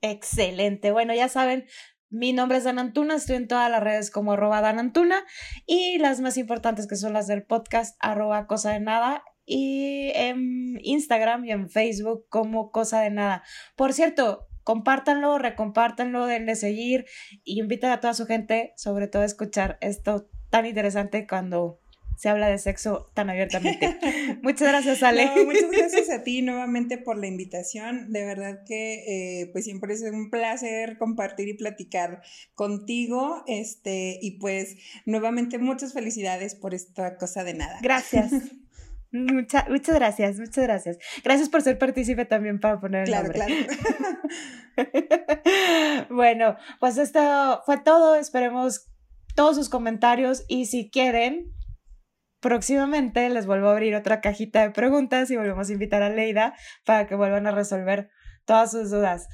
Excelente. 0.00 0.90
Bueno, 0.90 1.14
ya 1.14 1.28
saben, 1.28 1.64
mi 2.10 2.32
nombre 2.32 2.58
es 2.58 2.64
Dan 2.64 2.78
Antuna, 2.78 3.14
estoy 3.14 3.36
en 3.36 3.48
todas 3.48 3.70
las 3.70 3.82
redes 3.82 4.10
como 4.10 4.32
arroba 4.32 4.60
Dan 4.60 4.78
Antuna 4.78 5.24
y 5.66 5.98
las 5.98 6.20
más 6.20 6.36
importantes 6.36 6.86
que 6.86 6.96
son 6.96 7.12
las 7.14 7.26
del 7.26 7.44
podcast 7.44 7.96
arroba 8.00 8.46
cosa 8.46 8.78
nada 8.78 9.24
y 9.46 10.10
en 10.14 10.78
Instagram 10.82 11.44
y 11.44 11.52
en 11.52 11.70
Facebook 11.70 12.26
como 12.28 12.70
cosa 12.70 13.00
de 13.00 13.10
nada. 13.10 13.42
Por 13.76 13.92
cierto, 13.92 14.48
compártanlo, 14.64 15.38
recompártanlo, 15.38 16.26
denle 16.26 16.56
seguir 16.56 17.06
y 17.44 17.60
inviten 17.60 17.90
a 17.90 18.00
toda 18.00 18.14
su 18.14 18.26
gente, 18.26 18.72
sobre 18.76 19.08
todo 19.08 19.22
a 19.22 19.26
escuchar 19.26 19.78
esto 19.80 20.28
tan 20.50 20.66
interesante 20.66 21.26
cuando 21.26 21.80
se 22.22 22.28
habla 22.28 22.48
de 22.48 22.58
sexo 22.58 23.10
tan 23.14 23.30
abiertamente. 23.30 23.88
muchas 24.42 24.68
gracias, 24.68 25.02
Ale. 25.02 25.28
muchas 25.44 25.70
gracias 25.70 26.08
a 26.10 26.22
ti 26.22 26.42
nuevamente 26.42 26.96
por 26.96 27.18
la 27.18 27.26
invitación. 27.26 28.12
De 28.12 28.24
verdad 28.24 28.60
que 28.64 29.40
eh, 29.40 29.50
pues 29.52 29.64
siempre 29.64 29.94
es 29.94 30.02
un 30.02 30.30
placer 30.30 30.98
compartir 30.98 31.48
y 31.48 31.54
platicar 31.54 32.22
contigo. 32.54 33.42
Este, 33.48 34.18
y 34.22 34.38
pues 34.38 34.76
nuevamente 35.04 35.58
muchas 35.58 35.94
felicidades 35.94 36.54
por 36.54 36.74
esta 36.74 37.16
cosa 37.16 37.42
de 37.42 37.54
nada. 37.54 37.80
Gracias. 37.82 38.30
muchas 39.12 39.94
gracias, 39.94 40.38
muchas 40.38 40.64
gracias. 40.64 40.98
Gracias 41.22 41.48
por 41.48 41.62
ser 41.62 41.78
partícipe 41.78 42.24
también 42.24 42.60
para 42.60 42.80
poner 42.80 43.02
el 43.02 43.08
claro, 43.08 43.32
Claro, 43.32 43.54
bueno, 46.10 46.56
pues 46.80 46.98
esto 46.98 47.62
fue 47.66 47.78
todo. 47.78 48.14
Esperemos 48.16 48.88
todos 49.34 49.56
sus 49.56 49.68
comentarios 49.68 50.44
y 50.48 50.66
si 50.66 50.90
quieren, 50.90 51.52
próximamente 52.40 53.28
les 53.30 53.46
vuelvo 53.46 53.68
a 53.68 53.72
abrir 53.72 53.94
otra 53.94 54.20
cajita 54.20 54.62
de 54.62 54.70
preguntas 54.70 55.30
y 55.30 55.36
volvemos 55.36 55.68
a 55.68 55.72
invitar 55.72 56.02
a 56.02 56.10
Leida 56.10 56.54
para 56.84 57.06
que 57.06 57.14
vuelvan 57.14 57.46
a 57.46 57.52
resolver 57.52 58.10
todas 58.44 58.72
sus 58.72 58.90
dudas. 58.90 59.28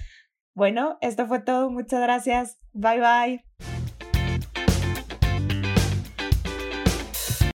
Bueno, 0.54 0.98
esto 1.00 1.26
fue 1.26 1.40
todo. 1.40 1.70
Muchas 1.70 2.00
gracias. 2.00 2.58
Bye 2.72 3.00
bye. 3.00 3.77